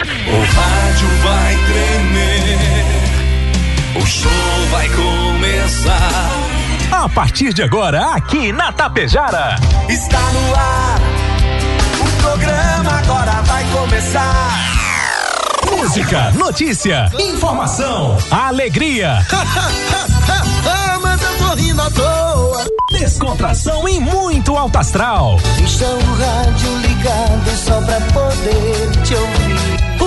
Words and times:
O 0.00 0.38
rádio 0.54 1.08
vai 1.24 1.56
tremer, 1.56 2.86
o 4.00 4.06
show 4.06 4.30
vai 4.70 4.88
começar. 4.90 6.30
A 6.92 7.08
partir 7.08 7.52
de 7.52 7.64
agora, 7.64 8.14
aqui 8.14 8.52
na 8.52 8.70
Tapejara. 8.70 9.56
Está 9.88 10.20
no 10.20 10.54
ar, 10.54 11.00
o 12.00 12.22
programa 12.22 12.92
agora 12.92 13.42
vai 13.42 13.64
começar. 13.72 14.78
Música, 15.76 16.30
notícia, 16.32 17.10
informação, 17.18 18.16
alegria. 18.30 19.26
Mas 21.02 21.22
eu 21.22 21.38
tô 21.38 21.54
rindo 21.54 21.82
à 21.82 21.90
toa. 21.90 22.64
Descontração 22.92 23.88
e 23.88 23.98
muito 23.98 24.56
alto 24.56 24.78
astral. 24.78 25.40
Deixa 25.56 25.86
o 25.86 26.14
rádio 26.14 26.76
ligado 26.78 27.56
só 27.56 27.80
pra 27.80 28.00
poder 28.12 28.90
te 29.02 29.14
ouvir. 29.14 29.87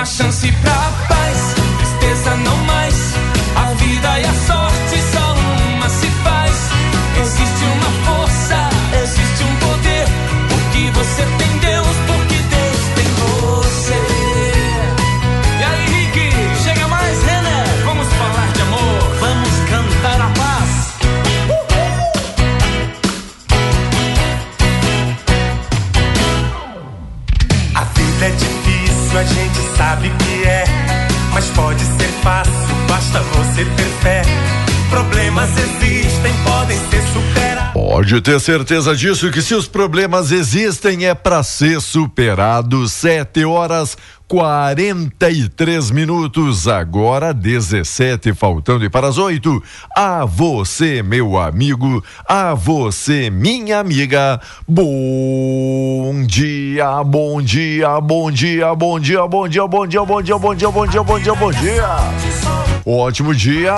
Uma 0.00 0.06
chance 0.06 0.50
Pode 38.10 38.22
ter 38.22 38.40
certeza 38.40 38.96
disso 38.96 39.30
que 39.30 39.40
se 39.40 39.54
os 39.54 39.68
problemas 39.68 40.32
existem 40.32 41.06
é 41.06 41.14
para 41.14 41.44
ser 41.44 41.80
superado. 41.80 42.88
Sete 42.88 43.44
horas 43.44 43.96
43 44.26 45.92
minutos, 45.92 46.66
agora 46.66 47.32
17, 47.32 48.34
faltando 48.34 48.84
e 48.84 48.90
para 48.90 49.06
as 49.06 49.16
oito. 49.16 49.62
A 49.96 50.24
você, 50.24 51.04
meu 51.04 51.38
amigo, 51.38 52.02
a 52.28 52.52
você, 52.52 53.30
minha 53.30 53.78
amiga. 53.78 54.40
Bom 54.66 56.24
dia, 56.26 57.04
bom 57.04 57.40
dia, 57.40 58.00
bom 58.00 58.28
dia, 58.28 58.74
bom 58.74 58.98
dia, 58.98 59.24
bom 59.28 59.46
dia, 59.46 59.68
bom 59.68 59.86
dia, 59.86 60.04
bom 60.04 60.22
dia, 60.22 60.36
bom 60.36 60.52
dia, 60.52 60.68
bom 60.68 60.86
dia, 60.86 61.02
bom 61.04 61.18
dia, 61.20 61.34
bom 61.34 61.52
dia. 61.52 61.86
Ótimo 62.84 63.32
dia. 63.32 63.76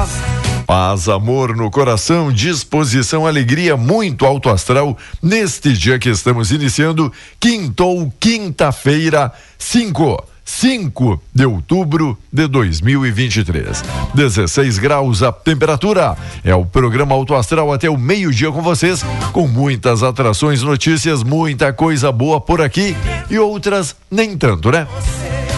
Paz, 0.74 1.06
amor 1.06 1.54
no 1.54 1.70
coração, 1.70 2.32
disposição, 2.32 3.26
alegria, 3.26 3.76
muito 3.76 4.24
alto 4.24 4.48
astral. 4.48 4.96
Neste 5.22 5.70
dia 5.74 5.98
que 5.98 6.08
estamos 6.08 6.50
iniciando, 6.50 7.12
quintou, 7.38 8.10
quinta-feira, 8.18 9.30
5. 9.58 10.31
5 10.52 11.20
de 11.34 11.46
outubro 11.46 12.16
de 12.30 12.46
2023. 12.46 13.82
16 14.14 14.78
graus 14.78 15.22
a 15.22 15.32
temperatura. 15.32 16.14
É 16.44 16.54
o 16.54 16.66
programa 16.66 17.14
Auto 17.14 17.34
Astral 17.34 17.72
até 17.72 17.88
o 17.88 17.96
meio-dia 17.96 18.52
com 18.52 18.60
vocês, 18.60 19.02
com 19.32 19.48
muitas 19.48 20.02
atrações, 20.02 20.62
notícias, 20.62 21.22
muita 21.22 21.72
coisa 21.72 22.12
boa 22.12 22.38
por 22.40 22.60
aqui 22.60 22.94
e 23.30 23.38
outras 23.38 23.96
nem 24.10 24.36
tanto, 24.36 24.70
né? 24.70 24.86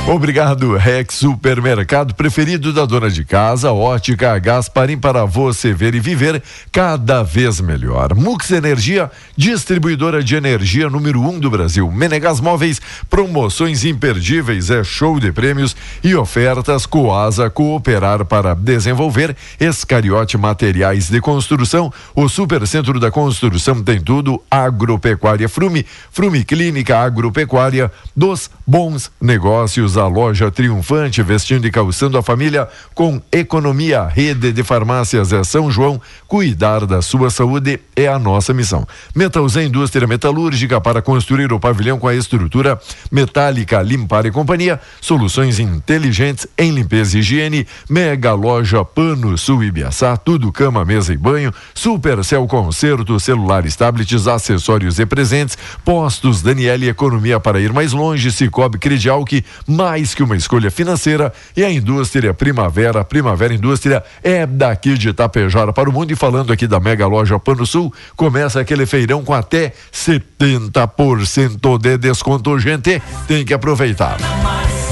Obrigado, 0.07 0.77
Rex 0.77 1.15
Supermercado 1.15 2.15
preferido 2.15 2.75
da 2.75 2.85
dona 2.85 3.11
de 3.11 3.25
casa, 3.25 3.73
ótica 3.73 4.39
Gasparim 4.39 4.99
para 4.99 5.25
você 5.25 5.73
ver 5.73 5.95
e 5.95 6.01
viver 6.01 6.43
cada 6.71 7.23
vez 7.23 7.59
melhor. 7.59 8.15
Mux 8.15 8.51
Energia, 8.51 9.11
distribuidora 9.35 10.23
de 10.23 10.37
energia 10.37 10.91
número 10.91 11.23
um 11.23 11.41
do 11.41 11.51
Brasil. 11.51 11.91
Menegas 11.91 12.39
Móveis, 12.39 12.83
promoções 13.09 13.83
imperdíveis, 13.83 14.69
é 14.69 14.84
show 14.85 15.19
de 15.19 15.33
prêmios 15.33 15.75
e 16.03 16.15
ofertas 16.15 16.87
Coasa 16.87 17.51
Cooperar 17.51 18.25
para 18.25 18.55
desenvolver 18.55 19.37
Escariote 19.59 20.37
Materiais 20.37 21.09
de 21.09 21.21
Construção. 21.21 21.93
O 22.15 22.29
Supercentro 22.29 23.01
da 23.01 23.11
Construção 23.11 23.83
tem 23.83 24.01
tudo, 24.01 24.41
Agropecuária 24.51 25.49
Frume, 25.49 25.87
Frume 26.13 26.45
Clínica 26.45 26.99
Agropecuária 26.99 27.91
dos 28.17 28.51
bons 28.67 29.11
negócios 29.21 29.97
a 29.97 30.07
loja 30.07 30.51
triunfante, 30.51 31.23
vestindo 31.23 31.67
e 31.67 31.71
calçando 31.71 32.19
a 32.19 32.23
família 32.23 32.69
com 32.95 33.21
economia. 33.33 34.07
Rede 34.07 34.53
de 34.53 34.63
farmácias 34.63 35.33
é 35.33 35.43
São 35.45 35.71
João. 35.71 36.01
Cuidar 36.27 36.87
da 36.87 37.03
sua 37.03 37.31
saúde 37.31 37.81
é 37.97 38.07
a 38.07 38.19
nossa 38.19 38.53
missão. 38.53 38.87
Metalzé 39.15 39.65
Indústria 39.65 40.07
Metalúrgica 40.07 40.81
para 40.81 41.03
construir 41.03 41.53
o 41.53 41.61
pavilhão 41.61 41.99
com 41.99 42.09
a 42.09 42.15
estrutura 42.15 42.79
metálica 43.11 43.81
Limpar 43.83 44.27
e 44.27 44.31
Companhia. 44.31 44.64
Soluções 45.01 45.59
inteligentes 45.59 46.47
em 46.57 46.71
limpeza 46.71 47.17
e 47.17 47.21
higiene. 47.21 47.67
Mega 47.89 48.33
loja 48.33 48.85
Pano 48.85 49.37
Sul 49.37 49.65
Ibiaçá. 49.65 50.17
Tudo 50.17 50.53
cama, 50.53 50.85
mesa 50.85 51.13
e 51.13 51.17
banho. 51.17 51.53
Supercel 51.75 52.47
Concerto, 52.47 53.19
celulares, 53.21 53.77
tablets, 53.77 54.27
acessórios 54.27 54.99
e 54.99 55.07
presentes. 55.07 55.59
Postos 55.85 56.43
Daniele 56.43 56.89
Economia 56.89 57.39
para 57.39 57.61
ir 57.61 57.73
mais 57.73 57.93
longe. 57.93 58.31
Cicobi 58.31 58.79
Credial 58.79 59.25
que 59.25 59.45
mais 59.67 60.15
que 60.15 60.23
uma 60.23 60.37
escolha 60.37 60.71
financeira 60.71 61.33
e 61.57 61.65
a 61.65 61.71
indústria 61.71 62.33
Primavera, 62.33 63.05
Primavera 63.05 63.55
Indústria 63.55 64.03
é 64.23 64.47
daqui 64.47 64.97
de 64.97 65.09
Itapejara 65.09 65.73
para 65.73 65.89
o 65.89 65.93
mundo 65.93 66.13
e 66.13 66.17
falando 66.17 66.53
aqui 66.53 66.67
da 66.67 66.81
mega 66.81 67.07
loja 67.07 67.39
Pano 67.39 67.67
Sul, 67.67 67.93
começa 68.17 68.61
aquele 68.61 68.87
feirão 68.87 69.25
com 69.25 69.35
até 69.35 69.73
70% 69.93 71.79
de 71.79 71.99
desconto, 71.99 72.59
gente, 72.59 73.01
tem 73.27 73.45
que 73.45 73.55
aproveitar. 73.55 74.17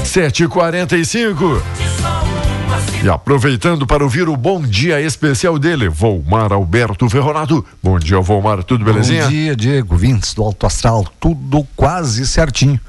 7h45 0.03 1.61
e 3.03 3.09
aproveitando 3.09 3.85
para 3.85 4.01
ouvir 4.01 4.29
o 4.29 4.37
bom 4.37 4.61
dia 4.61 5.01
especial 5.01 5.59
dele, 5.59 5.89
Volmar 5.89 6.53
Alberto 6.53 7.09
Ferronato. 7.09 7.65
Bom 7.83 7.99
dia, 7.99 8.19
Volmar, 8.21 8.63
tudo 8.63 8.85
belezinha? 8.85 9.23
Bom 9.23 9.29
dia, 9.29 9.55
Diego, 9.55 9.97
vintes 9.97 10.33
do 10.33 10.41
Alto 10.41 10.65
Astral, 10.65 11.05
tudo 11.19 11.67
quase 11.75 12.25
certinho. 12.25 12.79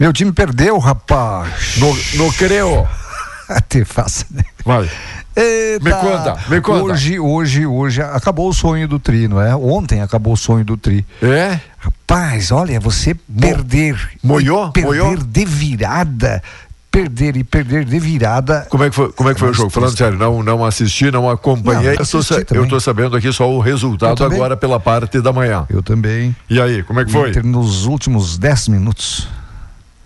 Meu 0.00 0.12
time 0.12 0.32
perdeu, 0.32 0.78
rapaz. 0.78 1.76
No, 1.76 2.24
no 2.24 2.32
creu. 2.32 2.88
Te 3.68 3.84
faça, 3.84 4.26
né? 4.30 4.42
Vai. 4.64 4.90
Eita. 5.34 5.84
Me 5.84 5.90
conta, 5.90 6.38
me 6.48 6.60
conta. 6.60 6.84
Hoje, 6.84 7.18
hoje, 7.18 7.66
hoje 7.66 8.02
acabou 8.02 8.48
o 8.48 8.52
sonho 8.52 8.86
do 8.86 8.98
Tri, 8.98 9.28
não 9.28 9.40
é? 9.40 9.54
Ontem 9.56 10.02
acabou 10.02 10.34
o 10.34 10.36
sonho 10.36 10.64
do 10.64 10.76
Tri. 10.76 11.04
É? 11.22 11.58
Rapaz, 11.78 12.52
olha, 12.52 12.78
você 12.78 13.14
perder. 13.14 14.10
Moiou? 14.22 14.70
Perder 14.70 14.88
Moiou? 14.88 15.16
de 15.16 15.44
virada. 15.44 16.42
Perder 16.90 17.38
e 17.38 17.44
perder 17.44 17.86
de 17.86 17.98
virada. 17.98 18.66
Como 18.68 18.84
é 18.84 18.90
que 18.90 18.94
foi, 18.94 19.10
como 19.12 19.30
é 19.30 19.32
que 19.32 19.40
foi 19.40 19.48
o 19.48 19.54
jogo? 19.54 19.70
Falando 19.70 19.96
sério, 19.96 20.18
não, 20.18 20.42
não 20.42 20.62
assisti, 20.62 21.10
não 21.10 21.30
acompanhei. 21.30 21.84
Não, 21.84 21.90
eu, 21.92 21.96
tô, 21.96 22.18
assisti 22.18 22.54
eu 22.54 22.68
tô 22.68 22.78
sabendo 22.78 23.16
aqui 23.16 23.32
só 23.32 23.50
o 23.50 23.60
resultado 23.60 24.22
agora 24.22 24.58
pela 24.58 24.78
parte 24.78 25.18
da 25.22 25.32
manhã. 25.32 25.64
Eu 25.70 25.82
também. 25.82 26.36
E 26.50 26.60
aí, 26.60 26.82
como 26.82 27.00
é 27.00 27.06
que 27.06 27.10
foi? 27.10 27.30
Inter, 27.30 27.46
nos 27.46 27.86
últimos 27.86 28.36
10 28.36 28.68
minutos. 28.68 29.26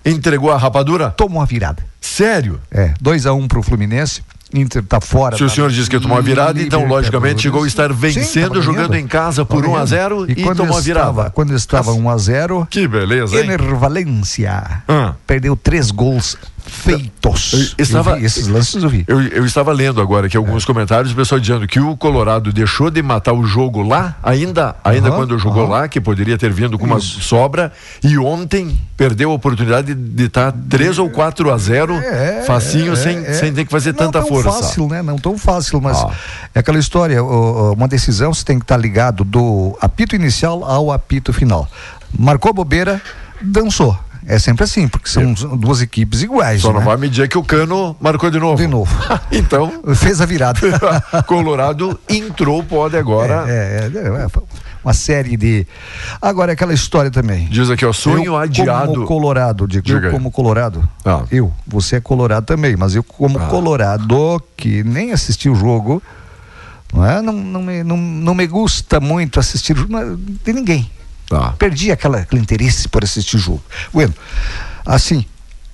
entregou 0.04 0.52
a 0.52 0.56
rapadura? 0.56 1.10
Tomou 1.10 1.42
a 1.42 1.44
virada. 1.44 1.84
Sério? 2.00 2.60
É, 2.70 2.94
2 3.00 3.26
a 3.26 3.32
1 3.32 3.36
um 3.36 3.48
pro 3.48 3.64
Fluminense. 3.64 4.22
Inter 4.54 4.82
tá 4.82 5.00
fora. 5.00 5.36
Se 5.36 5.42
o 5.42 5.48
da 5.48 5.52
senhor 5.52 5.70
disse 5.70 5.90
que 5.90 5.98
tomou 5.98 6.16
a 6.16 6.20
virada, 6.20 6.60
então 6.62 6.86
logicamente 6.86 7.42
chegou 7.42 7.64
a 7.64 7.66
estar 7.66 7.90
Sim, 7.90 7.96
vencendo, 7.96 8.48
tava 8.50 8.62
jogando 8.62 8.94
em 8.94 9.06
casa 9.06 9.44
por 9.44 9.62
Tava 9.62 9.72
1 9.72 9.76
a 9.76 9.84
ganhando. 9.84 10.26
0 10.26 10.30
e, 10.30 10.42
quando 10.42 10.56
tomou 10.58 10.76
a 10.78 10.80
virada. 10.80 11.30
Quando 11.30 11.54
estava 11.54 11.92
1 11.92 12.10
a 12.10 12.16
0 12.18 12.66
Que 12.70 12.86
beleza, 12.86 13.36
hein? 13.36 13.44
Ener 13.44 13.62
Valência 13.74 14.82
Ah. 14.86 15.14
perdeu 15.26 15.56
três 15.56 15.90
gols 15.90 16.36
feitos. 16.66 17.74
Eu 17.78 17.82
estava- 17.82 18.12
Eu 18.12 18.16
vi 18.20 18.24
esses 18.26 18.46
lances 18.48 18.82
eu 18.82 18.88
vi. 18.88 19.04
Eu, 19.06 19.20
eu 19.22 19.44
estava 19.46 19.72
lendo 19.72 20.00
agora 20.00 20.26
aqui 20.26 20.36
alguns 20.36 20.62
É. 20.62 20.66
comentários, 20.66 21.12
o 21.12 21.16
pessoal 21.16 21.40
dizendo 21.40 21.66
que 21.66 21.78
o 21.80 21.96
Colorado 21.96 22.52
deixou 22.52 22.90
de 22.90 23.02
matar 23.02 23.32
o 23.32 23.44
jogo 23.44 23.82
lá, 23.82 24.16
ainda, 24.22 24.76
ainda 24.84 25.08
Aham, 25.08 25.16
quando 25.16 25.38
jogou 25.38 25.62
aham. 25.64 25.70
lá, 25.72 25.88
que 25.88 26.00
poderia 26.00 26.36
ter 26.36 26.52
vindo 26.52 26.78
com 26.78 26.84
uma 26.86 27.00
sobra, 27.00 27.72
e 28.02 28.18
ontem 28.18 28.78
perdeu 28.96 29.30
a 29.30 29.34
oportunidade 29.34 29.94
de 29.94 30.24
estar 30.24 30.52
3 30.68 30.98
ou 30.98 31.08
4 31.10 31.50
a 31.52 31.58
0 31.58 31.94
É, 31.94 32.42
facinho, 32.46 32.92
é, 32.92 32.96
sem, 32.96 33.18
é. 33.18 33.32
sem 33.34 33.52
ter 33.52 33.64
que 33.64 33.70
fazer 33.70 33.92
não 33.92 33.98
tanta 33.98 34.20
tão 34.20 34.28
força. 34.28 34.50
fácil, 34.52 34.88
né? 34.88 35.02
Não 35.02 35.16
tão 35.18 35.38
fácil, 35.38 35.80
mas 35.80 35.98
Ah. 35.98 36.10
é 36.54 36.58
aquela 36.60 36.78
história, 36.78 37.22
uma 37.22 37.88
decisão 37.88 38.32
você 38.34 38.44
tem 38.44 38.58
que 38.58 38.64
estar 38.64 38.76
ligado 38.76 39.24
do 39.24 39.76
apito 39.80 40.14
inicial 40.16 40.64
ao 40.64 40.90
apito 40.92 41.32
final. 41.32 41.68
Marcou 42.18 42.52
bobeira, 42.52 43.00
dançou. 43.40 43.96
É 44.28 44.40
sempre 44.40 44.64
assim, 44.64 44.88
porque 44.88 45.08
são 45.08 45.32
duas 45.56 45.80
equipes 45.80 46.22
iguais. 46.22 46.60
Só 46.60 46.72
não 46.72 46.80
né? 46.80 46.86
vai 46.86 46.96
me 46.96 47.08
dizer 47.08 47.28
que 47.28 47.38
o 47.38 47.44
Cano 47.44 47.96
marcou 48.00 48.28
de 48.28 48.40
novo. 48.40 48.56
De 48.56 48.66
novo. 48.66 48.92
então, 49.30 49.72
Fez 49.94 50.20
a 50.20 50.26
virada. 50.26 50.60
Colorado 51.26 51.98
entrou, 52.08 52.62
pode 52.64 52.96
agora. 52.96 53.44
É, 53.46 53.90
é, 53.94 53.98
é, 53.98 54.24
é, 54.24 54.26
uma 54.82 54.92
série 54.92 55.36
de. 55.36 55.64
Agora, 56.20 56.52
aquela 56.52 56.74
história 56.74 57.10
também. 57.10 57.46
Diz 57.46 57.70
aqui, 57.70 57.84
ó, 57.86 57.92
sonho 57.92 58.24
eu, 58.24 58.36
adiado. 58.36 58.94
Como 58.94 59.06
colorado, 59.06 59.66
digo, 59.68 59.86
Diga 59.86 60.08
eu 60.08 60.12
como 60.12 60.30
colorado. 60.32 60.88
Ah. 61.04 61.24
Eu, 61.30 61.52
você 61.64 61.96
é 61.96 62.00
colorado 62.00 62.46
também, 62.46 62.76
mas 62.76 62.96
eu 62.96 63.04
como 63.04 63.38
colorado, 63.46 64.42
que 64.56 64.82
nem 64.82 65.12
assisti 65.12 65.48
o 65.48 65.54
jogo, 65.54 66.02
não 66.92 67.04
é? 67.04 67.22
Não, 67.22 67.32
não, 67.32 67.62
me, 67.62 67.84
não, 67.84 67.96
não 67.96 68.34
me 68.34 68.46
gusta 68.46 68.98
muito 68.98 69.38
assistir 69.38 69.76
não 69.88 69.98
é 70.00 70.04
de 70.44 70.52
ninguém. 70.52 70.90
Tá. 71.28 71.54
Perdi 71.58 71.90
aquela, 71.90 72.18
aquele 72.18 72.40
interesse 72.40 72.88
por 72.88 73.02
assistir 73.02 73.36
o 73.36 73.38
jogo. 73.38 73.62
Bueno, 73.92 74.14
assim, 74.84 75.24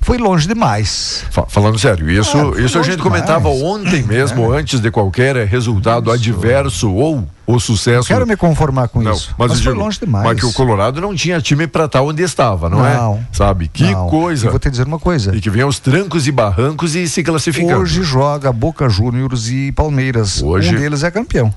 foi 0.01 0.17
longe 0.19 0.49
demais. 0.49 1.25
Fa- 1.31 1.47
Falando 1.47 1.79
sério, 1.79 2.11
isso, 2.11 2.37
Ah, 2.57 2.61
isso 2.61 2.79
a 2.79 2.83
gente 2.83 3.03
comentava 3.03 3.51
demais. 3.51 3.63
ontem 3.63 4.03
mesmo, 4.03 4.51
antes 4.53 4.81
de 4.81 4.91
qualquer 4.91 5.37
resultado 5.47 6.11
adverso 6.11 6.91
ou 6.93 7.29
o 7.47 7.61
sucesso. 7.61 8.09
Quero 8.09 8.27
me 8.27 8.35
conformar 8.37 8.89
com 8.89 9.03
Não, 9.03 9.13
isso. 9.13 9.35
mas, 9.39 9.51
Mas, 9.51 9.59
eu 9.59 9.65
foi 9.65 9.73
digo, 9.75 9.85
longe 9.85 10.01
demais. 10.01 10.25
Mas 10.25 10.41
que 10.41 10.47
o 10.47 10.53
Colorado 10.55 11.01
não 11.03 11.15
tinha 11.15 11.39
time 11.41 11.67
pra 11.67 11.85
estar 11.85 12.01
onde 12.01 12.23
estava, 12.23 12.71
não, 12.71 12.85
é? 12.87 12.95
Não. 12.97 13.25
Sabe? 13.31 13.69
Que 13.69 13.93
Não. 13.93 14.09
coisa. 14.09 14.47
E 14.47 14.49
vou 14.51 14.59
te 14.59 14.71
dizer 14.71 14.87
uma 14.87 14.99
coisa. 14.99 15.37
E 15.37 15.41
que 15.41 15.51
vem 15.51 15.63
aos 15.63 15.79
trancos 15.79 16.27
e 16.27 16.33
barrancos 16.33 16.95
e 16.95 17.07
se 17.07 17.23
classificando. 17.23 17.83
Hoje 17.83 18.03
joga 18.03 18.51
Boca 18.53 18.89
Juniors 18.89 19.49
e 19.51 19.71
Palmeiras. 19.73 20.43
Hoje- 20.43 20.75
Um 20.75 20.81
deles 20.81 21.03
é 21.03 21.11
campeão. 21.11 21.53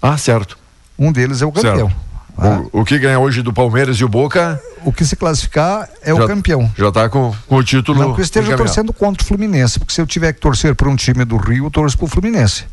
Ah, 0.00 0.16
certo. 0.18 0.58
Um 0.98 1.12
deles 1.12 1.40
é 1.40 1.46
o 1.46 1.52
campeão. 1.52 1.88
certo. 1.88 1.96
Ah, 2.36 2.62
O, 2.72 2.80
o 2.80 2.84
que 2.84 2.98
ganha 2.98 3.18
hoje 3.18 3.42
do 3.42 3.52
Palmeiras 3.52 3.96
e 3.98 4.04
o 4.04 4.08
Boca 4.08 4.60
o 4.84 4.92
que 4.92 5.04
se 5.04 5.14
classificar 5.14 5.88
é 6.02 6.12
já, 6.14 6.24
o 6.24 6.26
campeão. 6.26 6.68
Já 6.76 6.90
tá 6.90 7.08
com, 7.08 7.32
com 7.46 7.56
o 7.56 7.62
título. 7.62 8.00
Não 8.00 8.14
que 8.14 8.20
eu 8.20 8.24
esteja 8.24 8.56
torcendo 8.56 8.92
contra 8.92 9.22
o 9.22 9.26
Fluminense, 9.26 9.78
porque 9.78 9.94
se 9.94 10.00
eu 10.00 10.06
tiver 10.06 10.32
que 10.32 10.40
torcer 10.40 10.74
por 10.74 10.88
um 10.88 10.96
time 10.96 11.24
do 11.24 11.36
Rio, 11.36 11.66
eu 11.66 11.70
torço 11.70 11.96
pro 11.96 12.06
Fluminense. 12.08 12.64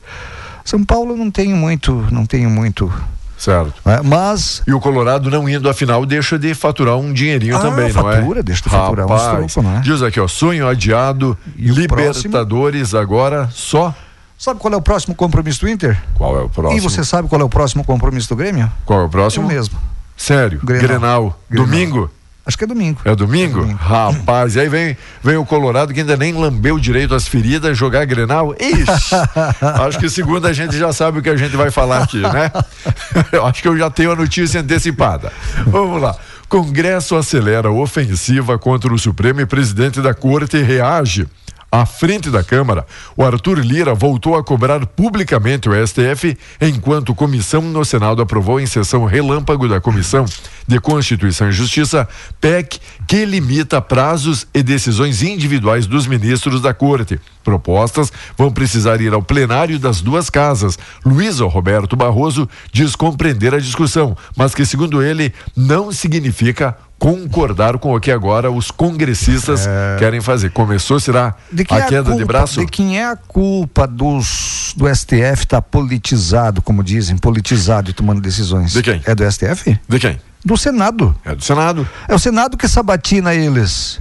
São 0.65 0.83
Paulo 0.83 1.15
não 1.15 1.29
tenho 1.29 1.55
muito, 1.55 2.07
não 2.11 2.25
tenho 2.25 2.49
muito, 2.49 2.91
Certo. 3.37 3.73
né? 3.85 3.99
mas 4.03 4.61
E 4.67 4.73
o 4.73 4.79
Colorado 4.79 5.29
não 5.29 5.47
indo 5.47 5.69
à 5.69 5.73
final 5.73 6.05
deixa 6.05 6.37
de 6.39 6.53
faturar 6.55 6.97
um 6.97 7.13
dinheirinho 7.13 7.55
Ah, 7.55 7.59
também, 7.59 7.91
não 7.93 8.09
é? 8.11 8.15
fatura, 8.17 8.43
deixa 8.43 8.63
de 8.63 8.69
faturar 8.69 9.05
uns 9.05 9.11
Rapaz, 9.11 9.29
trocos, 9.49 9.55
não 9.57 9.77
é? 9.77 9.81
Diz 9.81 10.01
aqui, 10.01 10.19
ó, 10.19 10.27
sonho 10.27 10.67
adiado, 10.67 11.37
E 11.55 11.71
o 11.71 11.75
Libertadores 11.75 12.93
agora 12.93 13.49
só. 13.51 13.93
Sabe 14.39 14.59
qual 14.59 14.73
é 14.73 14.77
o 14.77 14.81
próximo 14.81 15.13
compromisso 15.13 15.59
do 15.59 15.69
Inter? 15.69 16.01
Qual 16.15 16.35
é 16.35 16.41
o 16.41 16.49
próximo? 16.49 16.79
E 16.79 16.81
você 16.81 17.03
sabe 17.03 17.27
qual 17.27 17.39
é 17.39 17.43
o 17.43 17.49
próximo 17.49 17.83
compromisso 17.83 18.29
do 18.29 18.35
Grêmio? 18.35 18.71
Qual 18.85 19.01
é 19.01 19.03
o 19.03 19.09
próximo? 19.09 19.45
Eu 19.45 19.49
mesmo. 19.55 19.77
Sério, 20.17 20.59
Grenal. 20.63 20.87
Grenal. 20.87 21.39
Grenal. 21.49 21.67
Domingo? 21.67 22.11
Acho 22.49 22.57
que 22.57 22.63
é 22.63 22.67
domingo. 22.67 22.99
É 23.05 23.15
domingo? 23.15 23.59
Domingo. 23.59 23.77
Rapaz, 23.77 24.55
e 24.55 24.59
aí 24.59 24.67
vem, 24.67 24.97
vem 25.21 25.37
o 25.37 25.45
Colorado 25.45 25.93
que 25.93 25.99
ainda 25.99 26.17
nem 26.17 26.33
lambeu 26.33 26.79
direito 26.79 27.13
as 27.13 27.27
feridas, 27.27 27.77
jogar 27.77 28.05
Grenal. 28.05 28.55
Ixi, 28.59 29.15
acho 29.85 29.99
que 29.99 30.09
segunda 30.09 30.47
a 30.47 30.53
gente 30.53 30.75
já 30.75 30.91
sabe 30.91 31.19
o 31.19 31.21
que 31.21 31.29
a 31.29 31.37
gente 31.37 31.55
vai 31.55 31.69
falar 31.69 32.01
aqui, 32.01 32.19
né? 32.21 32.51
Eu 33.31 33.45
acho 33.45 33.61
que 33.61 33.67
eu 33.67 33.77
já 33.77 33.91
tenho 33.91 34.13
a 34.13 34.15
notícia 34.15 34.61
antecipada. 34.61 35.31
Vamos 35.67 36.01
lá. 36.01 36.15
Congresso 36.47 37.15
acelera 37.15 37.69
ofensiva 37.69 38.57
contra 38.57 38.91
o 38.91 38.97
Supremo 38.97 39.41
e 39.41 39.45
presidente 39.45 40.01
da 40.01 40.15
corte 40.15 40.59
reage. 40.59 41.27
À 41.71 41.85
frente 41.85 42.31
da 42.31 42.43
Câmara, 42.43 42.83
o 43.15 43.23
Arthur 43.23 43.59
Lira 43.59 43.93
voltou 43.93 44.35
a 44.35 44.43
cobrar 44.43 44.87
publicamente 44.87 45.69
o 45.69 45.87
STF, 45.87 46.35
enquanto 46.59 47.13
comissão 47.13 47.61
no 47.61 47.85
Senado 47.85 48.23
aprovou 48.23 48.59
em 48.59 48.65
sessão 48.65 49.05
relâmpago 49.05 49.67
da 49.67 49.79
Comissão 49.79 50.25
de 50.67 50.79
Constituição 50.79 51.49
e 51.49 51.51
Justiça, 51.51 52.07
PEC, 52.41 52.79
que 53.07 53.23
limita 53.23 53.79
prazos 53.79 54.47
e 54.51 54.63
decisões 54.63 55.21
individuais 55.21 55.85
dos 55.85 56.07
ministros 56.07 56.59
da 56.59 56.73
Corte. 56.73 57.19
Propostas 57.43 58.11
vão 58.35 58.51
precisar 58.51 58.99
ir 58.99 59.13
ao 59.13 59.21
plenário 59.21 59.77
das 59.77 60.01
duas 60.01 60.29
casas. 60.29 60.77
Luiz 61.05 61.39
Roberto 61.39 61.95
Barroso 61.95 62.49
diz 62.71 62.95
compreender 62.95 63.53
a 63.53 63.59
discussão, 63.59 64.17
mas 64.35 64.55
que, 64.55 64.65
segundo 64.65 65.03
ele, 65.03 65.33
não 65.55 65.91
significa 65.91 66.75
concordar 66.99 67.77
com 67.77 67.95
o 67.95 67.99
que 67.99 68.11
agora 68.11 68.51
os 68.51 68.69
congressistas 68.69 69.65
querem 69.97 70.19
fazer. 70.19 70.51
Começou, 70.51 70.99
será 70.99 71.33
De 71.51 71.63
quem 71.63 71.77
a 71.77 71.81
é 71.81 71.87
queda 71.87 72.03
culpa, 72.03 72.17
de 72.17 72.25
braço? 72.25 72.59
De 72.59 72.65
quem 72.67 72.99
é 72.99 73.05
a 73.05 73.15
culpa 73.15 73.87
dos, 73.87 74.73
do 74.75 74.93
STF 74.93 75.43
estar 75.43 75.61
politizado, 75.61 76.61
como 76.61 76.83
dizem, 76.83 77.17
politizado 77.17 77.89
e 77.89 77.93
tomando 77.93 78.19
decisões? 78.21 78.73
De 78.73 78.83
quem? 78.83 79.01
É 79.05 79.15
do 79.15 79.31
STF? 79.31 79.79
De 79.87 79.99
quem? 79.99 80.19
Do 80.43 80.57
Senado. 80.57 81.15
É 81.23 81.33
do 81.33 81.43
Senado. 81.43 81.87
É 82.07 82.13
o 82.13 82.19
Senado 82.19 82.57
que 82.57 82.67
sabatina 82.67 83.33
eles. 83.33 83.99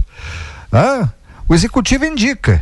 Ah, 0.72 1.08
o 1.48 1.54
Executivo 1.54 2.04
indica. 2.04 2.60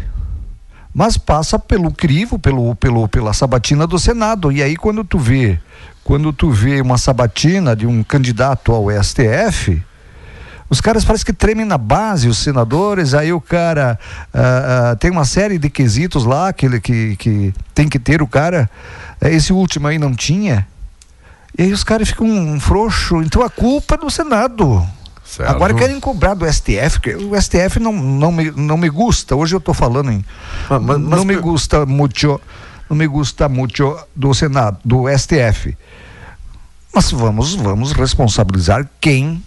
Mas 0.94 1.18
passa 1.18 1.58
pelo 1.58 1.90
crivo, 1.90 2.38
pelo, 2.38 2.74
pelo, 2.76 3.08
pela 3.08 3.32
sabatina 3.32 3.86
do 3.86 3.98
Senado. 3.98 4.52
E 4.52 4.62
aí 4.62 4.76
quando 4.76 5.02
tu 5.02 5.18
vê, 5.18 5.58
quando 6.04 6.32
tu 6.32 6.50
vê 6.50 6.80
uma 6.80 6.98
sabatina 6.98 7.74
de 7.74 7.86
um 7.86 8.02
candidato 8.02 8.72
ao 8.72 8.86
STF, 9.02 9.82
os 10.68 10.80
caras 10.80 11.04
parecem 11.04 11.24
que 11.26 11.32
tremem 11.32 11.64
na 11.64 11.78
base, 11.78 12.28
os 12.28 12.38
senadores, 12.38 13.14
aí 13.14 13.32
o 13.32 13.40
cara 13.40 13.98
ah, 14.34 14.90
ah, 14.92 14.96
tem 14.96 15.10
uma 15.10 15.24
série 15.24 15.58
de 15.58 15.70
quesitos 15.70 16.24
lá 16.24 16.52
que, 16.52 16.66
ele, 16.66 16.80
que, 16.80 17.16
que 17.16 17.54
tem 17.74 17.88
que 17.88 17.98
ter 17.98 18.20
o 18.22 18.26
cara. 18.26 18.68
Eh, 19.20 19.34
Esse 19.34 19.52
último 19.52 19.86
aí 19.86 19.98
não 19.98 20.14
tinha. 20.14 20.66
E 21.56 21.62
aí 21.62 21.72
os 21.72 21.84
caras 21.84 22.08
ficam 22.08 22.26
um 22.26 22.58
frouxo. 22.60 23.22
Então 23.22 23.42
a 23.42 23.48
culpa 23.48 23.94
é 23.94 23.98
do 23.98 24.10
Senado. 24.10 24.86
Certo. 25.24 25.50
Agora 25.50 25.74
querem 25.74 25.98
cobrar 26.00 26.34
do 26.34 26.46
STF, 26.50 27.00
que 27.00 27.14
o 27.14 27.40
STF 27.40 27.78
não, 27.80 27.92
não, 27.92 28.30
me, 28.32 28.50
não 28.52 28.76
me 28.76 28.88
gusta. 28.88 29.34
Hoje 29.34 29.54
eu 29.54 29.58
estou 29.58 29.74
falando 29.74 30.10
em. 30.10 30.24
Mas- 30.70 30.82
mas- 30.82 30.98
mas 31.00 31.18
não 31.18 31.24
me 31.24 31.34
pe- 31.36 31.40
gusta 31.42 31.84
muito. 31.86 32.40
Não 32.88 32.96
me 32.96 33.06
gusta 33.06 33.48
muito 33.48 33.98
do 34.14 34.32
Senado, 34.34 34.78
do 34.84 35.08
STF. 35.08 35.76
Mas 36.94 37.10
vamos, 37.10 37.54
vamos 37.54 37.92
responsabilizar 37.92 38.88
quem 39.00 39.42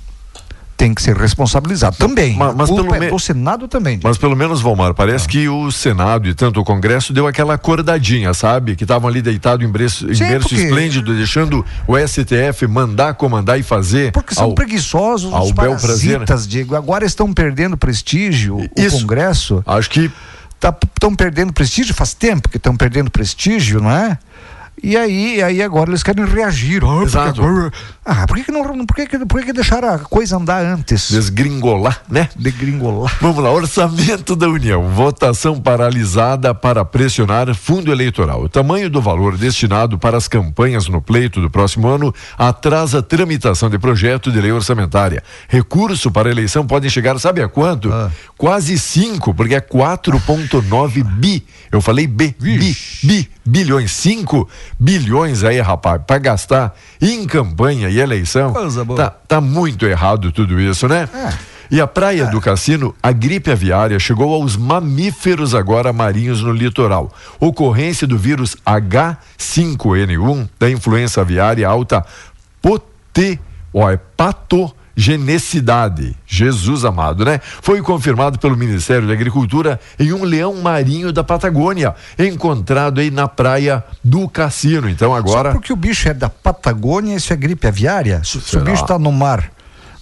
tem 0.79 0.93
que 0.93 1.01
ser 1.01 1.13
responsabilizado 1.17 1.97
também. 1.97 2.37
Mas- 2.37 2.55
mas 2.55 2.69
pelo 2.71 2.95
é 2.95 2.99
me- 3.01 3.09
do 3.09 3.19
Senado 3.19 3.67
também. 3.67 3.99
Mas 4.01 4.17
pelo 4.17 4.33
menos, 4.33 4.61
Valmar, 4.61 4.93
parece 4.93 5.25
Ah. 5.25 5.29
que 5.29 5.49
o 5.49 5.69
Senado 5.73 6.29
e 6.29 6.33
tanto 6.33 6.61
o 6.61 6.63
Congresso 6.63 7.11
deu 7.11 7.27
aquela 7.27 7.53
acordadinha, 7.55 8.33
sabe? 8.33 8.77
Que 8.77 8.85
estavam 8.85 9.09
ali 9.09 9.21
deitados 9.21 9.67
em 9.67 9.69
berço, 9.69 10.09
em 10.09 10.15
Sim, 10.15 10.25
berço 10.29 10.47
porque- 10.47 10.63
esplêndido, 10.63 11.13
deixando 11.13 11.65
o 11.85 11.97
STF 11.97 12.65
mandar, 12.65 13.13
comandar 13.15 13.59
e 13.59 13.63
fazer. 13.63 14.13
Porque 14.13 14.33
são 14.33 14.45
ao- 14.45 14.55
preguiçosos, 14.55 15.33
ao 15.33 15.43
os 15.43 15.51
bel 15.51 15.75
prazer. 15.75 16.13
parasitas, 16.19 16.47
Diego. 16.47 16.73
Agora 16.73 17.05
estão 17.05 17.33
perdendo 17.33 17.75
prestígio. 17.75 18.59
Isso. 18.77 18.95
O 18.95 19.01
Congresso 19.01 19.61
Acho 19.67 19.89
que 19.89 20.09
estão 20.93 21.13
perdendo 21.13 21.51
prestígio, 21.51 21.93
faz 21.93 22.13
tempo 22.13 22.47
que 22.47 22.55
estão 22.57 22.75
perdendo 22.75 23.11
prestígio, 23.11 23.81
não 23.81 23.91
é? 23.91 24.17
E 24.81 24.95
aí, 24.95 25.41
aí 25.41 25.61
agora 25.61 25.89
eles 25.89 26.03
querem 26.03 26.25
reagir. 26.25 26.81
Ah, 26.83 27.03
Exato. 27.03 27.41
agora- 27.41 27.71
ah, 28.05 28.25
por 28.27 28.37
que, 28.37 28.43
que 28.45 28.51
não. 28.51 28.63
Por 28.85 28.95
que, 28.95 29.05
que, 29.07 29.19
por 29.25 29.39
que, 29.39 29.47
que 29.47 29.53
deixaram 29.53 29.89
a 29.93 29.99
coisa 29.99 30.37
andar 30.37 30.63
antes? 30.63 31.09
desgringolar, 31.11 32.01
né? 32.09 32.29
De 32.35 32.49
gringolar. 32.51 33.15
Vamos 33.21 33.43
lá, 33.43 33.51
orçamento 33.51 34.35
da 34.35 34.47
União. 34.47 34.87
Votação 34.89 35.59
paralisada 35.59 36.53
para 36.53 36.83
pressionar 36.85 37.53
fundo 37.53 37.91
eleitoral. 37.91 38.43
O 38.43 38.49
tamanho 38.49 38.89
do 38.89 39.01
valor 39.01 39.37
destinado 39.37 39.97
para 39.99 40.17
as 40.17 40.27
campanhas 40.27 40.87
no 40.87 41.01
pleito 41.01 41.41
do 41.41 41.49
próximo 41.49 41.87
ano 41.87 42.13
atrasa 42.37 42.99
a 42.99 43.01
tramitação 43.01 43.69
de 43.69 43.77
projeto 43.77 44.31
de 44.31 44.39
lei 44.39 44.51
orçamentária. 44.51 45.23
Recurso 45.47 46.09
para 46.11 46.29
a 46.29 46.31
eleição 46.31 46.65
pode 46.65 46.89
chegar, 46.89 47.19
sabe 47.19 47.41
a 47.41 47.47
quanto? 47.49 47.91
Ah. 47.91 48.09
Quase 48.37 48.77
5, 48.77 49.33
porque 49.33 49.55
é 49.55 49.61
4,9 49.61 51.03
bi. 51.03 51.43
Eu 51.71 51.81
falei 51.81 52.07
B, 52.07 52.33
bi, 52.39 52.75
bi, 53.03 53.29
bilhões. 53.49 53.91
5 53.91 54.47
bilhões 54.79 55.43
aí, 55.43 55.59
rapaz, 55.59 56.01
para 56.05 56.17
gastar 56.17 56.75
em 57.01 57.25
campanha 57.25 57.89
e 57.89 57.99
eleição. 57.99 58.53
Coisa 58.53 58.85
boa. 58.85 58.97
Tá, 58.97 59.09
tá 59.09 59.41
muito 59.41 59.85
errado 59.85 60.31
tudo 60.31 60.59
isso, 60.59 60.87
né? 60.87 61.09
É. 61.13 61.59
E 61.71 61.79
a 61.79 61.85
praia 61.85 62.25
do 62.25 62.41
cassino, 62.41 62.95
a 63.01 63.11
gripe 63.11 63.51
aviária 63.51 63.99
chegou 63.99 64.33
aos 64.33 64.57
mamíferos 64.57 65.53
agora 65.53 65.93
marinhos 65.93 66.41
no 66.41 66.51
litoral. 66.51 67.13
Ocorrência 67.39 68.07
do 68.07 68.17
vírus 68.17 68.55
H5N1 68.65 70.49
da 70.59 70.69
influenza 70.69 71.21
aviária 71.21 71.67
alta 71.67 72.03
pote, 72.59 73.39
ó, 73.71 73.87
é 73.91 73.97
pato 73.97 74.73
geneticidade, 74.99 76.13
Jesus 76.27 76.83
amado, 76.83 77.23
né? 77.23 77.39
Foi 77.61 77.81
confirmado 77.81 78.37
pelo 78.37 78.57
Ministério 78.57 79.07
da 79.07 79.13
Agricultura 79.13 79.79
em 79.97 80.11
um 80.11 80.25
leão 80.25 80.55
marinho 80.61 81.13
da 81.13 81.23
Patagônia, 81.23 81.95
encontrado 82.17 82.99
aí 82.99 83.09
na 83.09 83.25
praia 83.25 83.81
do 84.03 84.27
Cassino. 84.27 84.89
Então 84.89 85.15
agora. 85.15 85.51
Só 85.51 85.57
porque 85.57 85.71
o 85.71 85.75
bicho 85.77 86.09
é 86.09 86.13
da 86.13 86.29
Patagônia, 86.29 87.15
isso 87.15 87.31
é 87.31 87.37
gripe 87.37 87.65
aviária? 87.65 88.21
Se, 88.25 88.41
se 88.41 88.57
o 88.57 88.61
bicho 88.61 88.83
está 88.83 88.99
no 88.99 89.09
mar, 89.09 89.49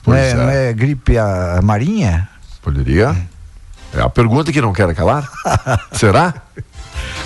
não 0.06 0.16
é, 0.16 0.32
é. 0.32 0.34
não 0.34 0.50
é 0.50 0.74
gripe 0.74 1.16
a, 1.16 1.60
marinha? 1.62 2.28
Poderia? 2.64 3.16
É 3.94 4.02
a 4.02 4.10
pergunta 4.10 4.52
que 4.52 4.60
não 4.60 4.74
quer 4.74 4.96
calar? 4.96 5.30
Será? 5.94 6.34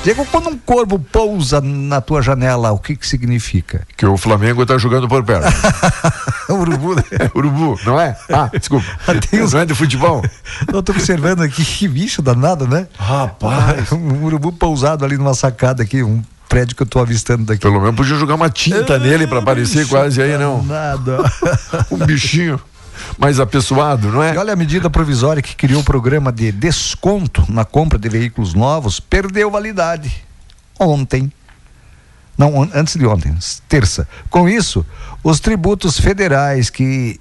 Diego, 0.04 0.26
quando 0.32 0.50
um 0.50 0.58
corvo 0.58 0.98
pousa 0.98 1.62
na 1.62 2.02
tua 2.02 2.24
janela, 2.24 2.72
o 2.72 2.80
que 2.80 2.96
que 2.96 3.08
significa? 3.08 3.86
Que 3.96 4.04
o 4.04 4.18
Flamengo 4.18 4.66
tá 4.66 4.76
jogando 4.76 5.08
por 5.08 5.24
perto. 5.24 5.48
Urubu, 6.50 6.96
né? 6.96 7.04
Urubu, 7.36 7.80
não 7.86 8.00
é? 8.00 8.18
Ah, 8.28 8.50
desculpa. 8.52 8.86
Tem 9.30 9.40
Não 9.40 9.60
é 9.60 9.66
de 9.66 9.76
futebol? 9.76 10.24
Eu 10.74 10.82
tô 10.82 10.92
observando 10.92 11.42
aqui, 11.42 11.64
que 11.64 11.88
bicho 11.88 12.20
danado, 12.20 12.68
né? 12.68 12.88
Rapaz. 12.98 13.92
Um 13.92 14.24
urubu 14.26 14.52
pousado 14.52 15.06
ali 15.06 15.18
numa 15.18 15.36
sacada 15.36 15.84
aqui, 15.84 16.02
um 16.02 16.24
prédio 16.50 16.76
que 16.76 16.82
eu 16.82 16.88
tô 16.88 17.00
avistando 17.00 17.46
daqui. 17.46 17.62
Pelo 17.62 17.80
menos 17.80 17.96
podia 17.96 18.16
jogar 18.16 18.34
uma 18.34 18.50
tinta 18.50 18.98
nele 18.98 19.28
pra 19.28 19.38
aparecer 19.38 19.88
quase 19.88 20.20
aí, 20.20 20.36
não. 20.36 20.64
Nada. 20.64 21.20
Um 21.92 21.98
bichinho 21.98 22.60
mais 23.18 23.40
apessoado, 23.40 24.10
não 24.10 24.24
é? 24.24 24.34
E 24.34 24.38
olha 24.38 24.54
a 24.54 24.56
medida 24.56 24.90
provisória 24.90 25.42
que 25.42 25.56
criou 25.56 25.82
o 25.82 25.84
programa 25.86 26.32
de 26.32 26.52
desconto 26.52 27.46
na 27.50 27.66
compra 27.66 27.98
de 27.98 28.10
veículos 28.10 28.54
novos, 28.54 29.00
perdeu 29.00 29.50
validade 29.52 30.12
ontem. 30.80 31.32
Não, 32.38 32.68
antes 32.74 32.96
de 32.96 33.06
ontem, 33.06 33.36
terça. 33.68 34.08
Com 34.30 34.50
isso, 34.50 34.86
os 35.24 35.40
tributos 35.40 36.00
federais 36.00 36.70
que 36.70 37.20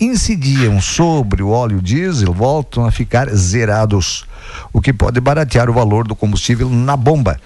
incidiam 0.00 0.80
sobre 0.80 1.42
o 1.42 1.50
óleo 1.50 1.80
diesel 1.80 2.32
voltam 2.32 2.86
a 2.86 2.90
ficar 2.90 3.28
zerados, 3.30 4.24
o 4.72 4.80
que 4.80 4.92
pode 4.92 5.20
baratear 5.20 5.68
o 5.68 5.72
valor 5.72 6.06
do 6.06 6.16
combustível 6.16 6.68
na 6.68 6.96
bomba. 6.96 7.38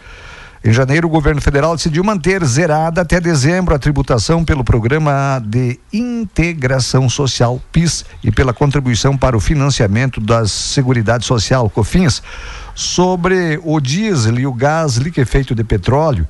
Em 0.65 0.73
janeiro, 0.73 1.07
o 1.07 1.11
governo 1.11 1.41
federal 1.41 1.77
decidiu 1.77 2.03
manter 2.03 2.45
zerada 2.45 3.03
até 3.03 3.21
dezembro 3.21 3.75
a 3.75 3.79
tributação 3.79 4.45
pelo 4.45 4.65
Programa 4.65 5.41
de 5.45 5.79
Integração 5.93 7.09
Social, 7.09 7.63
PIS, 7.71 8.05
e 8.25 8.33
pela 8.33 8.53
contribuição 8.53 9.17
para 9.17 9.37
o 9.37 9.41
financiamento 9.41 10.21
da 10.21 10.49
Seguridade 10.49 11.25
Social, 11.25 11.71
COFINS, 11.71 12.21
sobre 12.75 13.61
o 13.63 13.79
diesel 13.79 14.37
e 14.41 14.47
o 14.49 14.53
gás 14.53 14.97
liquefeito 14.97 15.55
de 15.55 15.63
petróleo, 15.63 16.27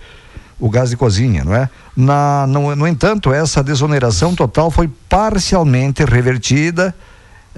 o 0.60 0.68
gás 0.68 0.90
de 0.90 0.96
cozinha, 0.96 1.42
não 1.42 1.54
é? 1.54 1.70
Na, 1.96 2.46
no, 2.46 2.76
no 2.76 2.86
entanto, 2.86 3.32
essa 3.32 3.62
desoneração 3.62 4.34
total 4.34 4.70
foi 4.70 4.90
parcialmente 5.08 6.04
revertida 6.04 6.94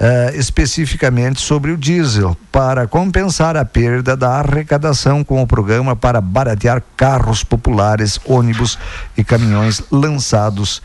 eh, 0.02 0.32
especificamente 0.34 1.42
sobre 1.42 1.72
o 1.72 1.76
diesel, 1.76 2.34
para 2.50 2.86
compensar 2.86 3.54
a 3.54 3.66
perda 3.66 4.16
da 4.16 4.38
arrecadação 4.38 5.22
com 5.22 5.42
o 5.42 5.46
programa 5.46 5.94
para 5.94 6.22
baratear 6.22 6.82
carros 6.96 7.44
populares, 7.44 8.18
ônibus 8.24 8.78
e 9.14 9.22
caminhões 9.22 9.82
lançados 9.90 10.80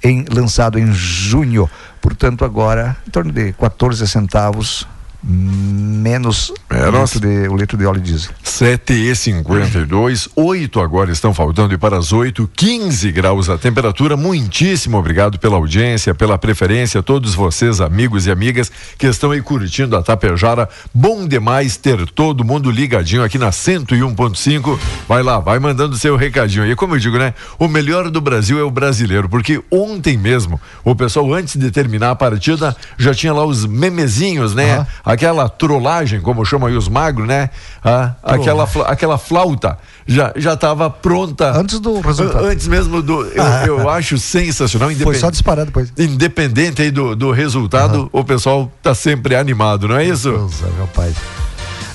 em, 0.00 0.24
lançado 0.30 0.78
em 0.78 0.92
junho. 0.92 1.68
Portanto, 2.00 2.44
agora, 2.44 2.96
em 3.04 3.10
torno 3.10 3.32
de 3.32 3.52
14 3.52 4.06
centavos 4.06 4.86
menos 5.22 6.52
É, 6.68 6.88
o, 6.88 6.92
nossa. 6.92 7.14
litro 7.14 7.30
de, 7.30 7.48
o 7.48 7.56
litro 7.56 7.78
de 7.78 7.86
óleo 7.86 8.00
diesel. 8.00 8.32
7 8.42 8.92
e 8.92 9.14
52, 9.14 10.28
8 10.34 10.80
agora 10.80 11.12
estão 11.12 11.32
faltando 11.32 11.72
e 11.74 11.78
para 11.78 11.96
as 11.96 12.12
8, 12.12 12.50
15 12.54 13.12
graus 13.12 13.48
a 13.48 13.56
temperatura. 13.56 14.16
Muitíssimo 14.16 14.98
obrigado 14.98 15.38
pela 15.38 15.56
audiência, 15.56 16.14
pela 16.14 16.36
preferência, 16.36 17.02
todos 17.02 17.34
vocês, 17.34 17.80
amigos 17.80 18.26
e 18.26 18.30
amigas 18.30 18.70
que 18.98 19.06
estão 19.06 19.30
aí 19.30 19.40
curtindo 19.40 19.96
a 19.96 20.02
Tapejara. 20.02 20.68
Bom 20.92 21.26
demais 21.26 21.76
ter 21.76 22.04
todo 22.10 22.44
mundo 22.44 22.70
ligadinho 22.70 23.22
aqui 23.22 23.38
na 23.38 23.50
101.5. 23.50 24.78
Vai 25.08 25.22
lá, 25.22 25.38
vai 25.38 25.58
mandando 25.58 25.96
seu 25.96 26.16
recadinho 26.16 26.64
aí. 26.64 26.74
Como 26.74 26.94
eu 26.96 26.98
digo, 26.98 27.18
né? 27.18 27.34
O 27.58 27.68
melhor 27.68 28.10
do 28.10 28.20
Brasil 28.20 28.58
é 28.58 28.62
o 28.62 28.70
brasileiro, 28.70 29.28
porque 29.28 29.62
ontem 29.70 30.16
mesmo 30.16 30.60
o 30.84 30.94
pessoal, 30.94 31.32
antes 31.32 31.56
de 31.56 31.70
terminar 31.70 32.10
a 32.10 32.16
partida, 32.16 32.76
já 32.98 33.14
tinha 33.14 33.32
lá 33.32 33.44
os 33.44 33.64
memezinhos, 33.64 34.54
né? 34.54 34.74
Aham. 34.74 34.86
Aquela 35.12 35.48
trollagem, 35.48 36.20
como 36.20 36.44
chamam 36.44 36.68
aí 36.68 36.76
os 36.76 36.88
magros, 36.88 37.28
né? 37.28 37.50
Ah, 37.84 38.14
aquela, 38.22 38.68
aquela 38.86 39.18
flauta 39.18 39.78
já 40.06 40.32
já 40.36 40.54
estava 40.54 40.88
pronta. 40.88 41.52
Antes 41.58 41.80
do 41.80 42.00
resultado. 42.00 42.44
Antes 42.44 42.66
mesmo 42.66 43.02
do. 43.02 43.24
Eu, 43.26 43.44
eu 43.66 43.90
acho 43.90 44.18
sensacional. 44.18 44.90
Foi 45.02 45.14
só 45.14 45.30
disparar 45.30 45.66
depois. 45.66 45.92
Independente 45.98 46.82
aí 46.82 46.90
do, 46.90 47.14
do 47.14 47.30
resultado, 47.30 48.08
o 48.12 48.24
pessoal 48.24 48.70
tá 48.82 48.94
sempre 48.94 49.36
animado, 49.36 49.88
não 49.88 49.96
é 49.96 50.04
isso? 50.04 50.30
Deus, 50.30 50.60
meu 50.76 50.86
pai. 50.88 51.12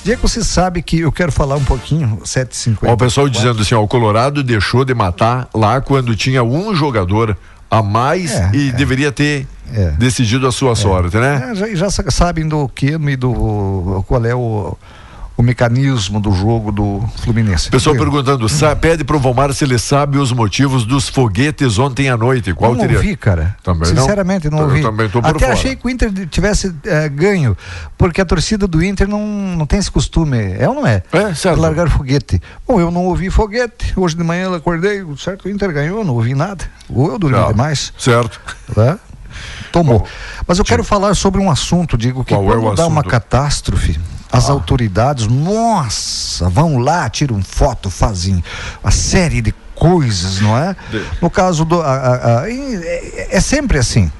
Diego, 0.04 0.26
você 0.26 0.44
sabe 0.44 0.82
que 0.82 1.00
eu 1.00 1.12
quero 1.12 1.32
falar 1.32 1.56
um 1.56 1.64
pouquinho, 1.64 2.20
7h50. 2.24 2.78
Ó, 2.84 2.94
o 2.94 2.98
pessoal 2.98 3.28
dizendo 3.28 3.62
assim, 3.62 3.76
ó, 3.76 3.82
o 3.82 3.88
Colorado 3.88 4.42
deixou 4.42 4.86
de 4.86 4.94
matar 4.94 5.50
lá 5.54 5.82
quando 5.82 6.16
tinha 6.16 6.42
um 6.44 6.74
jogador 6.74 7.36
a 7.70 7.84
mais 7.84 8.32
É, 8.32 8.52
e 8.54 8.70
é. 8.70 8.72
deveria 8.72 9.12
ter 9.12 9.46
É. 9.74 9.92
decidido 9.92 10.48
a 10.48 10.52
sua 10.52 10.76
sorte, 10.76 11.18
né? 11.18 11.50
É, 11.52 11.56
já, 11.56 11.76
já 11.76 11.90
sa- 11.90 12.10
sabem 12.10 12.48
do 12.48 12.68
que 12.70 12.88
e 12.98 13.16
do 13.16 14.04
qual 14.08 14.26
é 14.26 14.34
o, 14.34 14.78
o 15.36 15.44
mecanismo 15.44 16.20
do 16.20 16.32
jogo 16.32 16.72
do 16.72 17.04
Fluminense. 17.24 17.70
Pessoal 17.70 17.96
Diego, 17.96 18.10
perguntando, 18.12 18.48
sa- 18.50 18.76
pede 18.76 19.04
pro 19.04 19.20
Valmar 19.20 19.54
se 19.54 19.64
ele 19.64 19.78
sabe 19.78 20.18
os 20.18 20.32
motivos 20.32 20.84
dos 20.86 21.08
foguetes 21.10 21.78
ontem 21.78 22.10
à 22.10 22.18
noite. 22.18 22.54
Qual 22.54 22.72
não 22.74 22.80
teria? 22.80 22.98
ouvi, 22.98 23.16
cara. 23.16 23.56
Também 23.64 23.94
não? 23.94 24.02
Sinceramente, 24.02 24.50
não 24.50 24.60
Eu 24.60 24.64
ouvi. 24.66 24.82
também 24.82 25.08
tô 25.10 25.22
por 25.22 25.28
Até 25.30 25.40
fora. 25.42 25.54
achei 25.54 25.76
que 25.76 25.86
o 25.86 25.90
Inter 25.90 26.12
tivesse 26.28 26.74
eh, 26.86 27.08
ganho, 27.10 27.56
porque 27.98 28.20
a 28.22 28.26
torcida 28.26 28.68
do 28.68 28.84
Inter 28.84 29.08
não, 29.08 29.20
não 29.56 29.66
tem 29.68 29.78
esse 29.78 29.92
costume. 29.92 30.56
É 30.58 30.68
ou 30.68 30.74
não 30.76 30.88
é? 30.88 31.04
É, 31.12 31.34
certo. 31.36 31.60
Largar 31.60 31.90
foguete. 31.90 32.42
Bom, 32.68 32.80
eu 32.80 32.90
não 32.90 33.06
ouvi 33.06 33.30
foguete. 33.30 33.94
Hoje 33.96 34.16
de 34.16 34.24
manhã 34.24 34.46
eu 34.46 34.54
acordei, 34.56 35.04
certo, 35.20 35.46
o 35.46 35.50
Inter 35.50 35.72
ganhou, 35.72 36.04
não 36.04 36.16
ouvi 36.16 36.34
nada. 36.34 36.66
Ou 36.90 37.12
eu 37.12 37.20
dormi 37.20 37.38
Não. 37.38 37.50
demais. 37.52 37.94
Certo. 37.98 38.40
Tá? 38.74 38.98
Tomou. 39.72 40.06
Mas 40.48 40.58
eu 40.60 40.66
quero 40.66 40.84
falar 40.84 41.16
sobre 41.16 41.42
um 41.42 41.50
assunto, 41.50 41.98
digo, 41.98 42.24
que 42.24 42.34
Qual 42.34 42.44
é 42.44 42.48
quando 42.56 42.68
o 42.74 42.76
dá 42.76 42.88
uma 42.88 43.04
catástrofe, 43.04 44.00
as 44.32 44.50
autoridades, 44.50 45.28
nossa, 45.28 46.50
vão 46.50 46.78
lá, 46.78 47.10
tiram 47.10 47.42
foto, 47.42 47.90
fazem 47.90 48.44
uma 48.84 48.92
série 48.92 49.42
de 49.42 49.54
coisas, 49.76 50.40
não 50.42 50.58
é? 50.58 50.76
No 51.22 51.30
caso 51.30 51.64
do. 51.64 51.82
a- 51.82 51.86
a- 51.86 52.40
a- 52.42 52.50
é, 52.52 53.28
é 53.38 53.40
sempre 53.40 53.78
assim. 53.78 54.12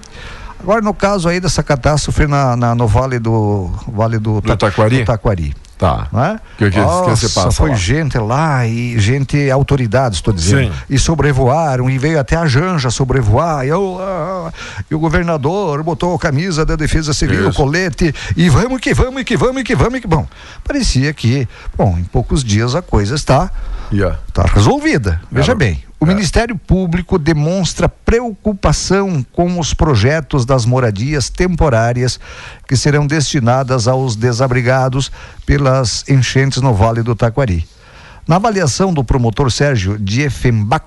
Agora, 0.60 0.82
no 0.82 0.94
caso 0.94 1.30
aí 1.30 1.40
dessa 1.40 1.62
catástrofe 1.64 2.26
na, 2.28 2.56
na- 2.56 2.76
no 2.76 2.88
Vale 2.88 3.20
do. 3.20 3.72
Vale 3.88 4.18
do, 4.20 4.42
Do 4.42 4.56
Taquari? 4.58 5.00
do 5.00 5.06
Taquari. 5.06 5.56
Tá. 5.78 6.08
É? 6.12 6.34
O 6.34 6.40
que, 6.58 6.66
que, 6.66 6.72
que 6.72 6.80
Nossa, 6.80 7.28
se 7.28 7.36
passa 7.36 7.52
foi 7.52 7.70
lá? 7.70 7.76
gente 7.76 8.18
lá 8.18 8.66
e 8.66 8.98
gente, 9.00 9.50
autoridades, 9.52 10.18
estou 10.18 10.34
dizendo. 10.34 10.74
Sim. 10.74 10.80
E 10.90 10.98
sobrevoaram, 10.98 11.88
e 11.88 12.00
veio 12.00 12.20
até 12.20 12.36
a 12.36 12.48
Janja 12.48 12.90
sobrevoar. 12.90 13.64
E, 13.64 13.70
eu, 13.70 13.98
ah, 14.02 14.52
e 14.90 14.96
o 14.96 15.00
governador 15.00 15.84
botou 15.84 16.16
a 16.16 16.20
camisa 16.20 16.66
da 16.66 16.76
Defesa 16.76 17.14
Civil, 17.14 17.50
o 17.50 17.54
colete, 17.54 18.14
e 18.36 18.50
vamos 18.50 18.82
que 18.82 18.94
vamos, 18.94 19.22
e 19.22 19.24
que 19.24 19.38
vamos, 19.38 19.62
e 19.62 19.64
que 19.64 19.76
vamos, 19.76 20.00
que. 20.00 20.08
Bom, 20.08 20.26
parecia 20.64 21.14
que, 21.14 21.48
bom, 21.78 21.96
em 21.98 22.04
poucos 22.04 22.44
dias 22.44 22.74
a 22.74 22.82
coisa 22.82 23.14
está 23.14 23.52
Yeah. 23.92 24.20
Está 24.28 24.44
resolvida. 24.44 25.22
Veja 25.32 25.52
Era- 25.54 25.58
bem, 25.60 25.84
o 26.00 26.06
é. 26.06 26.08
Ministério 26.08 26.56
Público 26.56 27.18
demonstra 27.18 27.90
preocupação 27.90 29.26
com 29.32 29.60
os 29.60 29.74
projetos 29.74 30.46
das 30.46 30.66
moradias 30.66 31.30
temporárias 31.30 32.20
que 32.68 32.78
serão 32.78 33.08
destinadas 33.08 33.88
aos 33.88 34.16
desabrigados 34.16 35.12
pelas 35.46 36.08
enchentes 36.08 36.62
no 36.62 36.74
Vale 36.74 37.02
do 37.02 37.16
Taquari. 37.16 37.68
Na 38.28 38.36
avaliação 38.36 38.94
do 38.94 39.04
promotor 39.04 39.52
Sérgio 39.52 39.98
Diefenbach, 39.98 40.86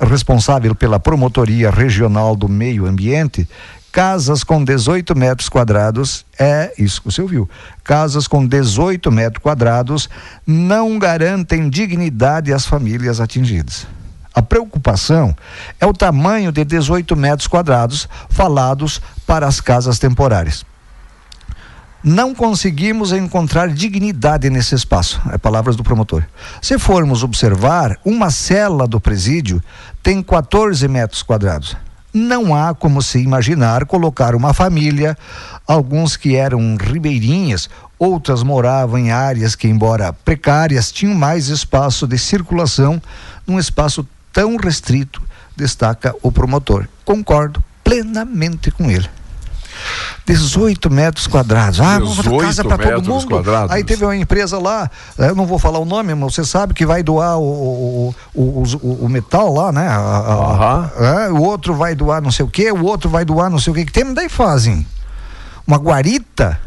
responsável 0.00 0.74
pela 0.74 0.98
Promotoria 0.98 1.70
Regional 1.70 2.34
do 2.34 2.48
Meio 2.48 2.86
Ambiente, 2.86 3.48
casas 3.92 4.42
com 4.42 4.64
18 4.64 5.16
metros 5.16 5.48
quadrados, 5.48 6.24
é 6.38 6.72
isso 6.78 7.02
que 7.02 7.10
você 7.10 7.20
ouviu, 7.20 7.48
casas 7.84 8.26
com 8.26 8.46
18 8.46 9.10
metros 9.10 9.42
quadrados 9.42 10.08
não 10.46 10.98
garantem 10.98 11.68
dignidade 11.68 12.52
às 12.52 12.64
famílias 12.64 13.20
atingidas. 13.20 13.86
A 14.38 14.42
preocupação 14.42 15.34
é 15.80 15.86
o 15.86 15.92
tamanho 15.92 16.52
de 16.52 16.64
18 16.64 17.16
metros 17.16 17.48
quadrados 17.48 18.08
falados 18.30 19.02
para 19.26 19.48
as 19.48 19.60
casas 19.60 19.98
temporárias. 19.98 20.64
Não 22.04 22.32
conseguimos 22.32 23.10
encontrar 23.10 23.68
dignidade 23.68 24.48
nesse 24.48 24.76
espaço. 24.76 25.20
É 25.32 25.38
palavras 25.38 25.74
do 25.74 25.82
promotor. 25.82 26.22
Se 26.62 26.78
formos 26.78 27.24
observar, 27.24 27.98
uma 28.04 28.30
cela 28.30 28.86
do 28.86 29.00
presídio 29.00 29.60
tem 30.04 30.22
14 30.22 30.86
metros 30.86 31.24
quadrados. 31.24 31.76
não 32.14 32.54
há 32.54 32.72
como 32.72 33.02
se 33.02 33.20
imaginar 33.20 33.86
colocar 33.86 34.36
uma 34.36 34.54
família, 34.54 35.18
alguns 35.66 36.16
que 36.16 36.36
eram 36.36 36.76
ribeirinhas, 36.76 37.68
outras 37.98 38.44
moravam 38.44 38.98
em 38.98 39.10
áreas 39.10 39.56
que, 39.56 39.66
embora 39.66 40.12
precárias, 40.12 40.92
tinham 40.92 41.14
mais 41.14 41.48
espaço 41.48 42.06
de 42.06 42.16
circulação 42.16 43.02
num 43.44 43.58
espaço 43.58 44.06
tão 44.32 44.56
restrito, 44.56 45.22
destaca 45.56 46.14
o 46.22 46.30
promotor. 46.30 46.86
Concordo 47.04 47.62
plenamente 47.82 48.70
com 48.70 48.90
ele. 48.90 49.08
18 50.26 50.90
metros 50.90 51.26
quadrados. 51.26 51.80
Ah, 51.80 51.98
vamos 51.98 52.16
dar 52.16 52.38
casa 52.38 52.64
para 52.64 52.94
todo 52.94 53.08
mundo. 53.08 53.26
Quadrados. 53.26 53.74
Aí 53.74 53.82
teve 53.82 54.04
uma 54.04 54.16
empresa 54.16 54.58
lá, 54.58 54.90
eu 55.16 55.34
não 55.34 55.46
vou 55.46 55.58
falar 55.58 55.78
o 55.78 55.84
nome, 55.84 56.14
mas 56.14 56.34
você 56.34 56.44
sabe 56.44 56.74
que 56.74 56.84
vai 56.84 57.02
doar 57.02 57.38
o, 57.38 58.14
o, 58.34 58.62
o, 58.82 59.04
o 59.04 59.08
metal 59.08 59.52
lá, 59.54 59.72
né? 59.72 59.88
A, 59.88 60.90
a, 60.98 61.24
é, 61.24 61.28
o 61.30 61.40
outro 61.40 61.74
vai 61.74 61.94
doar 61.94 62.20
não 62.20 62.30
sei 62.30 62.44
o 62.44 62.48
que, 62.48 62.70
o 62.70 62.84
outro 62.84 63.08
vai 63.08 63.24
doar 63.24 63.48
não 63.48 63.58
sei 63.58 63.72
o 63.72 63.76
que. 63.76 63.86
Que 63.86 63.92
tem, 63.92 64.12
daí 64.12 64.28
fazem 64.28 64.86
uma 65.66 65.78
guarita. 65.78 66.60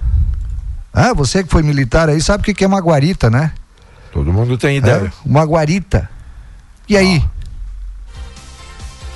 Ah, 0.93 1.13
você 1.13 1.43
que 1.43 1.49
foi 1.49 1.61
militar 1.63 2.09
aí 2.09 2.21
sabe 2.21 2.41
o 2.41 2.55
que, 2.55 2.63
é 2.63 2.67
uma 2.67 2.81
guarita, 2.81 3.29
né? 3.29 3.53
Todo 4.11 4.33
mundo 4.33 4.57
tem 4.57 4.77
ideia. 4.77 5.07
É, 5.07 5.11
uma 5.25 5.45
guarita. 5.45 6.09
E 6.89 6.97
aí? 6.97 7.23
Ah. 7.23 7.40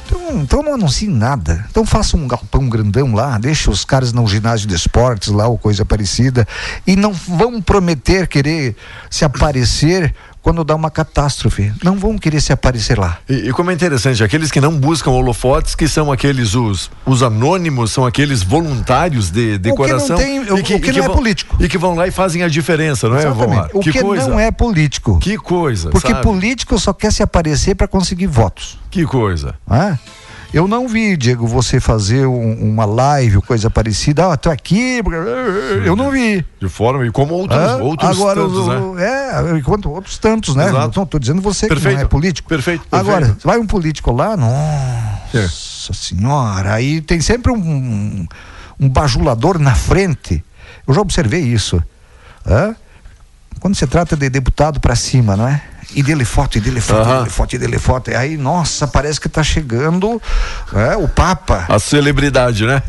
Então, 0.05 0.41
então 0.41 0.63
não 0.63 0.75
anuncie 0.75 1.07
nada. 1.07 1.65
Então 1.69 1.85
faça 1.85 2.15
um 2.15 2.27
galpão 2.27 2.69
grandão 2.69 3.13
lá, 3.13 3.37
deixa 3.37 3.71
os 3.71 3.83
caras 3.83 4.13
no 4.13 4.27
ginásio 4.27 4.67
de 4.67 4.75
esportes 4.75 5.29
lá 5.29 5.47
ou 5.47 5.57
coisa 5.57 5.83
parecida. 5.83 6.47
E 6.85 6.95
não 6.95 7.11
vão 7.11 7.61
prometer 7.61 8.27
querer 8.27 8.75
se 9.09 9.25
aparecer 9.25 10.13
quando 10.45 10.63
dá 10.63 10.75
uma 10.75 10.91
catástrofe. 10.91 11.73
Não 11.83 11.97
vão 11.97 12.19
querer 12.19 12.39
se 12.39 12.53
aparecer 12.53 12.99
lá. 12.99 13.17
E, 13.27 13.49
e, 13.49 13.51
como 13.51 13.71
é 13.71 13.73
interessante, 13.73 14.23
aqueles 14.23 14.51
que 14.51 14.61
não 14.61 14.77
buscam 14.77 15.09
holofotes, 15.09 15.73
que 15.73 15.87
são 15.87 16.11
aqueles 16.11 16.53
os, 16.53 16.91
os 17.03 17.23
anônimos, 17.23 17.91
são 17.91 18.05
aqueles 18.05 18.43
voluntários 18.43 19.31
de 19.31 19.57
decoração. 19.57 20.15
O 20.15 20.19
que 20.19 20.23
não, 20.23 20.45
tem, 20.45 20.53
o, 20.53 20.63
que, 20.63 20.75
o 20.75 20.79
que 20.79 20.91
não 20.91 21.03
é 21.03 21.07
vão, 21.07 21.15
político. 21.15 21.57
E 21.59 21.67
que 21.67 21.79
vão 21.79 21.95
lá 21.95 22.07
e 22.07 22.11
fazem 22.11 22.43
a 22.43 22.47
diferença, 22.47 23.09
não 23.09 23.17
é, 23.17 23.27
Vomar? 23.27 23.71
O 23.73 23.79
que, 23.79 23.91
que 23.91 24.03
não 24.03 24.39
é 24.39 24.51
político. 24.51 25.17
Que 25.17 25.35
coisa. 25.35 25.89
Porque 25.89 26.11
sabe? 26.11 26.21
político 26.21 26.77
só 26.77 26.93
quer 26.93 27.11
se 27.11 27.23
aparecer 27.23 27.73
para 27.73 27.87
conseguir 27.87 28.27
votos. 28.27 28.77
Que 28.91 29.03
coisa. 29.03 29.55
Ah? 29.67 29.97
Eu 30.55 30.69
não 30.69 30.87
vi, 30.87 31.17
Diego, 31.17 31.45
você 31.45 31.81
fazer 31.81 32.25
um, 32.25 32.53
uma 32.53 32.85
live 32.85 33.41
coisa 33.41 33.69
parecida. 33.69 34.31
Ah, 34.31 34.37
tô 34.37 34.49
aqui. 34.49 35.01
Eu 35.83 35.97
não 35.97 36.09
vi. 36.09 36.45
De 36.61 36.69
forma, 36.69 37.05
e 37.05 37.11
como 37.11 37.33
outros, 37.33 37.59
ah, 37.59 37.75
outros 37.75 38.09
agora, 38.09 38.39
tantos, 38.39 38.57
o, 38.59 38.93
né? 38.93 39.03
É, 39.03 39.57
enquanto 39.57 39.91
outros 39.91 40.17
tantos, 40.17 40.55
né? 40.55 40.69
Exato. 40.69 40.97
Não 40.97 41.05
tô 41.05 41.19
dizendo 41.19 41.41
você 41.41 41.67
perfeito. 41.67 41.89
que 41.89 41.95
não 41.95 42.05
é 42.05 42.07
político. 42.07 42.47
Perfeito. 42.47 42.87
perfeito. 42.87 42.95
Agora, 42.95 43.37
vai 43.43 43.59
um 43.59 43.67
político 43.67 44.13
lá, 44.13 44.37
nossa 44.37 45.91
é. 45.91 45.93
senhora, 45.93 46.75
aí 46.75 47.01
tem 47.01 47.19
sempre 47.19 47.51
um, 47.51 48.25
um 48.79 48.87
bajulador 48.87 49.59
na 49.59 49.75
frente. 49.75 50.41
Eu 50.87 50.93
já 50.93 51.01
observei 51.01 51.41
isso. 51.41 51.83
Hã? 52.47 52.73
Quando 53.59 53.75
se 53.75 53.85
trata 53.87 54.15
de 54.15 54.29
deputado 54.29 54.79
para 54.79 54.95
cima, 54.95 55.35
não 55.35 55.49
é? 55.49 55.61
E 55.95 56.03
dele 56.03 56.25
foto, 56.25 56.57
e 56.57 56.61
dele 56.61 56.81
foto, 56.81 57.07
uhum. 57.07 57.15
e 57.15 57.17
dele 57.19 57.29
foto, 57.29 57.55
e 57.55 57.57
dele 57.57 57.79
foto. 57.79 58.11
E 58.11 58.15
aí, 58.15 58.37
nossa, 58.37 58.85
parece 58.85 59.19
que 59.19 59.27
está 59.27 59.41
chegando 59.41 60.21
é, 60.73 60.97
o 60.97 61.07
Papa. 61.07 61.65
A 61.69 61.79
celebridade, 61.79 62.65
né? 62.65 62.83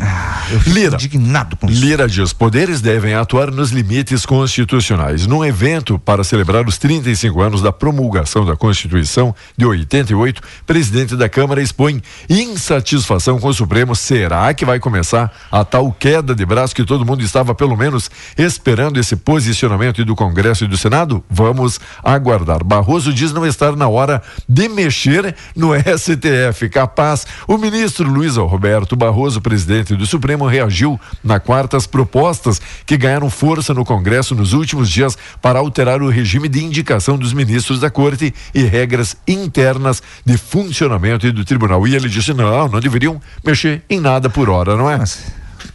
Ah, 0.00 0.46
eu 0.50 0.60
fico 0.60 0.74
Lira, 0.74 0.94
indignado 0.96 1.56
com 1.56 1.68
isso. 1.68 1.80
Lira 1.80 2.08
diz: 2.08 2.32
poderes 2.32 2.80
devem 2.80 3.14
atuar 3.14 3.50
nos 3.50 3.70
limites 3.70 4.24
constitucionais. 4.24 5.26
Num 5.26 5.44
evento 5.44 5.98
para 5.98 6.24
celebrar 6.24 6.66
os 6.66 6.78
35 6.78 7.40
anos 7.40 7.62
da 7.62 7.72
promulgação 7.72 8.44
da 8.44 8.56
Constituição 8.56 9.34
de 9.56 9.66
88, 9.66 10.40
presidente 10.66 11.16
da 11.16 11.28
Câmara 11.28 11.62
expõe 11.62 12.02
insatisfação 12.28 13.38
com 13.38 13.48
o 13.48 13.54
Supremo. 13.54 13.94
Será 13.94 14.52
que 14.54 14.64
vai 14.64 14.78
começar 14.78 15.32
a 15.50 15.64
tal 15.64 15.92
queda 15.92 16.34
de 16.34 16.44
braço 16.44 16.74
que 16.74 16.84
todo 16.84 17.04
mundo 17.04 17.22
estava, 17.22 17.54
pelo 17.54 17.76
menos, 17.76 18.10
esperando 18.36 18.98
esse 18.98 19.16
posicionamento 19.16 20.04
do 20.04 20.16
Congresso 20.16 20.64
e 20.64 20.68
do 20.68 20.78
Senado? 20.78 21.22
Vamos 21.28 21.80
aguardar. 22.02 22.64
Barroso 22.64 23.12
diz 23.12 23.32
não 23.32 23.46
estar 23.46 23.76
na 23.76 23.88
hora 23.88 24.22
de 24.48 24.68
mexer 24.68 25.34
no 25.54 25.70
STF. 25.76 26.68
Capaz, 26.68 27.26
o 27.46 27.58
ministro 27.58 28.08
Luiz 28.10 28.36
Roberto 28.36 28.96
Barroso, 28.96 29.40
presidente 29.40 29.81
presidente 29.82 29.98
do 29.98 30.06
Supremo 30.06 30.46
reagiu 30.46 31.00
na 31.22 31.38
quarta 31.38 31.76
às 31.76 31.86
propostas 31.86 32.60
que 32.86 32.96
ganharam 32.96 33.28
força 33.28 33.74
no 33.74 33.84
Congresso 33.84 34.34
nos 34.34 34.52
últimos 34.52 34.88
dias 34.88 35.16
para 35.40 35.58
alterar 35.58 36.02
o 36.02 36.08
regime 36.08 36.48
de 36.48 36.64
indicação 36.64 37.18
dos 37.18 37.32
ministros 37.32 37.80
da 37.80 37.90
Corte 37.90 38.32
e 38.54 38.62
regras 38.62 39.16
internas 39.26 40.02
de 40.24 40.36
funcionamento 40.36 41.30
do 41.32 41.44
tribunal. 41.44 41.86
E 41.86 41.94
ele 41.94 42.08
disse: 42.08 42.32
não, 42.32 42.68
não 42.68 42.80
deveriam 42.80 43.20
mexer 43.44 43.82
em 43.88 44.00
nada 44.00 44.30
por 44.30 44.48
hora, 44.48 44.76
não 44.76 44.90
é? 44.90 45.02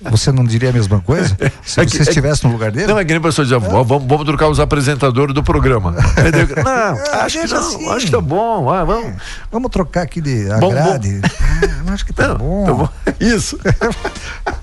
Você 0.02 0.32
não 0.32 0.44
diria 0.44 0.70
a 0.70 0.74
mesma 0.74 1.00
coisa? 1.02 1.38
Se 1.64 1.80
é 1.82 1.86
que, 1.86 1.92
você 1.92 2.04
estivesse 2.04 2.46
no 2.46 2.52
lugar 2.52 2.72
dele? 2.72 2.88
Não, 2.88 3.00
é 3.00 3.04
que 3.04 3.10
nem 3.10 3.18
a 3.18 3.22
pessoa 3.22 3.46
dizer, 3.46 3.56
é. 3.56 3.60
vamos, 3.60 4.06
vamos 4.08 4.26
trocar 4.26 4.50
os 4.50 4.60
apresentadores 4.60 5.34
do 5.34 5.44
programa. 5.44 5.92
não, 6.64 6.72
é, 6.72 7.24
acho 7.24 7.40
que 7.40 7.48
não, 7.48 7.60
assim. 7.60 7.90
acho 7.90 8.06
que 8.06 8.12
tá 8.12 8.22
bom. 8.22 8.70
Ah, 8.70 8.84
vamos. 8.84 9.14
Vamos 9.52 9.72
trocar 9.72 10.04
aqui 10.04 10.22
de 10.22 10.52
agrade. 10.52 11.22
Bom, 11.22 11.22
bom. 11.22 11.38
Ah, 11.88 11.94
acho 11.94 12.06
que 12.06 12.14
tá, 12.14 12.28
não, 12.30 12.38
bom. 12.38 12.66
tá 12.66 12.74
bom. 12.74 12.90
Isso. 13.20 13.58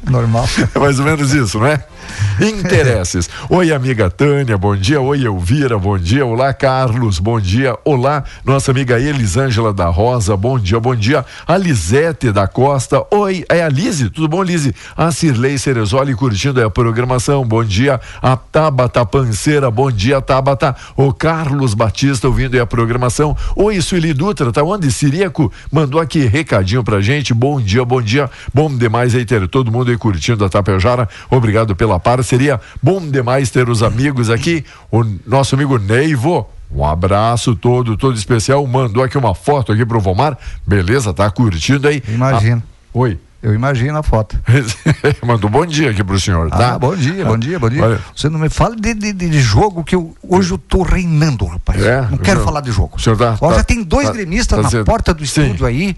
Normal. 0.09 0.47
É 0.75 0.79
mais 0.79 0.99
ou 0.99 1.05
menos 1.05 1.33
isso, 1.33 1.59
não 1.59 1.67
é? 1.67 1.83
Interesses. 2.40 3.31
Oi, 3.49 3.73
amiga 3.73 4.11
Tânia, 4.11 4.59
bom 4.59 4.75
dia. 4.75 5.01
Oi, 5.01 5.25
Elvira, 5.25 5.79
bom 5.79 5.97
dia. 5.97 6.27
Olá, 6.27 6.53
Carlos, 6.53 7.19
bom 7.19 7.40
dia. 7.40 7.77
Olá, 7.85 8.25
nossa 8.45 8.73
amiga 8.73 8.99
Elisângela 8.99 9.73
da 9.73 9.87
Rosa, 9.87 10.37
bom 10.37 10.59
dia, 10.59 10.81
bom 10.81 10.97
dia. 10.97 11.25
A 11.47 11.57
Lisete 11.57 12.33
da 12.33 12.49
Costa. 12.49 13.05
Oi, 13.11 13.45
é 13.49 13.62
a 13.62 13.69
Lise, 13.69 14.11
tudo 14.11 14.29
bom, 14.29 14.43
Lise? 14.43 14.75
A 14.97 15.12
Cirlei 15.12 15.59
Cerezoli 15.59 16.14
curtindo 16.14 16.64
a 16.64 16.69
programação, 16.69 17.45
bom 17.45 17.62
dia. 17.62 18.01
A 18.21 18.37
Tabata 18.37 19.07
Panceira, 19.07 19.71
bom 19.71 19.90
dia, 19.90 20.21
Tabata. 20.21 20.75
O 20.97 21.12
Carlos 21.12 21.75
Batista 21.75 22.27
ouvindo 22.27 22.61
a 22.61 22.67
programação. 22.67 23.37
Oi, 23.55 23.81
Sueli 23.81 24.12
Dutra, 24.12 24.53
tá 24.53 24.62
onde? 24.62 24.90
Siríaco 24.90 25.53
mandou 25.71 26.01
aqui 26.01 26.27
recadinho 26.27 26.83
pra 26.83 27.01
gente. 27.01 27.33
Bom 27.33 27.61
dia, 27.61 27.85
bom 27.85 28.03
dia. 28.03 28.31
Bom 28.53 28.75
demais 28.75 29.14
aí 29.14 29.25
ter 29.25 29.47
todo 29.49 29.71
mundo 29.71 29.90
aí 29.90 29.97
curtindo 29.97 30.45
a 30.45 30.49
Tapejara. 30.49 31.09
Obrigado 31.31 31.77
pela 31.77 31.93
parceria. 32.00 32.61
Bom 32.83 33.00
demais 33.00 33.50
ter 33.50 33.68
os 33.68 33.83
amigos 33.83 34.30
aqui. 34.30 34.64
O 34.90 35.04
nosso 35.26 35.54
amigo 35.54 35.78
Neivo. 35.78 36.48
Um 36.70 36.85
abraço 36.85 37.54
todo, 37.54 37.96
todo 37.96 38.16
especial. 38.16 38.66
Mandou 38.66 39.02
aqui 39.02 39.16
uma 39.16 39.35
foto 39.35 39.72
aqui 39.72 39.87
pro 39.87 40.00
Vomar. 40.00 40.37
Beleza, 40.66 41.14
tá 41.14 41.30
curtindo 41.30 41.87
aí? 41.87 42.02
Imagina. 42.09 42.62
Ah, 42.66 42.88
oi. 42.92 43.18
Eu 43.44 43.54
imagino 43.54 43.98
a 43.98 44.02
foto. 44.02 44.40
Mandou 45.22 45.50
bom 45.50 45.66
dia 45.66 45.90
aqui 45.90 46.02
pro 46.02 46.18
senhor, 46.18 46.48
tá? 46.48 46.76
Ah, 46.76 46.78
bom 46.78 46.96
dia, 46.96 47.26
bom 47.26 47.37
dia, 47.37 47.59
bom 47.59 47.68
dia. 47.68 47.85
Olha. 47.85 48.00
Você 48.16 48.30
não 48.30 48.38
me 48.38 48.48
fala 48.48 48.74
de, 48.74 48.94
de, 48.94 49.12
de, 49.12 49.38
jogo 49.38 49.85
que 49.85 49.94
eu, 49.94 50.16
hoje 50.22 50.50
eu 50.50 50.57
tô 50.57 50.83
reinando, 50.83 51.44
rapaz. 51.44 51.83
É, 51.83 52.00
não 52.00 52.16
quero 52.16 52.38
senhor, 52.38 52.44
falar 52.46 52.62
de 52.62 52.72
jogo. 52.72 52.96
O 52.96 52.98
senhor 52.98 53.18
tá, 53.18 53.37
Ó, 53.38 53.50
tá, 53.50 53.57
já 53.57 53.62
tem 53.62 53.83
dois 53.83 54.07
tá, 54.07 54.14
gremistas 54.14 54.70
tá 54.70 54.78
na 54.78 54.85
porta 54.85 55.12
do 55.12 55.22
estúdio 55.22 55.59
Sim. 55.59 55.66
aí. 55.66 55.96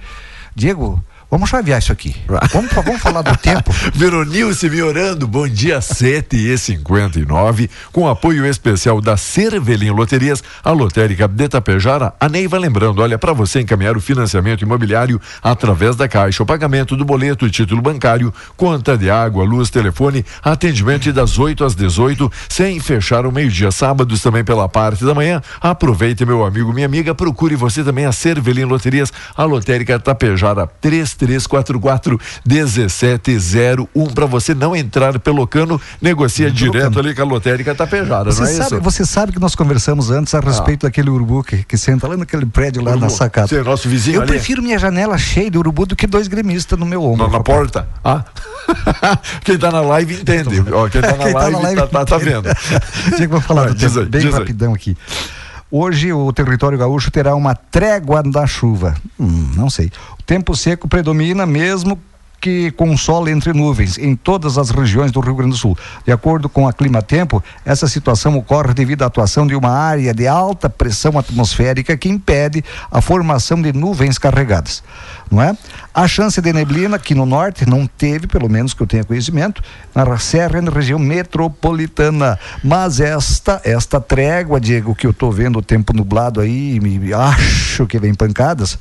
Diego, 0.57 1.01
Vamos 1.37 1.51
chavear 1.51 1.79
isso 1.79 1.93
aqui. 1.93 2.17
Vamos, 2.51 2.73
vamos 2.73 3.03
falar 3.03 3.21
do 3.21 3.37
tempo. 3.37 3.71
Veronilce 3.93 4.71
me 4.71 4.81
orando, 4.81 5.27
bom 5.27 5.47
dia 5.47 5.83
7 5.83 6.35
e 6.35 6.57
59 6.57 7.69
com 7.93 8.09
apoio 8.09 8.47
especial 8.47 9.03
da 9.03 9.19
Cervelim 9.19 9.91
Loterias, 9.91 10.43
a 10.65 10.71
lotérica 10.71 11.29
de 11.29 11.47
Tapejara. 11.47 12.15
A 12.19 12.27
Neiva 12.27 12.57
lembrando, 12.57 13.03
olha, 13.03 13.19
para 13.19 13.35
você 13.35 13.61
encaminhar 13.61 13.99
o 13.99 14.01
financiamento 14.01 14.63
imobiliário 14.63 15.21
através 15.43 15.95
da 15.95 16.09
Caixa, 16.09 16.43
o 16.43 16.47
pagamento 16.47 16.97
do 16.97 17.05
boleto, 17.05 17.51
título 17.51 17.83
bancário, 17.83 18.33
conta 18.57 18.97
de 18.97 19.11
água, 19.11 19.45
luz, 19.45 19.69
telefone, 19.69 20.25
atendimento 20.43 21.13
das 21.13 21.39
8 21.39 21.65
às 21.65 21.75
18, 21.75 22.33
sem 22.49 22.81
fechar 22.81 23.27
o 23.27 23.31
meio-dia, 23.31 23.71
sábados 23.71 24.23
também 24.23 24.43
pela 24.43 24.71
parte 24.71 25.05
da 25.05 25.15
manhã. 25.15 25.43
Aproveite, 25.61 26.25
meu 26.25 26.47
amigo, 26.47 26.73
minha 26.73 26.87
amiga, 26.87 27.15
procure 27.15 27.57
você 27.57 27.85
também 27.85 28.07
a 28.07 28.13
Cervelim 28.13 28.65
Loterias, 28.65 29.13
a 29.37 29.45
lotérica 29.45 29.99
Tapejara 30.01 30.67
3 30.81 31.26
3344 31.27 32.21
1701 32.47 34.07
para 34.15 34.27
você 34.27 34.55
não 34.55 34.77
entrar 34.77 35.19
pelo 35.19 35.47
cano, 35.47 35.81
negocia 36.01 36.51
direto 36.51 37.01
ali 37.01 37.15
com 37.15 37.23
a 37.23 37.25
lotérica 37.25 37.75
Tapejara, 37.75 38.31
você 38.31 38.43
não 38.43 38.49
é 38.49 38.53
sabe, 38.53 38.75
isso? 38.75 38.81
Você 38.81 39.05
sabe 39.05 39.33
que 39.33 39.41
nós 39.41 39.55
conversamos 39.55 40.11
antes 40.11 40.35
a 40.35 40.41
respeito 40.41 40.87
ah. 40.87 40.89
daquele 40.89 41.11
urubu 41.11 41.43
que, 41.43 41.65
que 41.65 41.77
senta 41.77 42.07
lá 42.07 42.17
naquele 42.17 42.47
prédio 42.47 42.83
lá 42.83 42.93
urubu. 42.93 43.07
na 43.07 43.11
sacada. 43.11 43.49
Sim, 43.49 43.61
nosso 43.63 43.89
vizinho 43.89 44.17
Eu 44.17 44.23
ali. 44.23 44.31
prefiro 44.31 44.63
minha 44.63 44.79
janela 44.79 45.19
cheia 45.19 45.51
de 45.51 45.59
urubu 45.59 45.87
do 45.87 45.97
que 45.97 46.07
dois 46.07 46.29
gremistas 46.29 46.79
no 46.79 46.87
meu 46.87 47.03
ombro. 47.03 47.27
Na, 47.27 47.39
na 47.39 47.43
porta? 47.43 47.89
Ah. 48.05 48.25
quem 49.43 49.59
tá 49.59 49.71
na 49.71 49.81
live 49.81 50.15
entende. 50.15 50.63
Ó, 50.73 50.89
quem 50.89 51.01
tá 51.01 51.09
na, 51.17 51.25
quem 51.25 51.33
live, 51.33 51.35
tá, 51.35 51.51
na 51.51 51.59
live 51.59 51.81
tá, 51.81 51.87
tá, 51.87 52.05
tá 52.05 52.19
vendo. 52.19 52.49
Tinha 53.17 53.19
que 53.19 53.27
vou 53.27 53.41
falar 53.41 53.69
do 53.69 53.75
tempo, 53.75 54.07
bem 54.07 54.31
rapidão 54.31 54.71
aí. 54.71 54.77
aqui. 54.77 54.97
Hoje 55.71 56.13
o 56.13 56.33
território 56.33 56.79
gaúcho 56.79 57.11
terá 57.11 57.35
uma 57.35 57.55
trégua 57.55 58.23
da 58.23 58.47
chuva. 58.47 58.95
Hum, 59.19 59.51
não 59.57 59.69
sei. 59.69 59.91
Tempo 60.27 60.57
seco 60.57 60.89
predomina 60.89 61.47
mesmo 61.47 61.99
que 62.41 62.71
com 62.73 62.97
sol 62.97 63.29
entre 63.29 63.53
nuvens 63.53 63.99
em 63.99 64.15
todas 64.15 64.59
as 64.59 64.71
regiões 64.71 65.11
do 65.11 65.21
Rio 65.21 65.35
Grande 65.35 65.53
do 65.53 65.57
Sul. 65.57 65.77
De 66.05 66.13
acordo 66.13 66.49
com 66.49 66.69
a 66.69 66.73
Clima 66.73 67.03
Tempo, 67.03 67.43
essa 67.65 67.89
situação 67.89 68.37
ocorre 68.37 68.75
devido 68.75 69.03
à 69.03 69.07
atuação 69.07 69.47
de 69.47 69.55
uma 69.55 69.71
área 69.71 70.13
de 70.13 70.27
alta 70.27 70.69
pressão 70.69 71.19
atmosférica 71.19 71.97
que 71.97 72.09
impede 72.09 72.65
a 72.91 73.01
formação 73.01 73.61
de 73.61 73.73
nuvens 73.73 74.19
carregadas, 74.19 74.83
não 75.31 75.43
é? 75.43 75.57
A 75.95 76.07
chance 76.07 76.41
de 76.41 76.53
neblina 76.53 76.97
aqui 76.97 77.15
no 77.15 77.27
norte 77.27 77.69
não 77.69 77.87
teve, 77.87 78.27
pelo 78.27 78.49
menos 78.49 78.75
que 78.75 78.83
eu 78.83 78.87
tenha 78.87 79.05
conhecimento, 79.05 79.63
na 79.95 80.19
Serra 80.19 80.59
e 80.59 80.63
na 80.63 80.71
região 80.71 80.99
metropolitana. 80.99 82.39
Mas 82.63 83.01
esta 83.01 83.61
esta 83.65 84.01
trégua, 84.01 84.61
Diego, 84.61 84.95
que 84.95 85.07
eu 85.07 85.11
estou 85.11 85.33
vendo 85.33 85.59
o 85.59 85.63
tempo 85.63 85.93
nublado 85.93 86.41
aí, 86.41 86.79
me 86.81 87.13
acho 87.13 87.87
que 87.87 87.99
vem 87.99 88.15
pancadas, 88.15 88.79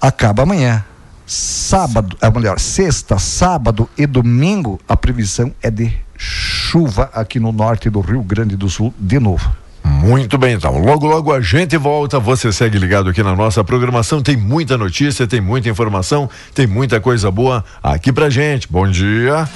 acaba 0.00 0.42
amanhã 0.42 0.84
sábado, 1.28 2.16
é 2.22 2.30
melhor, 2.30 2.58
sexta, 2.58 3.18
sábado 3.18 3.88
e 3.96 4.06
domingo, 4.06 4.80
a 4.88 4.96
previsão 4.96 5.52
é 5.62 5.70
de 5.70 5.92
chuva 6.16 7.10
aqui 7.12 7.38
no 7.38 7.52
norte 7.52 7.90
do 7.90 8.00
Rio 8.00 8.22
Grande 8.22 8.56
do 8.56 8.68
Sul 8.68 8.92
de 8.98 9.20
novo. 9.20 9.48
Muito 9.84 10.36
bem, 10.36 10.54
então. 10.54 10.76
Logo, 10.78 11.06
logo 11.06 11.32
a 11.32 11.40
gente 11.40 11.76
volta. 11.76 12.18
Você 12.18 12.52
segue 12.52 12.78
ligado 12.78 13.08
aqui 13.08 13.22
na 13.22 13.34
nossa 13.34 13.64
programação. 13.64 14.22
Tem 14.22 14.36
muita 14.36 14.76
notícia, 14.76 15.26
tem 15.26 15.40
muita 15.40 15.68
informação, 15.68 16.28
tem 16.54 16.66
muita 16.66 17.00
coisa 17.00 17.30
boa 17.30 17.64
aqui 17.82 18.12
pra 18.12 18.28
gente. 18.28 18.68
Bom 18.70 18.88
dia. 18.88 19.48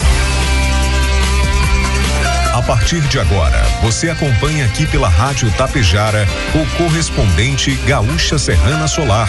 A 2.62 2.64
partir 2.64 3.00
de 3.00 3.18
agora, 3.18 3.60
você 3.82 4.08
acompanha 4.08 4.64
aqui 4.66 4.86
pela 4.86 5.08
Rádio 5.08 5.50
Tapejara 5.54 6.28
o 6.54 6.76
correspondente 6.76 7.74
Gaúcha 7.84 8.38
Serrana 8.38 8.86
Solar. 8.86 9.28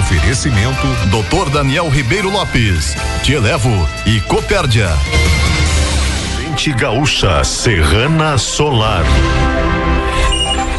Oferecimento 0.00 0.88
Dr. 1.06 1.48
Daniel 1.50 1.88
Ribeiro 1.88 2.28
Lopes, 2.28 2.96
Te 3.22 3.34
Elevo 3.34 3.70
e 4.04 4.20
Copérdia. 4.22 4.88
Correspondente 4.88 6.72
Gaúcha 6.72 7.44
Serrana 7.44 8.36
Solar. 8.36 9.04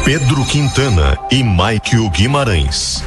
Pedro 0.04 0.44
Quintana 0.44 1.16
e 1.30 1.42
Maikio 1.42 2.10
Guimarães. 2.10 3.02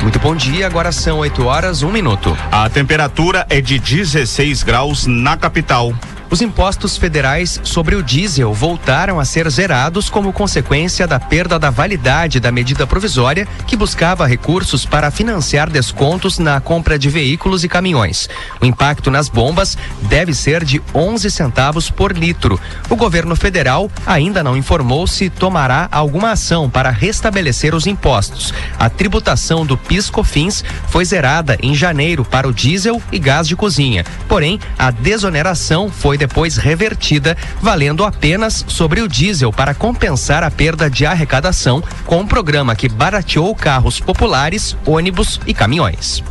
Muito 0.00 0.20
bom 0.20 0.36
dia, 0.36 0.64
agora 0.64 0.92
são 0.92 1.18
8 1.18 1.44
horas, 1.44 1.82
um 1.82 1.90
minuto. 1.90 2.38
A 2.52 2.70
temperatura 2.70 3.44
é 3.50 3.60
de 3.60 3.80
16 3.80 4.62
graus 4.62 5.06
na 5.06 5.36
capital. 5.36 5.92
Os 6.30 6.42
impostos 6.42 6.98
federais 6.98 7.58
sobre 7.64 7.94
o 7.94 8.02
diesel 8.02 8.52
voltaram 8.52 9.18
a 9.18 9.24
ser 9.24 9.48
zerados 9.48 10.10
como 10.10 10.30
consequência 10.30 11.06
da 11.06 11.18
perda 11.18 11.58
da 11.58 11.70
validade 11.70 12.38
da 12.38 12.52
medida 12.52 12.86
provisória 12.86 13.48
que 13.66 13.76
buscava 13.76 14.26
recursos 14.26 14.84
para 14.84 15.10
financiar 15.10 15.70
descontos 15.70 16.38
na 16.38 16.60
compra 16.60 16.98
de 16.98 17.08
veículos 17.08 17.64
e 17.64 17.68
caminhões. 17.68 18.28
O 18.60 18.66
impacto 18.66 19.10
nas 19.10 19.30
bombas 19.30 19.78
deve 20.02 20.34
ser 20.34 20.64
de 20.64 20.82
11 20.94 21.30
centavos 21.30 21.88
por 21.88 22.12
litro. 22.12 22.60
O 22.90 22.96
governo 22.96 23.34
federal 23.34 23.90
ainda 24.06 24.44
não 24.44 24.56
informou 24.56 25.06
se 25.06 25.30
tomará 25.30 25.88
alguma 25.90 26.32
ação 26.32 26.68
para 26.68 26.90
restabelecer 26.90 27.74
os 27.74 27.86
impostos. 27.86 28.52
A 28.78 28.90
tributação 28.90 29.64
do 29.64 29.78
PIS/COFINS 29.78 30.62
foi 30.88 31.06
zerada 31.06 31.56
em 31.62 31.74
janeiro 31.74 32.22
para 32.22 32.46
o 32.46 32.52
diesel 32.52 33.00
e 33.10 33.18
gás 33.18 33.48
de 33.48 33.56
cozinha. 33.56 34.04
Porém, 34.28 34.60
a 34.78 34.90
desoneração 34.90 35.90
foi 35.90 36.17
depois 36.18 36.58
revertida, 36.58 37.36
valendo 37.62 38.04
apenas 38.04 38.64
sobre 38.68 39.00
o 39.00 39.08
diesel 39.08 39.52
para 39.52 39.72
compensar 39.72 40.42
a 40.42 40.50
perda 40.50 40.90
de 40.90 41.06
arrecadação 41.06 41.82
com 42.04 42.18
um 42.18 42.26
programa 42.26 42.76
que 42.76 42.88
barateou 42.88 43.54
carros 43.54 43.98
populares, 44.00 44.76
ônibus 44.84 45.40
e 45.46 45.54
caminhões. 45.54 46.22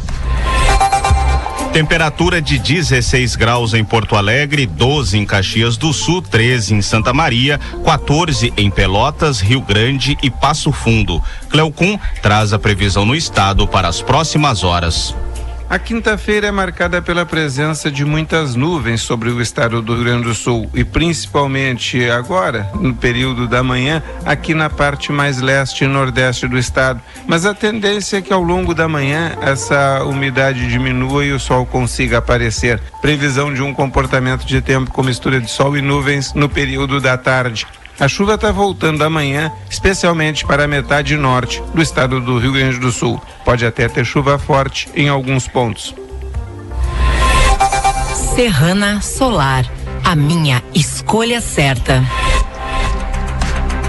Temperatura 1.74 2.42
de 2.42 2.58
16 2.58 3.36
graus 3.36 3.74
em 3.74 3.86
Porto 3.86 4.16
Alegre, 4.16 4.66
12 4.66 5.18
em 5.18 5.26
Caxias 5.26 5.78
do 5.78 5.94
Sul, 5.94 6.24
13 6.24 6.74
em 6.74 6.82
Santa 6.82 7.14
Maria, 7.14 7.60
14 7.86 8.52
em 8.58 8.72
Pelotas, 8.72 9.40
Rio 9.40 9.62
Grande 9.62 10.18
e 10.24 10.32
Passo 10.32 10.72
Fundo. 10.72 11.22
Cleocum 11.50 12.00
traz 12.22 12.52
a 12.52 12.58
previsão 12.58 13.06
no 13.06 13.16
estado 13.16 13.68
para 13.68 13.88
as 13.88 14.02
próximas 14.02 14.64
horas. 14.64 15.14
A 15.70 15.78
quinta-feira 15.78 16.48
é 16.48 16.52
marcada 16.52 17.02
pela 17.02 17.26
presença 17.26 17.92
de 17.92 18.06
muitas 18.06 18.56
nuvens 18.56 19.02
sobre 19.02 19.30
o 19.30 19.42
estado 19.42 19.82
do 19.82 19.96
Rio 19.96 20.06
Grande 20.06 20.24
do 20.24 20.34
Sul 20.34 20.70
e 20.74 20.86
principalmente 20.86 22.10
agora, 22.10 22.72
no 22.76 22.96
período 22.96 23.50
da 23.50 23.62
manhã, 23.62 24.02
aqui 24.26 24.54
na 24.54 24.70
parte 24.70 25.12
mais 25.12 25.42
leste 25.42 25.84
e 25.84 25.88
nordeste 25.88 26.48
do 26.48 26.58
estado. 26.58 27.02
Mas 27.28 27.46
a 27.46 27.54
tendência 27.54 28.16
é 28.16 28.22
que 28.22 28.32
ao 28.32 28.42
longo 28.42 28.74
da 28.74 28.88
manhã 28.88 29.38
essa 29.42 30.06
umidade 30.06 30.70
diminua 30.70 31.26
e 31.26 31.34
o 31.34 31.40
sol 31.40 31.66
consiga 31.66 32.20
aparecer. 32.20 32.80
Previsão 33.02 33.54
de 33.54 33.62
um 33.62 33.74
comportamento 33.74 34.46
de 34.46 34.62
tempo 34.62 34.90
com 34.92 35.04
mistura 35.04 35.42
de 35.42 35.52
sol 35.52 35.76
e 35.78 35.82
nuvens 35.82 36.34
no 36.34 36.48
período 36.48 37.02
da 37.02 37.18
tarde. 37.18 37.68
A 38.00 38.08
chuva 38.08 38.36
está 38.36 38.52
voltando 38.52 39.04
amanhã, 39.04 39.52
especialmente 39.70 40.46
para 40.46 40.66
a 40.66 40.68
metade 40.68 41.16
norte 41.18 41.64
do 41.74 41.82
estado 41.82 42.22
do 42.22 42.38
Rio 42.38 42.54
Grande 42.54 42.80
do 42.80 42.92
Sul. 42.92 43.20
Pode 43.44 43.66
até 43.66 43.90
ter 43.90 44.06
chuva 44.06 44.38
forte 44.38 44.88
em 44.94 45.10
alguns 45.10 45.48
pontos. 45.48 45.96
Serrana 48.36 49.02
Solar, 49.02 49.66
a 50.04 50.16
minha 50.16 50.62
escolha 50.76 51.42
certa. 51.42 52.04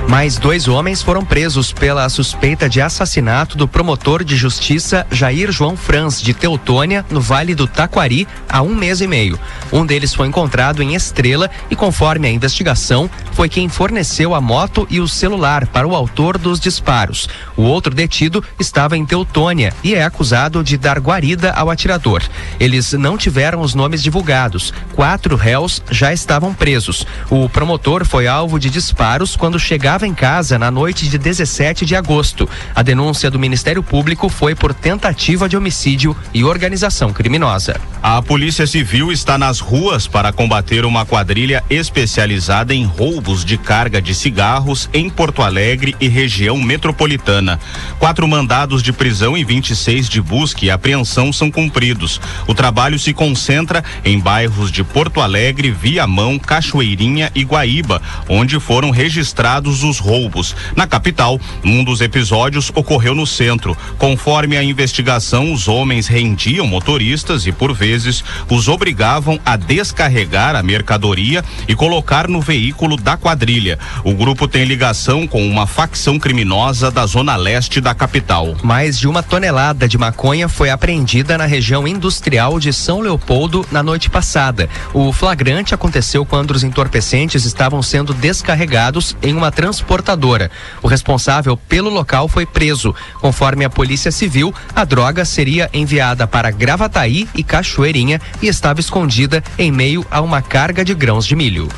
Mais 0.08 0.38
dois 0.38 0.68
homens 0.68 1.02
foram 1.02 1.22
presos 1.22 1.70
pela 1.70 2.08
suspeita 2.08 2.66
de 2.66 2.80
assassinato 2.80 3.58
do 3.58 3.68
promotor 3.68 4.24
de 4.24 4.36
justiça 4.36 5.06
Jair 5.12 5.52
João 5.52 5.76
Franz, 5.76 6.22
de 6.22 6.32
Teutônia, 6.32 7.04
no 7.10 7.20
Vale 7.20 7.54
do 7.54 7.66
Taquari, 7.66 8.26
há 8.48 8.62
um 8.62 8.74
mês 8.74 9.02
e 9.02 9.06
meio. 9.06 9.38
Um 9.70 9.84
deles 9.84 10.14
foi 10.14 10.26
encontrado 10.26 10.82
em 10.82 10.94
Estrela 10.94 11.50
e, 11.70 11.76
conforme 11.76 12.26
a 12.26 12.30
investigação, 12.30 13.10
foi 13.32 13.50
quem 13.50 13.68
forneceu 13.68 14.34
a 14.34 14.40
moto 14.40 14.86
e 14.88 14.98
o 14.98 15.06
celular 15.06 15.66
para 15.66 15.86
o 15.86 15.94
autor 15.94 16.38
dos 16.38 16.58
disparos. 16.58 17.28
O 17.54 17.62
outro 17.62 17.94
detido 17.94 18.42
estava 18.58 18.96
em 18.96 19.04
Teutônia 19.04 19.74
e 19.84 19.94
é 19.94 20.02
acusado 20.02 20.64
de 20.64 20.78
dar 20.78 20.98
guarida 20.98 21.52
ao 21.52 21.68
atirador. 21.68 22.22
Eles 22.58 22.94
não 22.94 23.18
tiveram 23.18 23.60
os 23.60 23.74
nomes 23.74 24.02
divulgados. 24.02 24.72
Quatro 24.94 25.36
réus 25.36 25.82
já 25.90 26.14
estavam 26.14 26.54
presos. 26.54 27.06
O 27.28 27.46
promotor 27.46 28.06
foi 28.06 28.26
alvo 28.26 28.58
de 28.58 28.70
disparos 28.70 29.36
quando 29.36 29.60
chegava 29.60 29.97
em 30.06 30.14
casa 30.14 30.58
na 30.58 30.70
noite 30.70 31.08
de 31.08 31.18
17 31.18 31.86
de 31.86 31.96
agosto. 31.96 32.48
A 32.74 32.82
denúncia 32.82 33.30
do 33.30 33.38
Ministério 33.38 33.82
Público 33.82 34.28
foi 34.28 34.54
por 34.54 34.74
tentativa 34.74 35.48
de 35.48 35.56
homicídio 35.56 36.16
e 36.34 36.44
organização 36.44 37.12
criminosa. 37.12 37.80
A 38.02 38.20
Polícia 38.22 38.66
Civil 38.66 39.10
está 39.10 39.36
nas 39.36 39.60
ruas 39.60 40.06
para 40.06 40.32
combater 40.32 40.84
uma 40.84 41.04
quadrilha 41.04 41.64
especializada 41.68 42.74
em 42.74 42.84
roubos 42.84 43.44
de 43.44 43.58
carga 43.58 44.00
de 44.00 44.14
cigarros 44.14 44.88
em 44.92 45.10
Porto 45.10 45.42
Alegre 45.42 45.96
e 46.00 46.08
região 46.08 46.56
metropolitana. 46.58 47.58
Quatro 47.98 48.28
mandados 48.28 48.82
de 48.82 48.92
prisão 48.92 49.36
e 49.36 49.44
26 49.44 50.08
de 50.08 50.20
busca 50.20 50.64
e 50.64 50.70
apreensão 50.70 51.32
são 51.32 51.50
cumpridos. 51.50 52.20
O 52.46 52.54
trabalho 52.54 52.98
se 52.98 53.12
concentra 53.12 53.82
em 54.04 54.18
bairros 54.18 54.70
de 54.70 54.84
Porto 54.84 55.20
Alegre, 55.20 55.70
Viamão, 55.70 56.38
Cachoeirinha 56.38 57.32
e 57.34 57.42
Guaíba, 57.42 58.02
onde 58.28 58.60
foram 58.60 58.90
registrados 58.90 59.82
os 59.82 59.87
roubos. 59.96 60.54
Na 60.76 60.86
capital, 60.86 61.40
um 61.64 61.82
dos 61.82 62.02
episódios 62.02 62.70
ocorreu 62.74 63.14
no 63.14 63.26
centro. 63.26 63.74
Conforme 63.96 64.58
a 64.58 64.62
investigação, 64.62 65.54
os 65.54 65.68
homens 65.68 66.06
rendiam 66.06 66.66
motoristas 66.66 67.46
e, 67.46 67.52
por 67.52 67.72
vezes, 67.72 68.22
os 68.50 68.68
obrigavam 68.68 69.40
a 69.46 69.56
descarregar 69.56 70.54
a 70.54 70.62
mercadoria 70.62 71.42
e 71.66 71.74
colocar 71.74 72.28
no 72.28 72.42
veículo 72.42 72.96
da 72.96 73.16
quadrilha. 73.16 73.78
O 74.04 74.12
grupo 74.12 74.46
tem 74.46 74.64
ligação 74.64 75.26
com 75.26 75.46
uma 75.46 75.66
facção 75.66 76.18
criminosa 76.18 76.90
da 76.90 77.06
zona 77.06 77.36
leste 77.36 77.80
da 77.80 77.94
capital. 77.94 78.54
Mais 78.62 78.98
de 78.98 79.08
uma 79.08 79.22
tonelada 79.22 79.88
de 79.88 79.96
maconha 79.96 80.48
foi 80.48 80.68
apreendida 80.68 81.38
na 81.38 81.46
região 81.46 81.86
industrial 81.86 82.58
de 82.58 82.72
São 82.72 83.00
Leopoldo 83.00 83.64
na 83.70 83.82
noite 83.82 84.10
passada. 84.10 84.68
O 84.92 85.12
flagrante 85.12 85.74
aconteceu 85.74 86.26
quando 86.26 86.50
os 86.50 86.64
entorpecentes 86.64 87.44
estavam 87.44 87.82
sendo 87.82 88.12
descarregados 88.12 89.16
em 89.22 89.34
uma 89.34 89.52
transportadora. 89.78 90.50
O 90.82 90.88
responsável 90.88 91.56
pelo 91.56 91.88
local 91.88 92.28
foi 92.28 92.44
preso. 92.44 92.94
Conforme 93.20 93.64
a 93.64 93.70
Polícia 93.70 94.10
Civil, 94.10 94.52
a 94.74 94.84
droga 94.84 95.24
seria 95.24 95.70
enviada 95.72 96.26
para 96.26 96.50
Gravataí 96.50 97.28
e 97.34 97.42
Cachoeirinha 97.42 98.20
e 98.42 98.48
estava 98.48 98.80
escondida 98.80 99.42
em 99.58 99.70
meio 99.70 100.04
a 100.10 100.20
uma 100.20 100.42
carga 100.42 100.84
de 100.84 100.94
grãos 100.94 101.26
de 101.26 101.36
milho. 101.36 101.68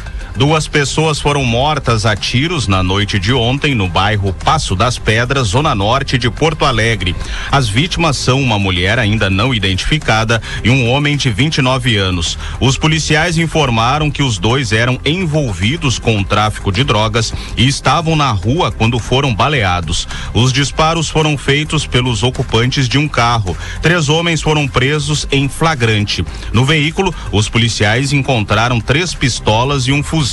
Duas 0.41 0.67
pessoas 0.67 1.21
foram 1.21 1.45
mortas 1.45 2.07
a 2.07 2.17
tiros 2.17 2.67
na 2.67 2.83
noite 2.83 3.19
de 3.19 3.31
ontem 3.31 3.75
no 3.75 3.87
bairro 3.87 4.33
Passo 4.33 4.75
das 4.75 4.97
Pedras, 4.99 5.49
zona 5.49 5.75
norte 5.75 6.17
de 6.17 6.31
Porto 6.31 6.65
Alegre. 6.65 7.15
As 7.53 7.69
vítimas 7.69 8.17
são 8.17 8.41
uma 8.41 8.59
mulher 8.59 8.99
ainda 8.99 9.29
não 9.29 9.53
identificada 9.53 10.41
e 10.65 10.71
um 10.71 10.89
homem 10.89 11.15
de 11.15 11.29
29 11.29 11.95
anos. 11.99 12.39
Os 12.59 12.79
policiais 12.79 13.37
informaram 13.37 14.11
que 14.11 14.23
os 14.23 14.39
dois 14.39 14.73
eram 14.73 14.99
envolvidos 15.05 15.99
com 15.99 16.19
o 16.19 16.25
tráfico 16.25 16.73
de 16.73 16.85
drogas 16.85 17.35
e 17.55 17.69
estavam 17.69 18.17
na 18.17 18.31
rua 18.31 18.73
quando 18.73 18.99
foram 18.99 19.35
baleados. 19.35 20.09
Os 20.33 20.55
disparos 20.55 21.11
foram 21.11 21.37
feitos 21.37 21.87
pelos 21.87 22.23
ocupantes 22.23 22.89
de 22.89 22.97
um 22.97 23.07
carro. 23.07 23.55
Três 23.83 24.09
homens 24.09 24.41
foram 24.41 24.67
presos 24.67 25.29
em 25.31 25.51
flagrante. 25.51 26.25
No 26.51 26.65
veículo, 26.65 27.15
os 27.31 27.47
policiais 27.47 28.11
encontraram 28.15 28.81
três 28.81 29.13
pistolas 29.13 29.87
e 29.87 29.93
um 29.93 30.03
fuzil. 30.03 30.30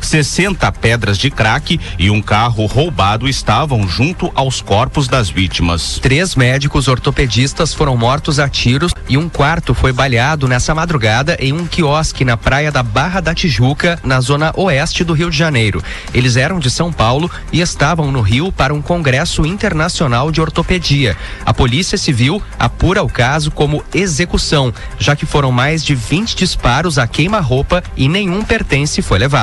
60 0.00 0.70
pedras 0.72 1.18
de 1.18 1.30
crack 1.30 1.80
e 1.98 2.10
um 2.10 2.20
carro 2.20 2.66
roubado 2.66 3.28
estavam 3.28 3.88
junto 3.88 4.30
aos 4.34 4.60
corpos 4.60 5.08
das 5.08 5.28
vítimas. 5.28 5.98
Três 6.00 6.34
médicos 6.34 6.88
ortopedistas 6.88 7.74
foram 7.74 7.96
mortos 7.96 8.38
a 8.38 8.48
tiros 8.48 8.92
e 9.08 9.16
um 9.16 9.28
quarto 9.28 9.74
foi 9.74 9.92
baleado 9.92 10.48
nessa 10.48 10.74
madrugada 10.74 11.36
em 11.40 11.52
um 11.52 11.66
quiosque 11.66 12.24
na 12.24 12.36
praia 12.36 12.70
da 12.70 12.82
Barra 12.82 13.20
da 13.20 13.34
Tijuca, 13.34 13.98
na 14.04 14.20
zona 14.20 14.52
oeste 14.56 15.04
do 15.04 15.12
Rio 15.12 15.30
de 15.30 15.36
Janeiro. 15.36 15.82
Eles 16.12 16.36
eram 16.36 16.58
de 16.58 16.70
São 16.70 16.92
Paulo 16.92 17.30
e 17.52 17.60
estavam 17.60 18.10
no 18.10 18.20
Rio 18.20 18.52
para 18.52 18.74
um 18.74 18.82
congresso 18.82 19.44
internacional 19.44 20.30
de 20.30 20.40
ortopedia. 20.40 21.16
A 21.44 21.52
Polícia 21.52 21.98
Civil 21.98 22.42
apura 22.58 23.02
o 23.02 23.08
caso 23.08 23.50
como 23.50 23.84
execução, 23.92 24.72
já 24.98 25.16
que 25.16 25.26
foram 25.26 25.50
mais 25.52 25.84
de 25.84 25.94
20 25.94 26.36
disparos 26.36 26.98
a 26.98 27.06
queima-roupa 27.06 27.82
e 27.96 28.08
nenhum 28.08 28.42
pertence 28.42 29.02
foi 29.02 29.18
levado. 29.18 29.33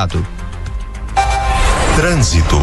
Trânsito. 1.97 2.55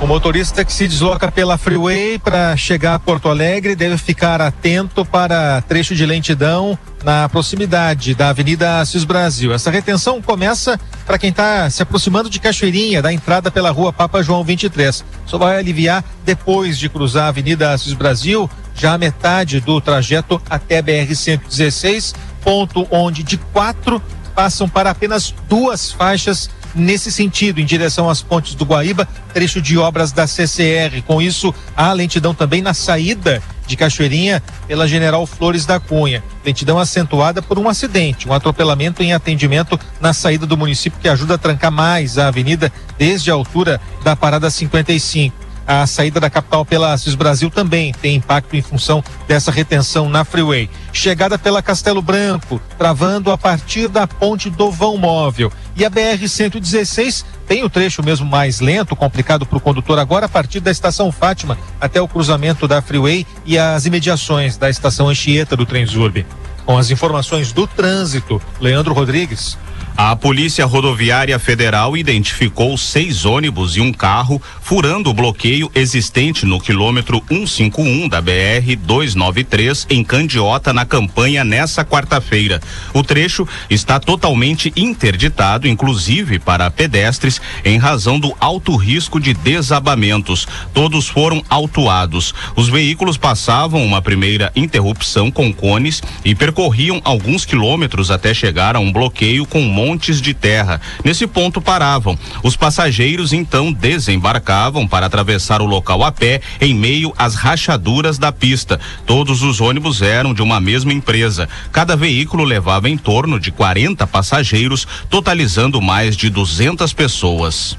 O 0.00 0.06
motorista 0.06 0.64
que 0.64 0.72
se 0.72 0.86
desloca 0.86 1.28
pela 1.28 1.58
Freeway 1.58 2.20
para 2.20 2.56
chegar 2.56 2.94
a 2.94 2.98
Porto 3.00 3.28
Alegre 3.28 3.74
deve 3.74 3.98
ficar 3.98 4.40
atento 4.40 5.04
para 5.04 5.60
trecho 5.62 5.92
de 5.92 6.06
lentidão 6.06 6.78
na 7.02 7.28
proximidade 7.28 8.14
da 8.14 8.28
Avenida 8.28 8.78
Assis 8.78 9.02
Brasil. 9.02 9.52
Essa 9.52 9.72
retenção 9.72 10.22
começa 10.22 10.78
para 11.04 11.18
quem 11.18 11.30
está 11.30 11.68
se 11.68 11.82
aproximando 11.82 12.30
de 12.30 12.38
Cachoeirinha, 12.38 13.02
da 13.02 13.12
entrada 13.12 13.50
pela 13.50 13.72
rua 13.72 13.92
Papa 13.92 14.22
João 14.22 14.44
23. 14.44 15.04
Só 15.26 15.38
vai 15.38 15.58
aliviar 15.58 16.04
depois 16.24 16.78
de 16.78 16.88
cruzar 16.88 17.24
a 17.24 17.28
Avenida 17.30 17.72
Assis 17.72 17.92
Brasil, 17.92 18.48
já 18.72 18.94
a 18.94 18.98
metade 18.98 19.58
do 19.58 19.80
trajeto 19.80 20.40
até 20.48 20.80
BR-116, 20.80 22.14
ponto 22.40 22.86
onde 22.88 23.24
de 23.24 23.36
quatro 23.36 24.00
passam 24.34 24.68
para 24.68 24.90
apenas 24.90 25.34
duas 25.48 25.92
faixas 25.92 26.50
nesse 26.74 27.12
sentido, 27.12 27.60
em 27.60 27.64
direção 27.64 28.08
às 28.08 28.22
pontes 28.22 28.54
do 28.54 28.64
Guaíba, 28.64 29.06
trecho 29.32 29.60
de 29.60 29.76
obras 29.78 30.12
da 30.12 30.26
CCR. 30.26 31.02
Com 31.06 31.20
isso, 31.20 31.54
há 31.76 31.92
lentidão 31.92 32.34
também 32.34 32.62
na 32.62 32.74
saída 32.74 33.42
de 33.66 33.76
Cachoeirinha 33.76 34.42
pela 34.66 34.88
General 34.88 35.24
Flores 35.26 35.64
da 35.64 35.78
Cunha. 35.78 36.22
Lentidão 36.44 36.78
acentuada 36.78 37.40
por 37.40 37.58
um 37.58 37.68
acidente, 37.68 38.28
um 38.28 38.32
atropelamento 38.32 39.02
em 39.02 39.12
atendimento 39.12 39.78
na 40.00 40.12
saída 40.12 40.46
do 40.46 40.56
município 40.56 40.98
que 41.00 41.08
ajuda 41.08 41.34
a 41.34 41.38
trancar 41.38 41.70
mais 41.70 42.18
a 42.18 42.28
avenida 42.28 42.72
desde 42.98 43.30
a 43.30 43.34
altura 43.34 43.80
da 44.02 44.16
parada 44.16 44.50
55. 44.50 45.41
A 45.66 45.86
saída 45.86 46.18
da 46.18 46.28
capital 46.28 46.64
pela 46.64 46.92
Assis 46.92 47.14
Brasil 47.14 47.48
também 47.50 47.92
tem 47.92 48.16
impacto 48.16 48.56
em 48.56 48.62
função 48.62 49.02
dessa 49.28 49.50
retenção 49.50 50.08
na 50.08 50.24
freeway. 50.24 50.68
Chegada 50.92 51.38
pela 51.38 51.62
Castelo 51.62 52.02
Branco, 52.02 52.60
travando 52.76 53.30
a 53.30 53.38
partir 53.38 53.88
da 53.88 54.06
ponte 54.06 54.50
do 54.50 54.70
vão 54.70 54.96
móvel. 54.96 55.52
E 55.76 55.84
a 55.84 55.90
BR-116 55.90 57.24
tem 57.46 57.64
o 57.64 57.70
trecho 57.70 58.02
mesmo 58.02 58.26
mais 58.26 58.60
lento, 58.60 58.96
complicado 58.96 59.46
para 59.46 59.58
o 59.58 59.60
condutor 59.60 59.98
agora, 59.98 60.26
a 60.26 60.28
partir 60.28 60.60
da 60.60 60.70
estação 60.70 61.12
Fátima 61.12 61.56
até 61.80 62.00
o 62.00 62.08
cruzamento 62.08 62.66
da 62.66 62.82
freeway 62.82 63.26
e 63.46 63.58
as 63.58 63.86
imediações 63.86 64.56
da 64.56 64.68
estação 64.68 65.08
Anchieta 65.08 65.56
do 65.56 65.64
Trenzurbe. 65.64 66.26
Com 66.64 66.78
as 66.78 66.90
informações 66.90 67.52
do 67.52 67.66
trânsito, 67.66 68.40
Leandro 68.60 68.94
Rodrigues. 68.94 69.56
A 69.96 70.16
Polícia 70.16 70.64
Rodoviária 70.64 71.38
Federal 71.38 71.96
identificou 71.96 72.76
seis 72.78 73.26
ônibus 73.26 73.76
e 73.76 73.80
um 73.80 73.92
carro 73.92 74.40
furando 74.60 75.10
o 75.10 75.14
bloqueio 75.14 75.70
existente 75.74 76.46
no 76.46 76.58
quilômetro 76.58 77.22
151 77.28 78.08
da 78.08 78.20
BR 78.20 78.74
293 78.80 79.86
em 79.90 80.02
Candiota, 80.02 80.72
na 80.72 80.86
campanha, 80.86 81.44
nessa 81.44 81.84
quarta-feira. 81.84 82.60
O 82.94 83.02
trecho 83.02 83.46
está 83.68 84.00
totalmente 84.00 84.72
interditado, 84.74 85.68
inclusive 85.68 86.38
para 86.38 86.70
pedestres, 86.70 87.40
em 87.62 87.76
razão 87.76 88.18
do 88.18 88.34
alto 88.40 88.74
risco 88.76 89.20
de 89.20 89.34
desabamentos. 89.34 90.48
Todos 90.72 91.06
foram 91.06 91.44
autuados. 91.50 92.34
Os 92.56 92.68
veículos 92.68 93.18
passavam 93.18 93.84
uma 93.84 94.00
primeira 94.00 94.50
interrupção 94.56 95.30
com 95.30 95.52
cones 95.52 96.02
e 96.24 96.34
percorriam 96.34 97.00
alguns 97.04 97.44
quilômetros 97.44 98.10
até 98.10 98.32
chegar 98.32 98.74
a 98.74 98.80
um 98.80 98.90
bloqueio 98.90 99.44
com 99.44 99.60
montes 99.82 100.20
de 100.20 100.32
terra. 100.32 100.80
Nesse 101.04 101.26
ponto 101.26 101.60
paravam. 101.60 102.16
Os 102.42 102.54
passageiros 102.54 103.32
então 103.32 103.72
desembarcavam 103.72 104.86
para 104.86 105.06
atravessar 105.06 105.60
o 105.60 105.66
local 105.66 106.04
a 106.04 106.12
pé 106.12 106.40
em 106.60 106.72
meio 106.72 107.12
às 107.18 107.34
rachaduras 107.34 108.16
da 108.16 108.30
pista. 108.30 108.78
Todos 109.04 109.42
os 109.42 109.60
ônibus 109.60 110.00
eram 110.00 110.32
de 110.32 110.40
uma 110.40 110.60
mesma 110.60 110.92
empresa. 110.92 111.48
Cada 111.72 111.96
veículo 111.96 112.44
levava 112.44 112.88
em 112.88 112.96
torno 112.96 113.40
de 113.40 113.50
40 113.50 114.06
passageiros, 114.06 114.86
totalizando 115.10 115.82
mais 115.82 116.16
de 116.16 116.30
200 116.30 116.92
pessoas. 116.92 117.76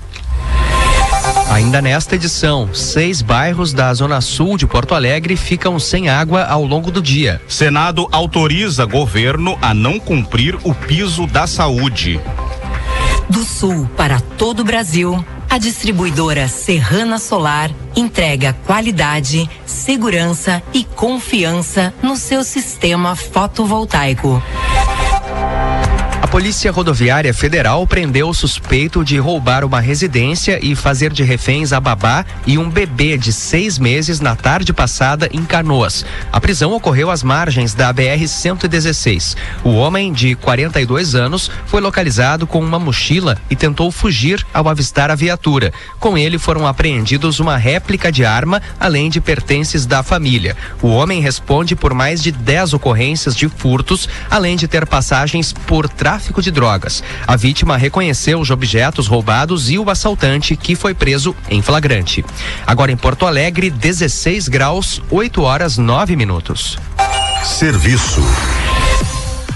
Ainda 1.50 1.82
nesta 1.82 2.16
edição, 2.16 2.74
seis 2.74 3.22
bairros 3.22 3.74
da 3.74 3.94
Zona 3.94 4.22
Sul 4.22 4.58
de 4.58 4.66
Porto 4.66 4.96
Alegre 4.96 5.36
ficam 5.36 5.80
sem 5.80 6.10
água 6.10 6.44
ao 6.44 6.66
longo 6.66 6.92
do 6.92 7.02
dia. 7.02 7.42
Senado 7.48 8.08
autoriza 8.12 8.86
governo 8.86 9.58
a 9.62 9.74
não 9.74 10.00
cumprir 10.00 10.58
o 10.64 10.74
piso 10.74 11.28
da 11.28 11.46
saúde. 11.46 12.20
Do 13.30 13.44
sul 13.44 13.88
para 13.96 14.20
todo 14.20 14.62
o 14.62 14.64
Brasil, 14.64 15.24
a 15.50 15.58
distribuidora 15.58 16.48
Serrana 16.48 17.20
Solar 17.20 17.70
entrega 17.96 18.54
qualidade, 18.66 19.50
segurança 19.66 20.62
e 20.74 20.84
confiança 20.84 21.94
no 22.02 22.18
seu 22.18 22.44
sistema 22.44 23.16
fotovoltaico. 23.16 24.42
Polícia 26.34 26.72
Rodoviária 26.72 27.32
Federal 27.32 27.86
prendeu 27.86 28.28
o 28.28 28.34
suspeito 28.34 29.06
de 29.06 29.20
roubar 29.20 29.64
uma 29.64 29.80
residência 29.80 30.58
e 30.66 30.76
fazer 30.76 31.14
de 31.14 31.22
reféns 31.22 31.72
a 31.72 31.80
babá 31.80 32.26
e 32.48 32.58
um 32.58 32.68
bebê 32.68 33.20
de 33.20 33.32
seis 33.32 33.78
meses 33.78 34.20
na 34.20 34.36
tarde 34.36 34.74
passada 34.74 35.30
em 35.32 35.46
Canoas. 35.46 36.04
A 36.32 36.42
prisão 36.42 36.74
ocorreu 36.74 37.12
às 37.12 37.22
margens 37.22 37.76
da 37.76 37.94
BR-116. 37.94 39.36
O 39.64 39.74
homem, 39.74 40.12
de 40.12 40.34
42 40.34 41.14
anos, 41.14 41.52
foi 41.68 41.80
localizado 41.80 42.48
com 42.48 42.60
uma 42.60 42.80
mochila 42.80 43.38
e 43.48 43.56
tentou 43.56 43.92
fugir 43.92 44.44
ao 44.52 44.68
avistar 44.68 45.12
a 45.12 45.16
viatura. 45.16 45.72
Com 46.00 46.18
ele 46.18 46.40
foram 46.40 46.66
apreendidos 46.66 47.40
uma 47.40 47.58
réplica 47.58 48.12
de 48.12 48.26
arma, 48.26 48.60
além 48.80 49.08
de 49.08 49.22
pertences 49.22 49.86
da 49.86 50.02
família. 50.02 50.58
O 50.82 50.88
homem 50.88 51.22
responde 51.22 51.76
por 51.76 51.94
mais 51.94 52.24
de 52.24 52.32
10 52.32 52.74
ocorrências 52.74 53.36
de 53.36 53.48
furtos, 53.48 54.10
além 54.32 54.56
de 54.56 54.68
ter 54.68 54.88
passagens 54.88 55.54
por 55.54 55.88
tráfico 55.88 56.23
de 56.42 56.52
drogas. 56.52 57.04
A 57.28 57.36
vítima 57.36 57.78
reconheceu 57.78 58.40
os 58.40 58.50
objetos 58.50 59.08
roubados 59.08 59.70
e 59.70 59.78
o 59.78 59.90
assaltante, 59.90 60.56
que 60.56 60.76
foi 60.76 60.94
preso 60.94 61.36
em 61.50 61.62
flagrante. 61.62 62.24
Agora 62.66 62.92
em 62.92 62.98
Porto 62.98 63.26
Alegre, 63.26 63.70
16 63.70 64.48
graus, 64.48 65.02
8 65.10 65.42
horas 65.42 65.78
9 65.78 66.16
minutos. 66.16 66.78
Serviço. 67.44 68.22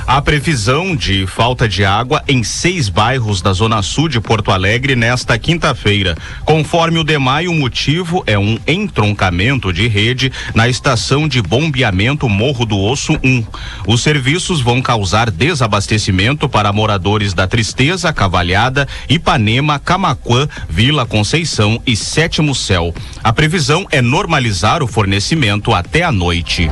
A 0.07 0.21
previsão 0.21 0.95
de 0.95 1.27
falta 1.27 1.67
de 1.67 1.83
água 1.83 2.23
em 2.29 2.41
seis 2.41 2.87
bairros 2.87 3.41
da 3.41 3.51
Zona 3.51 3.81
Sul 3.81 4.07
de 4.07 4.21
Porto 4.21 4.51
Alegre 4.51 4.95
nesta 4.95 5.37
quinta-feira. 5.37 6.15
Conforme 6.45 6.97
o 6.97 7.03
DEMAI, 7.03 7.49
o 7.49 7.53
motivo 7.53 8.23
é 8.25 8.39
um 8.39 8.57
entroncamento 8.65 9.73
de 9.73 9.85
rede 9.85 10.31
na 10.55 10.69
estação 10.69 11.27
de 11.27 11.41
bombeamento 11.41 12.29
Morro 12.29 12.65
do 12.65 12.79
Osso 12.79 13.19
1. 13.21 13.43
Os 13.85 14.01
serviços 14.01 14.61
vão 14.61 14.81
causar 14.81 15.29
desabastecimento 15.29 16.47
para 16.47 16.71
moradores 16.71 17.33
da 17.33 17.45
Tristeza, 17.45 18.13
Cavalhada, 18.13 18.87
Ipanema, 19.09 19.77
Camaquã, 19.77 20.47
Vila 20.69 21.05
Conceição 21.05 21.81
e 21.85 21.97
Sétimo 21.97 22.55
Céu. 22.55 22.95
A 23.21 23.33
previsão 23.33 23.85
é 23.91 24.01
normalizar 24.01 24.81
o 24.81 24.87
fornecimento 24.87 25.73
até 25.73 26.03
a 26.03 26.13
noite. 26.13 26.69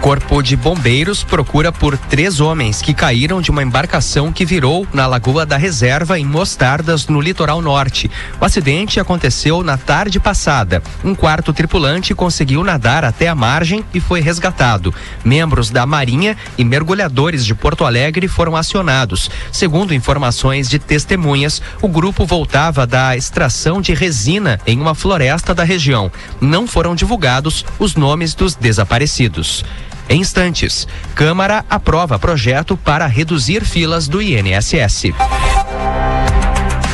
Corpo 0.00 0.42
de 0.42 0.56
Bombeiros 0.56 1.22
procura 1.22 1.70
por 1.70 1.96
três 1.96 2.40
homens 2.40 2.80
que 2.80 2.94
caíram 2.94 3.42
de 3.42 3.50
uma 3.50 3.62
embarcação 3.62 4.32
que 4.32 4.46
virou 4.46 4.86
na 4.94 5.06
Lagoa 5.06 5.44
da 5.44 5.58
Reserva, 5.58 6.18
em 6.18 6.24
Mostardas, 6.24 7.06
no 7.06 7.20
litoral 7.20 7.60
norte. 7.60 8.10
O 8.40 8.44
acidente 8.46 8.98
aconteceu 8.98 9.62
na 9.62 9.76
tarde 9.76 10.18
passada. 10.18 10.82
Um 11.04 11.14
quarto 11.14 11.52
tripulante 11.52 12.14
conseguiu 12.14 12.64
nadar 12.64 13.04
até 13.04 13.28
a 13.28 13.34
margem 13.34 13.84
e 13.92 14.00
foi 14.00 14.22
resgatado. 14.22 14.92
Membros 15.22 15.68
da 15.68 15.84
Marinha 15.84 16.34
e 16.56 16.64
mergulhadores 16.64 17.44
de 17.44 17.54
Porto 17.54 17.84
Alegre 17.84 18.26
foram 18.26 18.56
acionados. 18.56 19.30
Segundo 19.52 19.92
informações 19.92 20.66
de 20.70 20.78
testemunhas, 20.78 21.60
o 21.82 21.88
grupo 21.88 22.24
voltava 22.24 22.86
da 22.86 23.18
extração 23.18 23.82
de 23.82 23.92
resina 23.92 24.58
em 24.66 24.80
uma 24.80 24.94
floresta 24.94 25.54
da 25.54 25.62
região. 25.62 26.10
Não 26.40 26.66
foram 26.66 26.94
divulgados 26.94 27.66
os 27.78 27.96
nomes 27.96 28.34
dos 28.34 28.54
desaparecidos. 28.54 29.62
Em 30.10 30.20
instantes, 30.20 30.88
Câmara 31.14 31.64
aprova 31.70 32.18
projeto 32.18 32.76
para 32.76 33.06
reduzir 33.06 33.64
filas 33.64 34.08
do 34.08 34.20
INSS. 34.20 35.12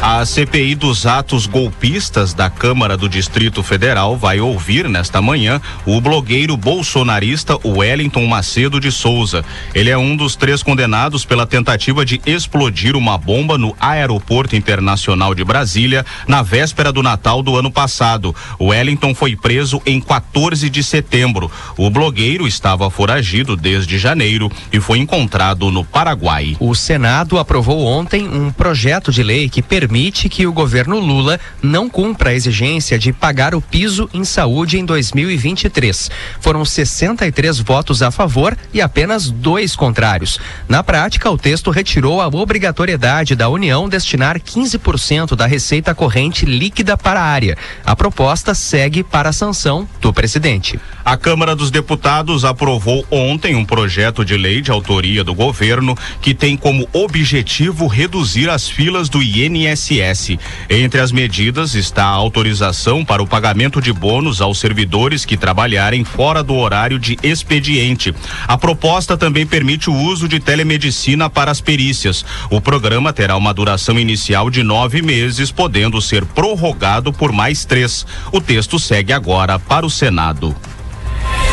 A 0.02 0.24
CPI 0.24 0.74
dos 0.74 1.06
atos 1.06 1.46
golpistas 1.46 2.34
da 2.34 2.50
Câmara 2.50 2.96
do 2.96 3.08
Distrito 3.08 3.62
Federal 3.62 4.16
vai 4.16 4.38
ouvir 4.38 4.88
nesta 4.88 5.22
manhã 5.22 5.60
o 5.86 6.00
blogueiro 6.00 6.56
bolsonarista 6.56 7.58
Wellington 7.64 8.24
Macedo 8.26 8.78
de 8.78 8.92
Souza. 8.92 9.44
Ele 9.74 9.90
é 9.90 9.96
um 9.96 10.14
dos 10.14 10.36
três 10.36 10.62
condenados 10.62 11.24
pela 11.24 11.46
tentativa 11.46 12.04
de 12.04 12.20
explodir 12.26 12.94
uma 12.94 13.16
bomba 13.16 13.56
no 13.56 13.74
Aeroporto 13.80 14.54
Internacional 14.54 15.34
de 15.34 15.42
Brasília 15.42 16.04
na 16.28 16.42
véspera 16.42 16.92
do 16.92 17.02
Natal 17.02 17.42
do 17.42 17.56
ano 17.56 17.70
passado. 17.70 18.36
Wellington 18.60 19.14
foi 19.14 19.34
preso 19.34 19.80
em 19.84 20.00
14 20.00 20.68
de 20.68 20.84
setembro. 20.84 21.50
O 21.76 21.90
blogueiro 21.90 22.46
estava 22.46 22.90
foragido 22.90 23.56
desde 23.56 23.98
janeiro 23.98 24.52
e 24.72 24.78
foi 24.78 24.98
encontrado 24.98 25.70
no 25.72 25.84
Paraguai. 25.84 26.56
O 26.60 26.74
Senado 26.74 27.38
aprovou 27.38 27.84
ontem 27.86 28.28
um 28.28 28.52
projeto 28.52 29.10
de 29.10 29.22
lei 29.22 29.48
que 29.48 29.62
permite 29.62 29.85
permite 29.86 30.28
que 30.28 30.48
o 30.48 30.52
governo 30.52 30.98
Lula 30.98 31.38
não 31.62 31.88
cumpra 31.88 32.30
a 32.30 32.34
exigência 32.34 32.98
de 32.98 33.12
pagar 33.12 33.54
o 33.54 33.60
piso 33.60 34.10
em 34.12 34.24
saúde 34.24 34.80
em 34.80 34.84
2023. 34.84 36.10
Foram 36.40 36.64
63 36.64 37.60
votos 37.60 38.02
a 38.02 38.10
favor 38.10 38.58
e 38.74 38.80
apenas 38.80 39.30
dois 39.30 39.76
contrários. 39.76 40.40
Na 40.68 40.82
prática, 40.82 41.30
o 41.30 41.38
texto 41.38 41.70
retirou 41.70 42.20
a 42.20 42.26
obrigatoriedade 42.26 43.36
da 43.36 43.48
União 43.48 43.88
destinar 43.88 44.40
15% 44.40 45.36
da 45.36 45.46
receita 45.46 45.94
corrente 45.94 46.44
líquida 46.44 46.96
para 46.96 47.20
a 47.20 47.24
área. 47.24 47.56
A 47.84 47.94
proposta 47.94 48.54
segue 48.54 49.04
para 49.04 49.28
a 49.28 49.32
sanção 49.32 49.88
do 50.00 50.12
presidente. 50.12 50.80
A 51.04 51.16
Câmara 51.16 51.54
dos 51.54 51.70
Deputados 51.70 52.44
aprovou 52.44 53.06
ontem 53.08 53.54
um 53.54 53.64
projeto 53.64 54.24
de 54.24 54.36
lei 54.36 54.60
de 54.60 54.72
autoria 54.72 55.22
do 55.22 55.32
governo 55.32 55.96
que 56.20 56.34
tem 56.34 56.56
como 56.56 56.88
objetivo 56.92 57.86
reduzir 57.86 58.50
as 58.50 58.68
filas 58.68 59.08
do 59.08 59.22
INSS 59.22 59.75
INSS. 59.76 60.38
Entre 60.68 61.00
as 61.00 61.12
medidas 61.12 61.74
está 61.74 62.04
a 62.04 62.08
autorização 62.08 63.04
para 63.04 63.22
o 63.22 63.26
pagamento 63.26 63.80
de 63.80 63.92
bônus 63.92 64.40
aos 64.40 64.58
servidores 64.58 65.24
que 65.24 65.36
trabalharem 65.36 66.04
fora 66.04 66.42
do 66.42 66.54
horário 66.54 66.98
de 66.98 67.18
expediente. 67.22 68.14
A 68.48 68.56
proposta 68.56 69.16
também 69.16 69.46
permite 69.46 69.90
o 69.90 69.94
uso 69.94 70.26
de 70.26 70.40
telemedicina 70.40 71.28
para 71.28 71.50
as 71.50 71.60
perícias. 71.60 72.24
O 72.50 72.60
programa 72.60 73.12
terá 73.12 73.36
uma 73.36 73.52
duração 73.52 73.98
inicial 73.98 74.50
de 74.50 74.62
nove 74.62 75.02
meses, 75.02 75.50
podendo 75.50 76.00
ser 76.00 76.24
prorrogado 76.24 77.12
por 77.12 77.32
mais 77.32 77.64
três. 77.64 78.06
O 78.32 78.40
texto 78.40 78.78
segue 78.78 79.12
agora 79.12 79.58
para 79.58 79.84
o 79.84 79.90
Senado. 79.90 80.56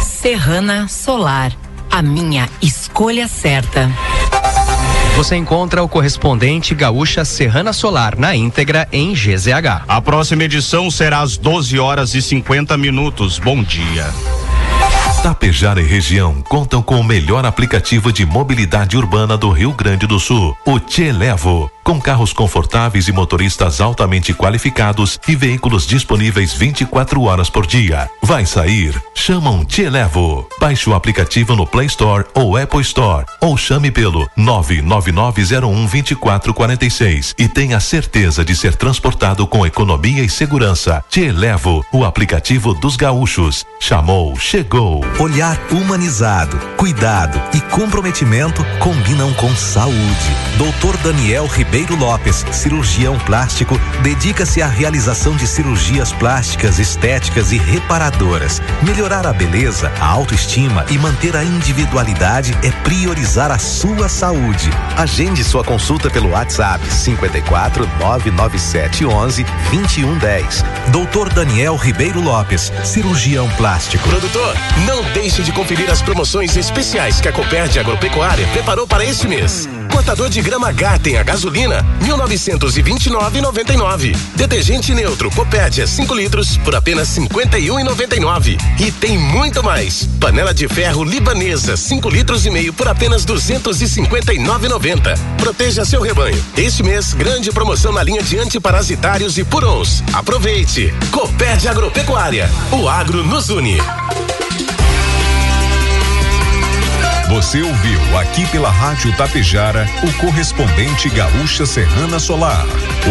Serrana 0.02 0.88
Solar, 0.88 1.52
a 1.92 2.02
minha 2.02 2.48
escolha 2.62 3.28
certa. 3.28 3.92
Você 5.16 5.36
encontra 5.36 5.84
o 5.84 5.88
correspondente 5.88 6.74
Gaúcha 6.74 7.24
Serrana 7.24 7.72
Solar 7.72 8.18
na 8.18 8.36
íntegra 8.36 8.88
em 8.92 9.14
GZH. 9.14 9.84
A 9.88 10.02
próxima 10.02 10.44
edição 10.44 10.90
será 10.90 11.22
às 11.22 11.38
12 11.38 11.78
horas 11.78 12.16
e 12.16 12.22
50 12.22 12.76
minutos. 12.78 13.38
Bom 13.38 13.62
dia. 13.62 14.06
Tapejara 15.22 15.80
e 15.80 15.86
região 15.86 16.42
contam 16.42 16.82
com 16.82 17.00
o 17.00 17.04
melhor 17.04 17.46
aplicativo 17.46 18.12
de 18.12 18.26
mobilidade 18.26 18.98
urbana 18.98 19.38
do 19.38 19.52
Rio 19.52 19.72
Grande 19.72 20.08
do 20.08 20.20
Sul, 20.20 20.58
o 20.66 20.80
Televo 20.80 21.72
com 21.84 22.00
carros 22.00 22.32
confortáveis 22.32 23.08
e 23.08 23.12
motoristas 23.12 23.82
altamente 23.82 24.32
qualificados 24.34 25.20
e 25.28 25.36
veículos 25.36 25.86
disponíveis 25.86 26.54
24 26.54 27.22
horas 27.24 27.50
por 27.50 27.68
dia. 27.68 28.10
Vai 28.22 28.46
sair? 28.46 28.96
Chama 29.14 29.50
um 29.50 29.66
Te 29.66 29.90
Levo. 29.90 30.48
Baixe 30.60 30.90
o 30.90 30.94
aplicativo 30.94 31.56
no 31.56 31.66
Play 31.68 31.88
Store 31.88 32.24
ou 32.34 32.56
Apple 32.56 32.80
Store 32.82 33.26
ou 33.42 33.58
chame 33.58 33.92
pelo 33.92 34.30
999012446 34.38 37.34
e 37.38 37.50
tenha 37.50 37.80
certeza 37.80 38.46
de 38.46 38.56
ser 38.56 38.76
transportado 38.76 39.46
com 39.46 39.66
economia 39.66 40.24
e 40.24 40.30
segurança. 40.30 41.04
Te 41.10 41.32
Levo, 41.32 41.86
o 41.92 42.06
aplicativo 42.06 42.74
dos 42.74 42.96
gaúchos. 42.96 43.66
Chamou, 43.80 44.40
chegou. 44.40 45.04
Olhar 45.20 45.60
humanizado, 45.70 46.58
cuidado 46.78 47.42
e 47.54 47.60
comprometimento 47.62 48.66
combinam 48.80 49.34
com 49.34 49.54
saúde. 49.56 49.98
Doutor 50.58 50.96
Daniel 50.98 51.48
Ribeiro 51.48 51.73
Ribeiro 51.74 51.96
Lopes, 51.96 52.46
cirurgião 52.52 53.18
plástico, 53.18 53.82
dedica-se 54.04 54.62
à 54.62 54.68
realização 54.68 55.36
de 55.36 55.48
cirurgias 55.48 56.12
plásticas, 56.12 56.78
estéticas 56.78 57.52
e 57.52 57.58
reparadoras. 57.58 58.62
Melhorar 58.84 59.26
a 59.26 59.34
beleza, 59.34 59.92
a 60.00 60.06
autoestima 60.06 60.86
e 60.92 61.00
manter 61.00 61.36
a 61.36 61.44
individualidade 61.44 62.56
é 62.64 62.70
priorizar 62.84 63.50
a 63.50 63.58
sua 63.58 64.08
saúde. 64.08 64.70
Agende 64.96 65.44
sua 65.44 65.64
consulta 65.64 66.12
pelo 66.12 66.30
WhatsApp 66.30 66.86
54 66.94 67.90
997 67.98 69.08
11 69.08 69.44
2110. 69.72 70.64
Doutor 70.92 71.34
Daniel 71.34 71.76
Ribeiro 71.76 72.22
Lopes, 72.22 72.72
cirurgião 72.84 73.50
plástico. 73.58 74.08
Produtor, 74.08 74.56
não 74.86 75.02
deixe 75.12 75.42
de 75.42 75.52
conferir 75.52 75.90
as 75.90 76.04
promoções 76.04 76.56
especiais 76.56 77.20
que 77.20 77.30
a 77.30 77.34
Copérdia 77.34 77.82
Agropecuária 77.82 78.46
preparou 78.50 78.86
para 78.86 79.04
este 79.04 79.28
mês. 79.28 79.68
Cortador 79.92 80.30
de 80.30 80.42
grama 80.42 80.72
Garten 80.72 81.18
a 81.18 81.24
gasolina, 81.24 81.84
1929,99. 82.02 84.16
Detergente 84.36 84.94
neutro 84.94 85.32
Copédia 85.32 85.88
5 85.88 86.14
litros 86.14 86.58
por 86.58 86.76
apenas 86.76 87.08
51,99. 87.10 88.58
E 88.80 88.92
tem 88.92 89.18
muito 89.18 89.64
mais. 89.64 90.08
Panela 90.20 90.54
de 90.54 90.68
ferro 90.68 91.04
libanesa 91.04 91.78
5 91.78 92.10
litros 92.10 92.46
e 92.46 92.50
meio 92.50 92.74
por 92.74 92.88
apenas 92.88 93.26
259,90. 93.26 95.18
Proteja 95.38 95.86
seu 95.86 96.02
rebanho. 96.02 96.44
Este 96.58 96.84
mês, 96.84 97.14
grande 97.14 97.52
promoção 97.52 97.92
na 97.92 98.04
linha 98.04 98.22
de 98.22 98.38
antiparasitários 98.38 99.38
e 99.38 99.44
purons. 99.44 100.04
Aproveite. 100.14 100.94
Copédia 101.12 101.72
Agropecuária. 101.72 102.50
O 102.72 102.88
agro 102.88 103.24
nos 103.24 103.50
une. 103.50 103.78
Você 107.34 107.64
ouviu 107.64 108.00
aqui 108.20 108.46
pela 108.52 108.70
Rádio 108.70 109.12
Tapejara 109.18 109.88
o 110.04 110.14
correspondente 110.22 111.10
Gaúcha 111.10 111.66
Serrana 111.66 112.20
Solar. 112.20 112.64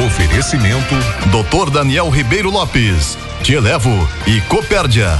Oferecimento 0.06 0.94
Dr. 1.26 1.70
Daniel 1.70 2.08
Ribeiro 2.08 2.48
Lopes, 2.48 3.18
Te 3.42 3.54
Elevo 3.54 3.90
e 4.24 4.40
Copérdia. 4.42 5.18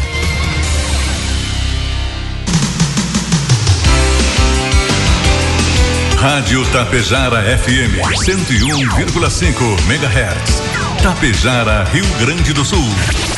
Rádio 6.16 6.64
Tapejara 6.70 7.58
FM 7.58 7.98
101,5 8.24 9.90
MHz. 9.90 11.02
Tapejara, 11.02 11.82
Rio 11.92 12.06
Grande 12.20 12.52
do 12.52 12.64
Sul. 12.64 12.88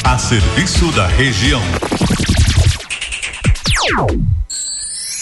A 0.04 0.18
serviço 0.18 0.92
da 0.92 1.06
região. 1.06 1.62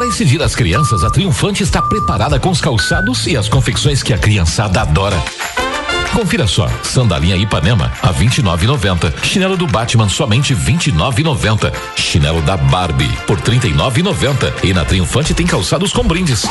Para 0.00 0.08
dia 0.08 0.38
das 0.38 0.56
crianças, 0.56 1.04
a 1.04 1.10
Triunfante 1.10 1.62
está 1.62 1.82
preparada 1.82 2.40
com 2.40 2.48
os 2.48 2.58
calçados 2.58 3.26
e 3.26 3.36
as 3.36 3.50
confecções 3.50 4.02
que 4.02 4.14
a 4.14 4.18
criançada 4.18 4.80
adora. 4.80 5.22
Confira 6.14 6.46
só, 6.46 6.70
sandalinha 6.82 7.36
Ipanema 7.36 7.92
a 8.00 8.10
29,90. 8.10 9.12
Chinelo 9.22 9.58
do 9.58 9.66
Batman 9.66 10.08
somente 10.08 10.54
29,90. 10.54 11.70
Chinelo 11.96 12.40
da 12.40 12.56
Barbie 12.56 13.14
por 13.26 13.38
39,90. 13.42 14.64
E 14.64 14.72
na 14.72 14.86
Triunfante 14.86 15.34
tem 15.34 15.46
calçados 15.46 15.92
com 15.92 16.02
brindes. 16.02 16.46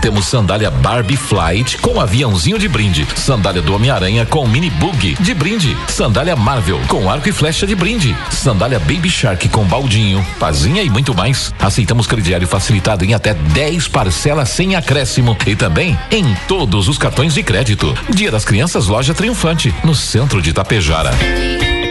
Temos 0.00 0.26
sandália 0.26 0.70
Barbie 0.70 1.16
Flight 1.16 1.78
com 1.78 2.00
aviãozinho 2.00 2.58
de 2.58 2.68
brinde. 2.68 3.06
Sandália 3.16 3.60
do 3.60 3.74
Homem-Aranha 3.74 4.24
com 4.24 4.46
mini 4.46 4.70
bug 4.70 5.16
de 5.20 5.34
brinde. 5.34 5.76
Sandália 5.88 6.36
Marvel 6.36 6.80
com 6.88 7.10
arco 7.10 7.28
e 7.28 7.32
flecha 7.32 7.66
de 7.66 7.74
brinde. 7.74 8.16
Sandália 8.30 8.78
Baby 8.78 9.10
Shark 9.10 9.48
com 9.48 9.64
baldinho, 9.64 10.24
pazinha 10.38 10.82
e 10.82 10.90
muito 10.90 11.14
mais. 11.14 11.52
Aceitamos 11.58 12.06
crediário 12.06 12.46
facilitado 12.46 13.04
em 13.04 13.14
até 13.14 13.34
10 13.34 13.88
parcelas 13.88 14.48
sem 14.48 14.76
acréscimo 14.76 15.36
e 15.46 15.56
também 15.56 15.98
em 16.10 16.34
todos 16.46 16.88
os 16.88 16.98
cartões 16.98 17.34
de 17.34 17.42
crédito. 17.42 17.96
Dia 18.08 18.30
das 18.30 18.44
Crianças 18.44 18.86
Loja 18.86 19.14
Triunfante, 19.14 19.74
no 19.84 19.94
centro 19.94 20.40
de 20.40 20.52
Tapejara. 20.52 21.10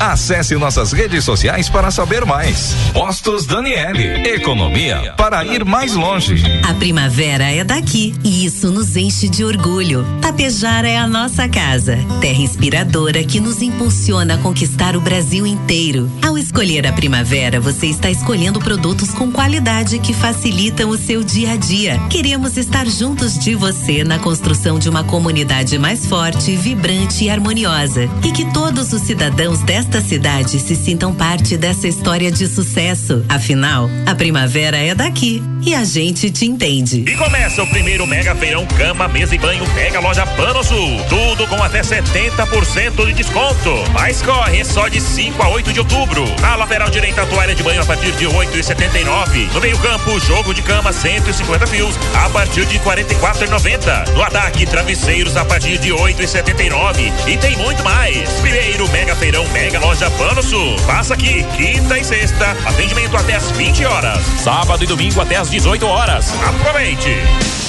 Acesse 0.00 0.54
nossas 0.56 0.92
redes 0.92 1.24
sociais 1.24 1.68
para 1.68 1.90
saber 1.90 2.24
mais. 2.24 2.74
Postos 2.92 3.46
Daniele. 3.46 4.28
Economia 4.28 5.14
para 5.16 5.44
ir 5.44 5.64
mais 5.64 5.94
longe. 5.94 6.42
A 6.68 6.74
primavera 6.74 7.44
é 7.44 7.64
daqui 7.64 8.14
e 8.22 8.44
isso 8.44 8.70
nos 8.70 8.96
enche 8.96 9.28
de 9.28 9.44
orgulho. 9.44 10.06
Tapejara 10.20 10.88
é 10.88 10.96
a 10.96 11.06
nossa 11.06 11.48
casa, 11.48 11.98
terra 12.20 12.40
inspiradora 12.40 13.22
que 13.24 13.40
nos 13.40 13.62
impulsiona 13.62 14.34
a 14.34 14.38
conquistar 14.38 14.96
o 14.96 15.00
Brasil 15.00 15.46
inteiro. 15.46 16.10
Ao 16.22 16.36
escolher 16.36 16.86
a 16.86 16.92
primavera, 16.92 17.60
você 17.60 17.86
está 17.86 18.10
escolhendo 18.10 18.60
produtos 18.60 19.10
com 19.10 19.30
qualidade 19.30 19.98
que 19.98 20.12
facilitam 20.12 20.90
o 20.90 20.98
seu 20.98 21.22
dia 21.22 21.52
a 21.52 21.56
dia. 21.56 21.98
Queremos 22.10 22.56
estar 22.56 22.86
juntos 22.86 23.38
de 23.38 23.54
você 23.54 24.04
na 24.04 24.18
construção 24.18 24.78
de 24.78 24.88
uma 24.88 25.04
comunidade 25.04 25.78
mais 25.78 26.06
forte, 26.06 26.54
vibrante 26.56 27.24
e 27.24 27.30
harmoniosa. 27.30 28.08
E 28.24 28.32
que 28.32 28.44
todos 28.52 28.92
os 28.92 29.02
cidadãos 29.02 29.62
desta 29.86 30.00
cidade 30.00 30.58
se 30.58 30.74
sintam 30.74 31.14
parte 31.14 31.56
dessa 31.56 31.86
história 31.86 32.30
de 32.30 32.48
sucesso. 32.48 33.24
Afinal, 33.28 33.88
a 34.04 34.14
primavera 34.14 34.76
é 34.76 34.94
daqui 34.94 35.40
e 35.66 35.74
a 35.74 35.82
gente 35.82 36.30
te 36.30 36.46
entende. 36.46 37.02
E 37.04 37.16
começa 37.16 37.60
o 37.60 37.66
primeiro 37.66 38.06
Mega 38.06 38.36
Feirão 38.36 38.64
Cama, 38.66 39.08
Mesa 39.08 39.34
e 39.34 39.38
Banho 39.38 39.66
Mega 39.74 39.98
Loja 39.98 40.24
Pano 40.24 40.62
Sul. 40.62 41.00
Tudo 41.08 41.44
com 41.48 41.60
até 41.60 41.80
70% 41.80 43.04
de 43.04 43.12
desconto. 43.12 43.74
Mas 43.92 44.22
corre, 44.22 44.60
é 44.60 44.64
só 44.64 44.86
de 44.86 45.00
5 45.00 45.42
a 45.42 45.48
8 45.48 45.72
de 45.72 45.80
outubro. 45.80 46.24
Na 46.40 46.54
lateral 46.54 46.88
direita, 46.88 47.22
a 47.22 47.26
toalha 47.26 47.52
de 47.52 47.64
banho 47.64 47.82
a 47.82 47.84
partir 47.84 48.12
de 48.12 48.26
8,79. 48.26 49.52
No 49.52 49.60
meio-campo, 49.60 50.20
jogo 50.20 50.54
de 50.54 50.62
cama 50.62 50.92
150 50.92 51.66
fios 51.66 51.96
a 52.14 52.30
partir 52.30 52.64
de 52.66 52.78
44,90. 52.78 54.12
No 54.14 54.22
ataque, 54.22 54.66
travesseiros 54.66 55.36
a 55.36 55.44
partir 55.44 55.78
de 55.78 55.90
8,79. 55.90 57.12
E 57.26 57.36
tem 57.38 57.56
muito 57.56 57.82
mais. 57.82 58.30
Primeiro 58.34 58.88
Mega 58.92 59.16
Feirão 59.16 59.44
Mega 59.48 59.80
Loja 59.80 60.08
Pano 60.12 60.44
Sul. 60.44 60.76
Passa 60.86 61.14
aqui, 61.14 61.44
quinta 61.56 61.98
e 61.98 62.04
sexta. 62.04 62.56
Atendimento 62.64 63.16
até 63.16 63.34
às 63.34 63.50
20 63.50 63.84
horas. 63.84 64.24
Sábado 64.38 64.84
e 64.84 64.86
domingo 64.86 65.20
até 65.20 65.34
às 65.34 65.50
18 65.50 65.55
horas. 65.86 66.34
Aproveite! 66.44 67.65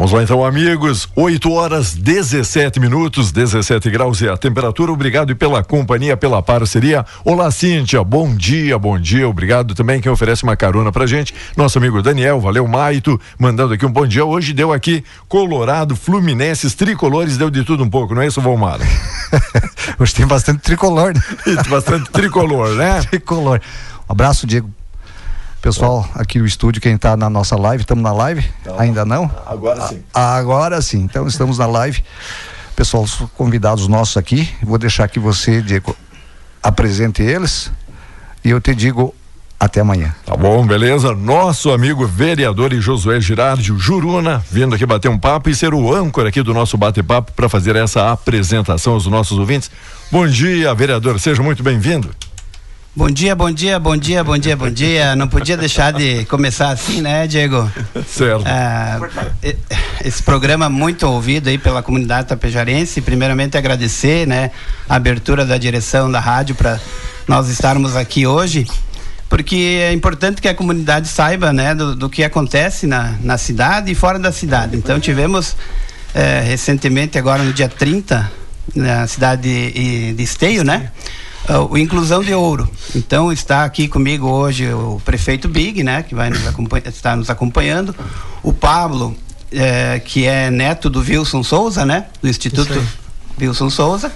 Vamos 0.00 0.12
lá 0.12 0.22
então, 0.22 0.42
amigos. 0.42 1.10
8 1.14 1.52
horas 1.52 1.94
17 1.94 2.80
minutos, 2.80 3.30
17 3.30 3.90
graus 3.90 4.22
é 4.22 4.30
a 4.30 4.36
temperatura. 4.38 4.90
Obrigado 4.90 5.36
pela 5.36 5.62
companhia, 5.62 6.16
pela 6.16 6.42
parceria. 6.42 7.04
Olá, 7.22 7.50
Cíntia. 7.50 8.02
Bom 8.02 8.34
dia, 8.34 8.78
bom 8.78 8.98
dia. 8.98 9.28
Obrigado 9.28 9.74
também 9.74 10.00
quem 10.00 10.10
oferece 10.10 10.42
uma 10.42 10.56
carona 10.56 10.90
pra 10.90 11.06
gente. 11.06 11.34
Nosso 11.54 11.76
amigo 11.76 12.00
Daniel, 12.00 12.40
valeu, 12.40 12.66
Maito, 12.66 13.20
mandando 13.38 13.74
aqui 13.74 13.84
um 13.84 13.92
bom 13.92 14.06
dia. 14.06 14.24
Hoje 14.24 14.54
deu 14.54 14.72
aqui 14.72 15.04
Colorado, 15.28 15.94
Fluminenses, 15.94 16.72
tricolores, 16.72 17.36
deu 17.36 17.50
de 17.50 17.62
tudo 17.62 17.84
um 17.84 17.90
pouco, 17.90 18.14
não 18.14 18.22
é 18.22 18.26
isso, 18.26 18.40
Valmar? 18.40 18.80
Hoje 20.00 20.14
tem 20.14 20.26
bastante 20.26 20.60
tricolor, 20.60 21.12
né? 21.12 21.20
bastante 21.68 22.10
tricolor, 22.10 22.70
né? 22.74 23.02
tricolor. 23.02 23.60
Um 24.08 24.12
abraço, 24.12 24.46
Diego. 24.46 24.79
Pessoal 25.60 26.08
aqui 26.14 26.38
no 26.38 26.46
estúdio, 26.46 26.80
quem 26.80 26.94
está 26.94 27.16
na 27.16 27.28
nossa 27.28 27.54
live, 27.54 27.82
estamos 27.82 28.02
na 28.02 28.12
live? 28.12 28.48
Então, 28.62 28.80
Ainda 28.80 29.04
não? 29.04 29.30
Agora 29.46 29.88
sim. 29.88 30.02
A, 30.14 30.36
agora 30.36 30.80
sim. 30.80 30.98
Então 31.00 31.26
estamos 31.26 31.58
na 31.58 31.66
live. 31.66 32.02
Pessoal, 32.74 33.02
os 33.02 33.14
convidados 33.36 33.86
nossos 33.86 34.16
aqui, 34.16 34.48
vou 34.62 34.78
deixar 34.78 35.06
que 35.08 35.18
você, 35.18 35.60
Diego, 35.60 35.94
apresente 36.62 37.22
eles 37.22 37.70
e 38.42 38.48
eu 38.48 38.60
te 38.60 38.74
digo 38.74 39.14
até 39.58 39.80
amanhã. 39.80 40.14
Tá 40.24 40.34
bom, 40.34 40.66
beleza? 40.66 41.14
Nosso 41.14 41.70
amigo 41.70 42.06
vereador 42.06 42.72
e 42.72 42.80
Josué 42.80 43.20
Girardi, 43.20 43.74
Juruna, 43.76 44.42
vindo 44.50 44.74
aqui 44.74 44.86
bater 44.86 45.10
um 45.10 45.18
papo 45.18 45.50
e 45.50 45.54
ser 45.54 45.74
o 45.74 45.94
âncora 45.94 46.30
aqui 46.30 46.42
do 46.42 46.54
nosso 46.54 46.78
bate-papo 46.78 47.32
para 47.32 47.50
fazer 47.50 47.76
essa 47.76 48.10
apresentação 48.10 48.94
aos 48.94 49.06
nossos 49.06 49.38
ouvintes. 49.38 49.70
Bom 50.10 50.26
dia, 50.26 50.74
vereador, 50.74 51.20
seja 51.20 51.42
muito 51.42 51.62
bem-vindo. 51.62 52.08
Bom 53.00 53.10
dia, 53.10 53.34
bom 53.34 53.50
dia, 53.50 53.80
bom 53.80 53.96
dia, 53.96 54.22
bom 54.22 54.36
dia, 54.36 54.54
bom 54.54 54.70
dia. 54.70 55.16
Não 55.16 55.26
podia 55.26 55.56
deixar 55.56 55.90
de 55.90 56.26
começar 56.26 56.68
assim, 56.68 57.00
né, 57.00 57.26
Diego? 57.26 57.66
Certo. 58.06 58.44
Ah, 58.44 59.00
esse 60.04 60.22
programa 60.22 60.68
muito 60.68 61.06
ouvido 61.06 61.48
aí 61.48 61.56
pela 61.56 61.82
comunidade 61.82 62.28
tapejarense. 62.28 63.00
Primeiramente 63.00 63.56
agradecer, 63.56 64.26
né, 64.26 64.50
a 64.86 64.96
abertura 64.96 65.46
da 65.46 65.56
direção 65.56 66.12
da 66.12 66.20
rádio 66.20 66.54
para 66.54 66.78
nós 67.26 67.48
estarmos 67.48 67.96
aqui 67.96 68.26
hoje, 68.26 68.66
porque 69.30 69.78
é 69.80 69.94
importante 69.94 70.42
que 70.42 70.48
a 70.48 70.54
comunidade 70.54 71.08
saiba, 71.08 71.54
né, 71.54 71.74
do, 71.74 71.96
do 71.96 72.10
que 72.10 72.22
acontece 72.22 72.86
na, 72.86 73.14
na 73.22 73.38
cidade 73.38 73.90
e 73.90 73.94
fora 73.94 74.18
da 74.18 74.30
cidade. 74.30 74.76
Então 74.76 75.00
tivemos 75.00 75.56
eh, 76.14 76.42
recentemente, 76.44 77.16
agora 77.16 77.42
no 77.42 77.54
dia 77.54 77.66
30, 77.66 78.30
na 78.76 79.06
cidade 79.06 79.40
de, 79.40 80.12
de 80.12 80.22
Esteio, 80.22 80.62
né? 80.62 80.90
O 81.58 81.76
Inclusão 81.76 82.22
de 82.22 82.34
Ouro. 82.34 82.70
Então 82.94 83.32
está 83.32 83.64
aqui 83.64 83.88
comigo 83.88 84.28
hoje 84.28 84.72
o 84.72 85.00
prefeito 85.04 85.48
Big, 85.48 85.82
né, 85.82 86.02
que 86.02 86.14
vai 86.14 86.30
nos 86.30 86.40
está 86.86 87.16
nos 87.16 87.30
acompanhando, 87.30 87.94
o 88.42 88.52
Pablo, 88.52 89.16
eh, 89.50 90.00
que 90.04 90.26
é 90.26 90.50
neto 90.50 90.88
do 90.88 91.00
Wilson 91.00 91.42
Souza, 91.42 91.84
né, 91.84 92.06
do 92.22 92.28
Instituto 92.28 92.80
Wilson 93.40 93.70
Souza, 93.70 94.12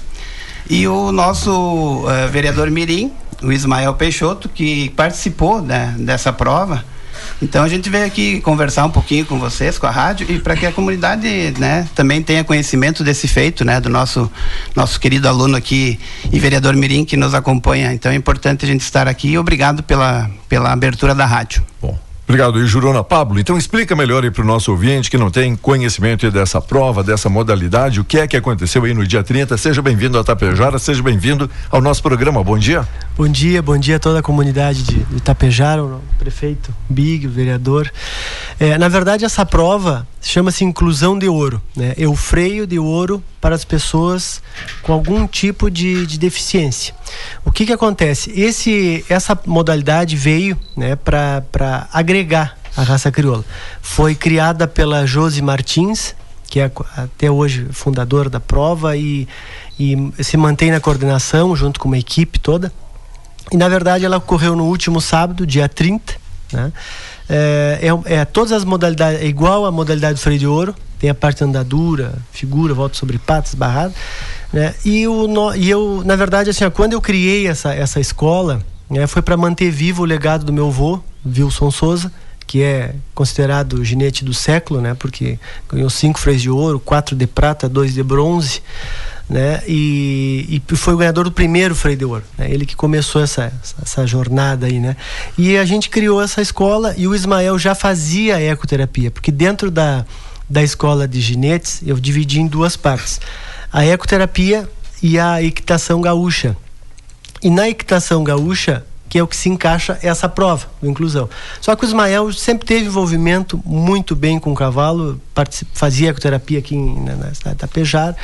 e 0.68 0.87
o 0.87 1.11
nosso 1.11 2.05
eh, 2.09 2.28
vereador 2.28 2.70
Mirim, 2.70 3.12
o 3.43 3.53
Ismael 3.53 3.95
Peixoto, 3.95 4.49
que 4.49 4.91
participou 4.91 5.61
né, 5.61 5.95
dessa 5.99 6.32
prova. 6.32 6.85
Então 7.43 7.62
a 7.62 7.68
gente 7.68 7.91
veio 7.91 8.07
aqui 8.07 8.41
conversar 8.41 8.85
um 8.85 8.91
pouquinho 8.91 9.26
com 9.26 9.39
vocês, 9.39 9.78
com 9.78 9.87
a 9.87 9.91
rádio, 9.91 10.26
e 10.30 10.39
para 10.39 10.57
que 10.57 10.66
a 10.66 10.72
comunidade, 10.72 11.55
né, 11.59 11.89
também 11.95 12.22
tenha 12.22 12.45
conhecimento 12.45 13.03
desse 13.05 13.28
feito, 13.28 13.64
né, 13.64 13.80
do 13.80 13.89
nosso 13.89 14.30
nosso 14.74 14.99
querido 14.99 15.28
aluno 15.28 15.57
aqui 15.57 15.99
e 16.32 16.39
vereador 16.39 16.74
Mirim 16.74 17.05
que 17.05 17.16
nos 17.16 17.35
acompanha. 17.35 17.93
Então 17.93 18.11
é 18.11 18.14
importante 18.14 18.64
a 18.64 18.68
gente 18.68 18.80
estar 18.80 19.09
aqui 19.09 19.30
e 19.30 19.39
obrigado 19.39 19.82
pela 19.82 20.30
pela 20.49 20.72
abertura 20.72 21.14
da 21.14 21.26
rádio. 21.26 21.64
Bom. 21.80 21.99
Obrigado, 22.26 22.59
e 22.59 22.66
Jurona 22.66 23.05
Pablo. 23.05 23.39
Então 23.39 23.57
explica 23.59 23.95
melhor 23.95 24.24
aí 24.24 24.30
para 24.30 24.43
o 24.43 24.47
nosso 24.47 24.70
ouvinte 24.70 25.11
que 25.11 25.18
não 25.18 25.30
tem 25.30 25.55
conhecimento 25.55 26.30
dessa 26.30 26.59
prova, 26.59 27.03
dessa 27.03 27.28
modalidade, 27.28 28.01
o 28.01 28.05
que 28.05 28.18
é 28.18 28.26
que 28.26 28.37
aconteceu 28.37 28.85
aí 28.85 28.95
no 28.95 29.07
dia 29.07 29.22
30. 29.22 29.57
Seja 29.59 29.82
bem-vindo 29.82 30.18
a 30.18 30.24
Tapejara, 30.24 30.78
seja 30.78 31.03
bem-vindo 31.03 31.51
ao 31.70 31.82
nosso 31.82 32.03
programa. 32.03 32.43
Bom 32.43 32.57
dia. 32.57 32.89
Bom 33.17 33.29
dia, 33.29 33.62
bom 33.62 33.79
dia 33.79 33.95
a 33.95 33.99
toda 34.01 34.19
a 34.19 34.23
comunidade 34.23 34.83
de, 34.83 35.21
Tapejara, 35.21 35.85
o 35.85 36.03
prefeito 36.19 36.75
Big, 36.91 37.29
o 37.29 37.31
vereador. 37.31 37.89
É, 38.59 38.77
na 38.77 38.89
verdade, 38.89 39.25
essa 39.25 39.47
prova 39.47 40.05
chama-se 40.21 40.65
inclusão 40.65 41.17
de 41.17 41.29
ouro, 41.29 41.62
né? 41.77 41.95
O 42.09 42.17
freio 42.17 42.67
de 42.67 42.77
ouro 42.77 43.23
para 43.41 43.55
as 43.55 43.65
pessoas 43.65 44.43
com 44.83 44.93
algum 44.93 45.29
tipo 45.29 45.71
de, 45.71 46.05
de 46.09 46.19
deficiência. 46.19 46.93
O 47.45 47.53
que 47.53 47.65
que 47.65 47.73
acontece? 47.73 48.33
Esse, 48.33 49.05
essa 49.09 49.39
modalidade 49.47 50.17
veio, 50.17 50.59
né, 50.77 50.97
para 50.97 51.89
agregar 51.93 52.59
a 52.77 52.83
raça 52.83 53.12
crioula. 53.12 53.45
Foi 53.81 54.17
criada 54.17 54.67
pela 54.67 55.07
Josi 55.07 55.41
Martins, 55.41 56.17
que 56.49 56.59
é 56.59 56.69
até 56.97 57.31
hoje 57.31 57.69
fundadora 57.71 58.29
da 58.29 58.41
prova 58.41 58.97
e, 58.97 59.29
e 59.79 59.97
se 60.21 60.37
mantém 60.37 60.73
na 60.73 60.81
coordenação 60.81 61.55
junto 61.55 61.79
com 61.79 61.87
uma 61.87 61.99
equipe 61.99 62.41
toda. 62.41 62.73
E 63.53 63.57
na 63.57 63.69
verdade 63.69 64.05
ela 64.05 64.17
ocorreu 64.17 64.57
no 64.57 64.65
último 64.65 65.01
sábado, 65.01 65.47
dia 65.47 65.69
30, 65.69 66.15
né? 66.53 66.73
É, 67.29 67.81
é, 68.07 68.15
é, 68.17 68.25
todas 68.25 68.53
as 68.53 68.65
modalidades, 68.65 69.21
é 69.21 69.27
igual 69.27 69.65
a 69.65 69.73
modalidade 69.73 70.15
do 70.15 70.21
freio 70.21 70.39
de 70.39 70.47
ouro, 70.47 70.75
tem 70.99 71.09
a 71.09 71.15
parte 71.15 71.43
andadura, 71.43 72.15
figura, 72.33 72.75
volta 72.75 72.97
sobre 72.97 73.19
patas, 73.19 73.55
barrada, 73.55 73.95
né? 74.53 74.75
E, 74.85 75.07
o, 75.07 75.27
no, 75.27 75.55
e 75.55 75.69
eu, 75.69 76.03
na 76.05 76.17
verdade, 76.17 76.51
assim, 76.51 76.65
ó, 76.65 76.71
quando 76.71 76.93
eu 76.93 77.01
criei 77.01 77.47
essa, 77.47 77.75
essa 77.75 77.99
escola, 77.99 78.61
né, 78.91 79.07
foi 79.07 79.23
para 79.23 79.37
manter 79.37 79.71
vivo 79.71 80.03
o 80.03 80.07
legado 80.07 80.45
do 80.45 80.53
meu 80.53 80.69
avô, 80.69 81.01
Wilson 81.27 81.71
Souza, 81.71 82.13
que 82.47 82.63
é 82.63 82.95
considerado 83.15 83.75
o 83.75 83.85
ginete 83.85 84.25
do 84.25 84.35
século, 84.35 84.81
né? 84.81 84.95
Porque 84.95 85.39
ganhou 85.69 85.91
cinco 85.91 86.19
freios 86.19 86.43
de 86.43 86.51
ouro, 86.51 86.79
quatro 86.79 87.17
de 87.17 87.27
prata, 87.27 87.69
dois 87.69 87.95
de 87.95 88.03
bronze 88.03 88.63
né? 89.29 89.63
E, 89.67 90.63
e, 90.71 90.77
foi 90.77 90.95
o 90.95 90.97
ganhador 90.99 91.25
do 91.25 91.33
primeiro 91.33 91.75
freio 91.75 91.97
de 91.97 92.05
ouro, 92.05 92.25
né? 92.37 92.51
Ele 92.51 92.67
que 92.67 92.77
começou 92.77 93.23
essa, 93.23 93.53
essa 93.83 94.07
jornada 94.07 94.67
aí, 94.67 94.79
né? 94.79 94.97
E 95.39 95.57
a 95.57 95.65
gente 95.65 95.89
criou 95.89 96.21
essa 96.21 96.43
escola 96.43 96.95
e 96.97 97.09
o 97.09 97.15
Ismael 97.15 97.59
já 97.59 97.75
fazia 97.75 98.41
ecoterapia, 98.41 99.11
porque 99.11 99.33
dentro 99.33 99.71
da, 99.71 100.05
da 100.49 100.63
escola 100.63 101.09
de 101.09 101.21
ginetes 101.21 101.83
eu 101.87 101.99
dividi 101.99 102.41
em 102.41 102.47
duas 102.47 102.77
partes: 102.77 103.21
a 103.73 103.85
ecoterapia 103.85 104.69
e 105.03 105.19
a 105.19 105.43
equitação 105.43 106.01
gaúcha. 106.01 106.57
E 107.43 107.51
na 107.51 107.69
equitação 107.69 108.23
gaúcha 108.25 108.85
que 109.15 109.19
é 109.21 109.23
o 109.23 109.29
que 109.29 109.37
se 109.37 109.49
encaixa 109.49 109.97
essa 110.03 110.29
prova 110.29 110.67
do 110.83 110.91
inclusão. 110.91 111.31
Só 111.61 111.77
que 111.77 111.85
o 111.85 111.87
Ismael 111.87 112.33
sempre 112.33 112.67
teve 112.67 112.87
envolvimento 112.87 113.62
muito 113.65 114.17
bem 114.17 114.41
com 114.41 114.51
o 114.51 114.57
cavalo, 114.57 115.21
fazia 115.73 116.11
ecoterapia 116.11 116.59
aqui 116.59 116.77
na, 116.77 117.15
na 117.15 117.33
cidade 117.33 117.59
da 117.59 117.69
Pejar. 117.69 118.17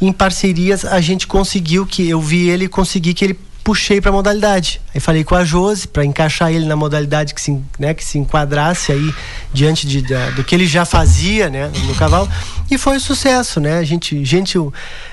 Em 0.00 0.12
parcerias 0.12 0.84
a 0.84 1.00
gente 1.00 1.26
conseguiu 1.26 1.84
que 1.84 2.08
eu 2.08 2.20
vi 2.20 2.48
ele 2.48 2.68
conseguir 2.68 3.14
que 3.14 3.24
ele 3.24 3.40
puxei 3.62 4.00
para 4.00 4.10
a 4.10 4.12
modalidade. 4.12 4.80
Aí 4.94 5.00
falei 5.00 5.24
com 5.24 5.34
a 5.34 5.44
Josi 5.44 5.86
para 5.88 6.04
encaixar 6.04 6.50
ele 6.52 6.64
na 6.64 6.76
modalidade 6.76 7.34
que 7.34 7.40
se, 7.40 7.62
né, 7.78 7.92
que 7.92 8.04
se 8.04 8.18
enquadrasse 8.18 8.92
aí 8.92 9.14
diante 9.52 9.86
de, 9.86 10.02
da, 10.02 10.30
do 10.30 10.42
que 10.42 10.54
ele 10.54 10.66
já 10.66 10.84
fazia, 10.84 11.50
né, 11.50 11.70
no 11.86 11.94
cavalo. 11.94 12.28
E 12.70 12.78
foi 12.78 12.96
um 12.96 13.00
sucesso, 13.00 13.60
né? 13.60 13.78
A 13.78 13.84
gente, 13.84 14.24
gente 14.24 14.58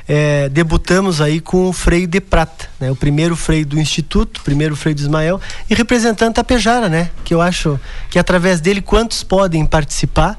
é, 0.07 0.49
debutamos 0.49 1.21
aí 1.21 1.39
com 1.39 1.69
o 1.69 1.73
freio 1.73 2.07
de 2.07 2.19
prata, 2.19 2.67
né? 2.79 2.91
O 2.91 2.95
primeiro 2.95 3.35
freio 3.35 3.65
do 3.65 3.79
instituto, 3.79 4.41
primeiro 4.41 4.75
freio 4.75 4.95
do 4.95 5.01
Ismael 5.01 5.39
e 5.69 5.75
representando 5.75 6.33
Tapejara, 6.33 6.89
né? 6.89 7.09
Que 7.23 7.33
eu 7.33 7.41
acho 7.41 7.79
que 8.09 8.19
através 8.19 8.59
dele 8.59 8.81
quantos 8.81 9.23
podem 9.23 9.65
participar 9.65 10.37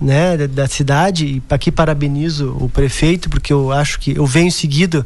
né, 0.00 0.36
da, 0.46 0.68
cidade 0.68 1.26
e 1.26 1.42
aqui 1.50 1.72
parabenizo 1.72 2.56
o 2.60 2.68
prefeito 2.68 3.28
porque 3.28 3.52
eu 3.52 3.72
acho 3.72 3.98
que 3.98 4.16
eu 4.16 4.24
venho 4.24 4.50
seguido 4.52 5.04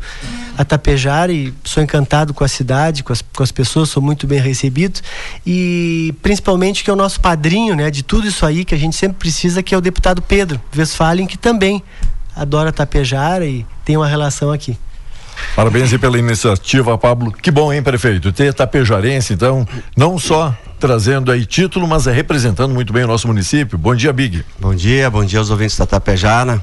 a 0.56 0.64
Tapejar 0.64 1.30
e 1.30 1.54
sou 1.64 1.82
encantado 1.82 2.34
com 2.34 2.44
a 2.44 2.48
cidade, 2.48 3.02
com 3.02 3.12
as, 3.12 3.22
com 3.22 3.42
as 3.42 3.50
pessoas, 3.50 3.88
sou 3.88 4.02
muito 4.02 4.26
bem 4.26 4.38
recebido 4.40 5.00
e 5.46 6.14
principalmente 6.20 6.84
que 6.84 6.90
é 6.90 6.92
o 6.92 6.96
nosso 6.96 7.20
padrinho, 7.20 7.74
né, 7.74 7.90
de 7.90 8.02
tudo 8.02 8.28
isso 8.28 8.44
aí 8.44 8.64
que 8.64 8.74
a 8.74 8.78
gente 8.78 8.94
sempre 8.94 9.16
precisa, 9.18 9.62
que 9.62 9.74
é 9.74 9.78
o 9.78 9.80
deputado 9.80 10.20
Pedro 10.20 10.60
Westphalen, 10.76 11.26
que 11.26 11.38
também 11.38 11.82
adora 12.36 12.72
Tapejar 12.72 13.42
e 13.42 13.64
tem 13.84 13.96
uma 13.96 14.06
relação 14.06 14.52
aqui. 14.52 14.76
Parabéns 15.54 15.96
pela 15.98 16.18
iniciativa, 16.18 16.96
Pablo. 16.96 17.32
Que 17.32 17.50
bom, 17.50 17.72
hein, 17.72 17.82
prefeito? 17.82 18.32
Ter 18.32 18.54
tapejarense, 18.54 19.34
então, 19.34 19.66
não 19.96 20.18
só 20.18 20.54
trazendo 20.78 21.30
aí 21.30 21.46
título, 21.46 21.86
mas 21.86 22.06
é 22.06 22.12
representando 22.12 22.72
muito 22.74 22.92
bem 22.92 23.04
o 23.04 23.06
nosso 23.06 23.26
município. 23.28 23.78
Bom 23.78 23.94
dia, 23.94 24.12
Big. 24.12 24.44
Bom 24.58 24.74
dia, 24.74 25.10
bom 25.10 25.24
dia 25.24 25.38
aos 25.38 25.50
ouvintes 25.50 25.76
da 25.76 25.86
Tapejara, 25.86 26.60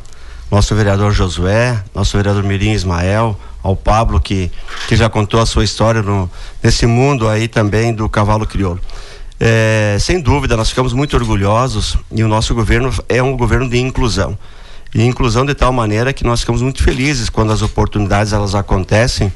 nosso 0.51 0.75
vereador 0.75 1.13
Josué, 1.13 1.81
nosso 1.93 2.17
vereador 2.17 2.43
Mirim 2.43 2.71
Ismael, 2.71 3.39
ao 3.63 3.75
Pablo 3.75 4.19
que, 4.19 4.51
que 4.87 4.95
já 4.95 5.09
contou 5.09 5.39
a 5.39 5.45
sua 5.45 5.63
história 5.63 6.01
no, 6.01 6.29
nesse 6.61 6.85
mundo 6.85 7.27
aí 7.29 7.47
também 7.47 7.93
do 7.93 8.09
cavalo 8.09 8.45
crioulo. 8.45 8.81
É, 9.39 9.95
sem 9.99 10.19
dúvida, 10.19 10.57
nós 10.57 10.69
ficamos 10.69 10.91
muito 10.91 11.15
orgulhosos 11.15 11.97
e 12.11 12.23
o 12.23 12.27
nosso 12.27 12.53
governo 12.53 12.93
é 13.07 13.23
um 13.23 13.37
governo 13.37 13.69
de 13.69 13.79
inclusão. 13.79 14.37
E 14.93 15.03
inclusão 15.03 15.45
de 15.45 15.53
tal 15.53 15.71
maneira 15.71 16.11
que 16.11 16.23
nós 16.23 16.39
ficamos 16.39 16.61
muito 16.61 16.83
felizes 16.83 17.29
quando 17.29 17.51
as 17.51 17.61
oportunidades 17.61 18.33
elas 18.33 18.55
acontecem 18.55 19.31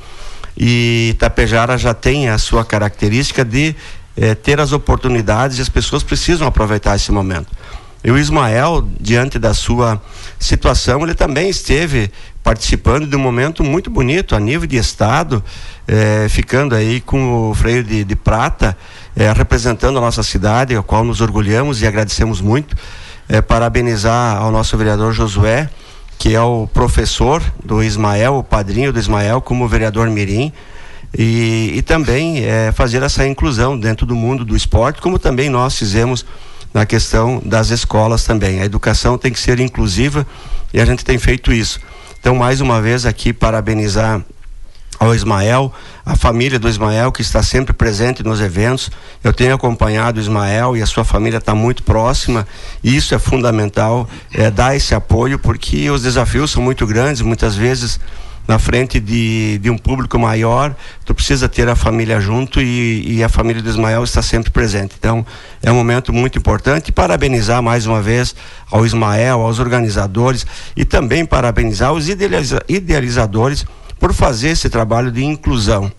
e 0.58 1.16
Tapejara 1.20 1.78
já 1.78 1.94
tem 1.94 2.30
a 2.30 2.38
sua 2.38 2.64
característica 2.64 3.44
de 3.44 3.76
é, 4.16 4.36
ter 4.36 4.60
as 4.60 4.72
oportunidades 4.72 5.58
e 5.58 5.62
as 5.62 5.70
pessoas 5.70 6.04
precisam 6.04 6.48
aproveitar 6.48 6.96
esse 6.96 7.12
momento. 7.12 7.48
E 8.04 8.12
o 8.12 8.18
Ismael, 8.18 8.86
diante 9.00 9.40
da 9.40 9.54
sua 9.54 10.02
situação, 10.38 11.04
ele 11.04 11.14
também 11.14 11.50
esteve 11.50 12.12
participando 12.44 13.08
de 13.08 13.16
um 13.16 13.20
momento 13.20 13.64
muito 13.64 13.90
bonito 13.90 14.36
a 14.36 14.40
nível 14.40 14.68
de 14.68 14.76
estado, 14.76 15.42
é, 15.88 16.28
ficando 16.30 16.76
aí 16.76 17.00
com 17.00 17.50
o 17.50 17.56
freio 17.56 17.82
de, 17.82 18.04
de 18.04 18.16
prata, 18.16 18.78
é, 19.16 19.32
representando 19.32 19.98
a 19.98 20.02
nossa 20.02 20.22
cidade, 20.22 20.76
a 20.76 20.84
qual 20.84 21.06
nos 21.06 21.22
orgulhamos 21.22 21.82
e 21.82 21.88
agradecemos 21.88 22.42
muito. 22.42 22.76
É, 23.30 23.42
parabenizar 23.42 24.38
ao 24.38 24.52
nosso 24.52 24.78
vereador 24.78 25.14
Josué, 25.14 25.70
que 26.20 26.36
é 26.36 26.42
o 26.42 26.68
professor 26.68 27.42
do 27.64 27.82
Ismael, 27.82 28.36
o 28.36 28.44
padrinho 28.44 28.92
do 28.92 29.00
Ismael, 29.00 29.42
como 29.42 29.68
vereador 29.68 30.10
Mirim 30.10 30.52
e, 31.18 31.74
e 31.76 31.82
também 31.82 32.44
é, 32.44 32.72
fazer 32.72 33.04
essa 33.04 33.26
inclusão 33.28 33.78
dentro 33.78 34.06
do 34.06 34.16
mundo 34.16 34.44
do 34.44 34.56
esporte, 34.56 35.02
como 35.02 35.20
também 35.20 35.50
nós 35.50 35.78
fizemos 35.78 36.26
na 36.74 36.86
questão 36.86 37.42
das 37.46 37.70
escolas 37.70 38.24
também. 38.24 38.60
A 38.60 38.66
educação 38.66 39.18
tem 39.18 39.32
que 39.32 39.40
ser 39.40 39.60
inclusiva 39.60 40.26
e 40.74 40.82
a 40.82 40.86
gente 40.86 41.06
tem 41.06 41.20
feito 41.20 41.54
isso. 41.54 41.80
Então, 42.20 42.36
mais 42.36 42.62
uma 42.62 42.82
vez 42.82 43.06
aqui, 43.06 43.32
parabenizar 43.32 44.22
ao 45.00 45.14
Ismael, 45.14 45.72
a 46.06 46.16
família 46.16 46.60
do 46.60 46.70
Ismael 46.70 47.12
que 47.12 47.22
está 47.22 47.42
sempre 47.42 47.74
presente 47.74 48.24
nos 48.24 48.42
eventos. 48.42 48.90
Eu 49.24 49.34
tenho 49.34 49.56
acompanhado 49.56 50.20
o 50.20 50.22
Ismael 50.22 50.78
e 50.78 50.82
a 50.82 50.86
sua 50.86 51.04
família 51.04 51.38
está 51.38 51.56
muito 51.56 51.84
próxima. 51.84 52.48
E 52.84 52.96
isso 52.96 53.14
é 53.16 53.20
fundamental, 53.20 54.08
é 54.34 54.50
dar 54.52 54.76
esse 54.76 54.94
apoio 54.94 55.40
porque 55.40 55.90
os 55.90 56.02
desafios 56.02 56.52
são 56.52 56.62
muito 56.62 56.86
grandes, 56.86 57.22
muitas 57.22 57.56
vezes 57.56 58.00
na 58.48 58.60
frente 58.60 59.00
de, 59.00 59.58
de 59.60 59.70
um 59.70 59.78
público 59.78 60.20
maior, 60.20 60.76
tu 61.06 61.16
precisa 61.16 61.48
ter 61.48 61.70
a 61.70 61.76
família 61.76 62.20
junto 62.20 62.62
e, 62.62 63.18
e, 63.18 63.24
a 63.24 63.30
família 63.30 63.62
do 63.62 63.70
Ismael 63.70 64.04
está 64.04 64.22
sempre 64.22 64.52
presente. 64.52 64.96
Então, 65.00 65.26
é 65.62 65.72
um 65.72 65.76
momento 65.76 66.12
muito 66.12 66.38
importante. 66.38 66.92
Parabenizar 66.92 67.64
mais 67.64 67.86
uma 67.86 68.02
vez 68.02 68.36
ao 68.70 68.86
Ismael, 68.86 69.40
aos 69.40 69.60
organizadores 69.60 70.46
e 70.76 70.84
também 70.84 71.26
parabenizar 71.26 71.94
os 71.94 72.10
idealiza 72.10 72.62
idealizadores 72.68 73.66
por 74.04 74.14
fazer 74.14 74.50
esse 74.50 74.70
trabalho 74.70 75.10
de 75.10 75.24
inclusão. 75.24 75.90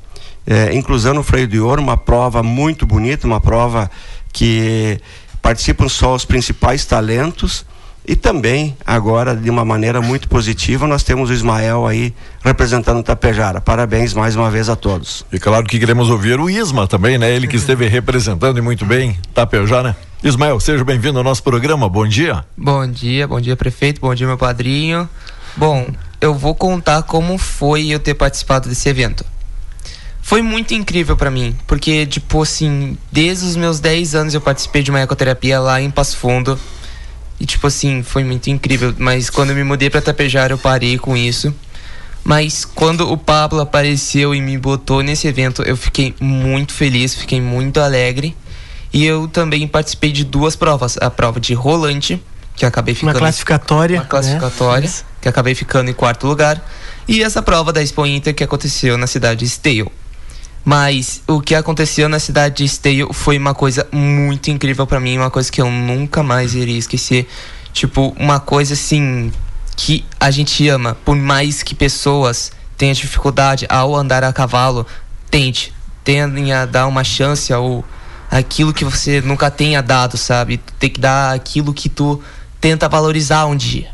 É, 0.46 0.74
inclusão 0.74 1.14
no 1.14 1.22
Freio 1.22 1.48
de 1.48 1.58
Ouro, 1.58 1.80
uma 1.80 1.96
prova 1.96 2.42
muito 2.42 2.84
bonita, 2.84 3.26
uma 3.26 3.40
prova 3.40 3.90
que 4.30 5.00
participam 5.40 5.88
só 5.88 6.14
os 6.14 6.22
principais 6.22 6.84
talentos 6.84 7.64
e 8.06 8.14
também, 8.14 8.76
agora, 8.84 9.34
de 9.34 9.48
uma 9.48 9.64
maneira 9.64 10.02
muito 10.02 10.28
positiva, 10.28 10.86
nós 10.86 11.02
temos 11.02 11.30
o 11.30 11.32
Ismael 11.32 11.86
aí 11.86 12.12
representando 12.44 12.98
o 12.98 13.02
Tapejara. 13.02 13.58
Parabéns 13.62 14.12
mais 14.12 14.36
uma 14.36 14.50
vez 14.50 14.68
a 14.68 14.76
todos. 14.76 15.24
E 15.32 15.38
claro 15.38 15.64
que 15.64 15.78
queremos 15.78 16.10
ouvir 16.10 16.38
o 16.38 16.50
Isma 16.50 16.86
também, 16.86 17.16
né? 17.16 17.34
Ele 17.34 17.46
que 17.46 17.56
esteve 17.56 17.88
representando 17.88 18.58
e 18.58 18.60
muito 18.60 18.84
bem 18.84 19.18
Tapejara. 19.32 19.96
Ismael, 20.22 20.60
seja 20.60 20.84
bem-vindo 20.84 21.16
ao 21.16 21.24
nosso 21.24 21.42
programa. 21.42 21.88
Bom 21.88 22.06
dia. 22.06 22.44
Bom 22.54 22.86
dia, 22.86 23.26
bom 23.26 23.40
dia, 23.40 23.56
prefeito. 23.56 23.98
Bom 23.98 24.14
dia, 24.14 24.26
meu 24.26 24.36
padrinho. 24.36 25.08
Bom, 25.56 25.86
eu 26.24 26.34
vou 26.34 26.54
contar 26.54 27.02
como 27.02 27.36
foi 27.36 27.88
eu 27.88 27.98
ter 27.98 28.14
participado 28.14 28.68
desse 28.68 28.88
evento. 28.88 29.24
Foi 30.22 30.40
muito 30.40 30.72
incrível 30.72 31.16
para 31.16 31.30
mim, 31.30 31.54
porque, 31.66 32.06
tipo 32.06 32.42
assim, 32.42 32.96
desde 33.12 33.44
os 33.44 33.56
meus 33.56 33.78
10 33.78 34.14
anos 34.14 34.34
eu 34.34 34.40
participei 34.40 34.82
de 34.82 34.90
uma 34.90 35.00
ecoterapia 35.00 35.60
lá 35.60 35.80
em 35.80 35.90
Passo 35.90 36.16
Fundo 36.16 36.58
e 37.38 37.44
tipo 37.44 37.66
assim, 37.66 38.02
foi 38.02 38.24
muito 38.24 38.48
incrível. 38.48 38.94
Mas 38.96 39.28
quando 39.28 39.50
eu 39.50 39.56
me 39.56 39.64
mudei 39.64 39.90
pra 39.90 40.00
Tapejara, 40.00 40.54
eu 40.54 40.58
parei 40.58 40.96
com 40.96 41.14
isso. 41.14 41.54
Mas 42.24 42.64
quando 42.64 43.12
o 43.12 43.18
Pablo 43.18 43.60
apareceu 43.60 44.34
e 44.34 44.40
me 44.40 44.56
botou 44.56 45.02
nesse 45.02 45.28
evento, 45.28 45.62
eu 45.62 45.76
fiquei 45.76 46.14
muito 46.18 46.72
feliz, 46.72 47.14
fiquei 47.14 47.40
muito 47.40 47.80
alegre. 47.80 48.34
E 48.94 49.04
eu 49.04 49.28
também 49.28 49.68
participei 49.68 50.10
de 50.10 50.24
duas 50.24 50.56
provas. 50.56 50.96
A 51.02 51.10
prova 51.10 51.38
de 51.38 51.52
rolante, 51.52 52.22
que 52.54 52.64
acabei 52.64 52.94
ficando. 52.94 53.12
Uma 53.12 53.18
classificatória. 53.18 54.00
Uma 54.00 54.06
classificatória, 54.06 54.88
né? 54.88 54.94
que 55.20 55.28
acabei 55.28 55.54
ficando 55.54 55.90
em 55.90 55.94
quarto 55.94 56.26
lugar. 56.26 56.62
E 57.06 57.22
essa 57.22 57.42
prova 57.42 57.72
da 57.72 57.82
Expo 57.82 58.06
Inter 58.06 58.34
que 58.34 58.44
aconteceu 58.44 58.96
na 58.96 59.06
cidade 59.06 59.40
de 59.40 59.46
Stale. 59.46 59.90
Mas 60.64 61.22
o 61.26 61.42
que 61.42 61.54
aconteceu 61.54 62.08
na 62.08 62.18
cidade 62.18 62.56
de 62.56 62.64
Esteio 62.64 63.12
foi 63.12 63.36
uma 63.36 63.54
coisa 63.54 63.86
muito 63.92 64.50
incrível 64.50 64.86
para 64.86 64.98
mim, 64.98 65.18
uma 65.18 65.30
coisa 65.30 65.52
que 65.52 65.60
eu 65.60 65.70
nunca 65.70 66.22
mais 66.22 66.54
iria 66.54 66.78
esquecer. 66.78 67.28
Tipo, 67.70 68.14
uma 68.18 68.40
coisa 68.40 68.72
assim 68.72 69.30
que 69.76 70.06
a 70.18 70.30
gente 70.30 70.66
ama, 70.68 70.96
por 71.04 71.16
mais 71.16 71.62
que 71.62 71.74
pessoas 71.74 72.50
tenham 72.78 72.94
dificuldade 72.94 73.66
ao 73.68 73.94
andar 73.94 74.24
a 74.24 74.32
cavalo, 74.32 74.86
tente, 75.30 75.74
tenha 76.02 76.64
dar 76.64 76.86
uma 76.86 77.04
chance 77.04 77.52
ao 77.52 77.84
aquilo 78.30 78.72
que 78.72 78.84
você 78.84 79.20
nunca 79.20 79.50
tenha 79.50 79.82
dado, 79.82 80.16
sabe? 80.16 80.58
Tem 80.78 80.88
que 80.88 81.00
dar 81.00 81.34
aquilo 81.34 81.74
que 81.74 81.88
tu 81.88 82.22
tenta 82.64 82.88
valorizar 82.88 83.44
um 83.44 83.54
dia. 83.54 83.88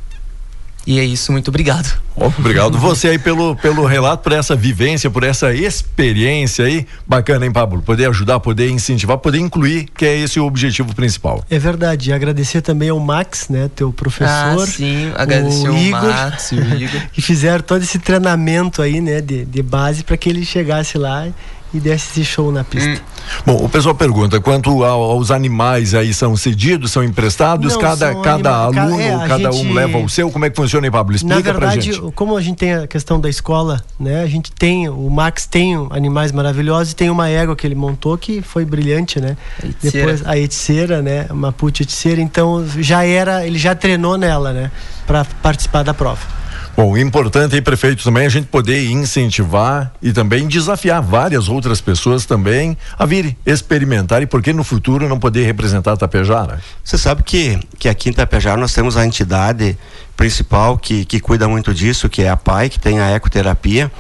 E 0.87 1.01
é 1.01 1.05
isso, 1.05 1.33
muito 1.33 1.49
obrigado. 1.49 2.01
Obrigado 2.15 2.79
você 2.79 3.09
aí 3.09 3.19
pelo, 3.19 3.57
pelo 3.57 3.85
relato, 3.85 4.23
por 4.23 4.31
essa 4.31 4.55
vivência, 4.55 5.11
por 5.11 5.25
essa 5.25 5.53
experiência 5.53 6.67
aí. 6.67 6.87
Bacana, 7.05 7.45
hein, 7.45 7.51
Pablo? 7.51 7.83
Poder 7.83 8.09
ajudar, 8.09 8.39
poder 8.39 8.71
incentivar, 8.71 9.19
poder 9.19 9.39
incluir, 9.39 9.89
que 9.93 10.07
é 10.07 10.17
esse 10.19 10.39
o 10.39 10.47
objetivo 10.47 10.95
principal. 10.95 11.45
É 11.51 11.59
verdade. 11.59 12.13
Agradecer 12.13 12.61
também 12.61 12.91
ao 12.91 13.01
Max, 13.01 13.49
né, 13.49 13.69
teu 13.75 13.93
professor. 13.93 14.63
Ah, 14.63 14.67
sim, 14.69 15.11
agradecer 15.17 15.69
o 15.69 15.73
ao 15.73 15.77
Igor, 15.77 16.03
Max, 16.03 16.53
o 16.53 16.55
Igor. 16.55 17.01
que 17.13 17.21
fizeram 17.21 17.65
todo 17.65 17.83
esse 17.83 17.99
treinamento 17.99 18.83
aí, 18.83 19.01
né, 19.01 19.21
de, 19.21 19.45
de 19.45 19.63
base 19.65 20.05
para 20.05 20.17
que 20.17 20.29
ele 20.29 20.45
chegasse 20.45 20.97
lá 20.97 21.27
e 21.75 21.81
desse 21.81 22.21
esse 22.21 22.25
show 22.25 22.53
na 22.53 22.63
pista. 22.63 23.03
Bom, 23.47 23.65
o 23.65 23.69
pessoal 23.69 23.95
pergunta 23.95 24.41
quanto 24.41 24.85
ao- 24.85 25.03
aos 25.03 25.31
animais 25.31 25.95
aí 25.95 26.13
são 26.13 26.37
cedidos, 26.37 26.91
são 26.93 27.03
emprestados, 27.05 27.73
Não, 27.75 27.81
cada, 27.81 28.13
são 28.13 28.23
cada 28.23 28.67
anima- 28.67 28.83
aluno, 28.83 29.01
é, 29.01 29.15
a 29.15 29.29
cada 29.29 29.53
gente- 29.53 29.67
um 29.67 29.73
leva 29.73 29.99
o 29.99 30.09
seu, 30.09 30.31
como 30.31 30.45
é 30.45 30.51
que 30.51 30.57
funciona 30.57 30.87
aí, 30.87 30.91
Pablo? 30.91 31.15
Explica 31.15 31.37
Na 31.37 31.41
verdade, 31.43 31.89
pra 31.91 31.99
gente. 32.01 32.13
como 32.15 32.37
a 32.37 32.41
gente 32.41 32.57
tem 32.59 32.75
a 32.75 32.87
questão 32.87 33.21
da 33.21 33.29
escola, 33.29 33.83
né? 33.99 34.23
A 34.23 34.27
gente 34.27 34.51
tem, 34.53 34.89
o 34.89 35.09
Max 35.11 35.47
tem 35.47 35.75
animais 35.91 36.33
maravilhosos 36.33 36.93
e 36.93 36.97
tem 36.97 37.09
uma 37.11 37.29
égua 37.29 37.55
que 37.57 37.67
ele 37.67 37.75
montou 37.75 38.17
que 38.19 38.43
foi 38.43 38.65
brilhante, 38.65 39.21
né? 39.21 39.37
Etzeira. 39.63 39.99
Depois 40.13 40.27
a 40.27 40.37
Etzeira, 40.39 41.01
né? 41.03 41.27
Mapuche 41.33 41.83
Etzeira, 41.83 42.21
então 42.21 42.65
já 42.79 43.05
era, 43.05 43.47
ele 43.47 43.59
já 43.59 43.75
treinou 43.75 44.17
nela, 44.19 44.53
né? 44.53 44.71
Para 45.07 45.25
participar 45.43 45.83
da 45.83 45.95
prova. 45.95 46.40
Bom, 46.83 46.97
importante 46.97 47.61
prefeito, 47.61 48.03
também 48.03 48.25
a 48.25 48.31
gente 48.31 48.47
poder 48.47 48.89
incentivar 48.89 49.93
e 50.01 50.15
também 50.15 50.49
desafiar 50.49 51.03
várias 51.03 51.47
outras 51.47 51.79
pessoas 51.79 52.25
também 52.25 52.75
a 52.99 53.05
virem 53.05 53.37
experimentar 53.45 54.23
e 54.23 54.27
por 54.27 54.41
que 54.41 54.51
no 54.51 54.65
futuro 54.65 55.07
não 55.07 55.19
poder 55.19 55.45
representar 55.45 55.95
Tapejara? 55.99 56.59
Você 56.83 56.97
sabe 56.97 57.23
que, 57.23 57.61
que 57.79 57.87
aqui 57.87 58.09
em 58.09 58.15
Tapejara 58.15 58.59
nós 58.59 58.73
temos 58.73 58.97
a 58.97 59.05
entidade 59.05 59.77
principal 60.17 60.79
que, 60.79 61.05
que 61.05 61.21
cuida 61.21 61.47
muito 61.47 61.75
disso, 61.75 62.09
que 62.09 62.23
é 62.23 62.31
a 62.31 62.37
PAI, 62.39 62.71
que 62.71 62.81
tem 62.81 62.99
a 62.99 63.11
ecoterapia. 63.11 63.93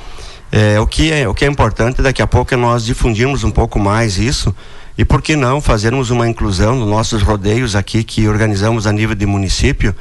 É, 0.51 0.81
o, 0.81 0.87
que 0.87 1.12
é, 1.12 1.28
o 1.28 1.35
que 1.35 1.45
é 1.45 1.49
importante 1.49 2.01
daqui 2.01 2.22
a 2.22 2.26
pouco 2.26 2.55
é 2.55 2.57
nós 2.57 2.83
difundirmos 2.83 3.45
um 3.45 3.51
pouco 3.51 3.78
mais 3.78 4.16
isso 4.16 4.57
e 4.97 5.05
por 5.05 5.20
que 5.20 5.37
não 5.37 5.61
fazermos 5.61 6.09
uma 6.09 6.26
inclusão 6.26 6.76
nos 6.76 6.89
nossos 6.89 7.22
rodeios 7.22 7.76
aqui 7.76 8.03
que 8.03 8.26
organizamos 8.26 8.87
a 8.87 8.93
nível 8.93 9.14
de 9.14 9.26
município. 9.26 9.95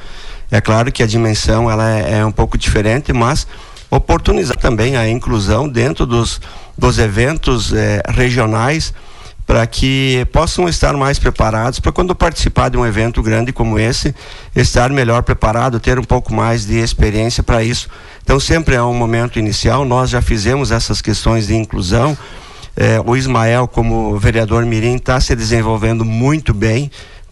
É 0.50 0.60
claro 0.60 0.90
que 0.90 1.02
a 1.02 1.06
dimensão 1.06 1.70
ela 1.70 1.88
é, 1.90 2.18
é 2.18 2.26
um 2.26 2.32
pouco 2.32 2.58
diferente, 2.58 3.12
mas 3.12 3.46
oportunizar 3.90 4.56
também 4.56 4.96
a 4.96 5.08
inclusão 5.08 5.68
dentro 5.68 6.06
dos, 6.06 6.40
dos 6.76 6.98
eventos 6.98 7.72
eh, 7.72 8.02
regionais 8.08 8.94
para 9.46 9.66
que 9.66 10.24
possam 10.32 10.68
estar 10.68 10.92
mais 10.96 11.18
preparados 11.18 11.80
para 11.80 11.90
quando 11.90 12.14
participar 12.14 12.68
de 12.68 12.76
um 12.76 12.86
evento 12.86 13.20
grande 13.20 13.52
como 13.52 13.80
esse, 13.80 14.14
estar 14.54 14.90
melhor 14.90 15.24
preparado, 15.24 15.80
ter 15.80 15.98
um 15.98 16.04
pouco 16.04 16.32
mais 16.32 16.64
de 16.64 16.78
experiência 16.78 17.42
para 17.42 17.60
isso. 17.60 17.88
Então 18.22 18.38
sempre 18.38 18.76
é 18.76 18.82
um 18.82 18.94
momento 18.94 19.40
inicial, 19.40 19.84
nós 19.84 20.10
já 20.10 20.22
fizemos 20.22 20.70
essas 20.70 21.02
questões 21.02 21.48
de 21.48 21.56
inclusão. 21.56 22.16
Eh, 22.76 23.02
o 23.04 23.16
Ismael, 23.16 23.66
como 23.66 24.16
vereador 24.18 24.64
Mirim, 24.64 24.94
está 24.94 25.20
se 25.20 25.34
desenvolvendo 25.34 26.04
muito 26.04 26.54
bem, 26.54 26.88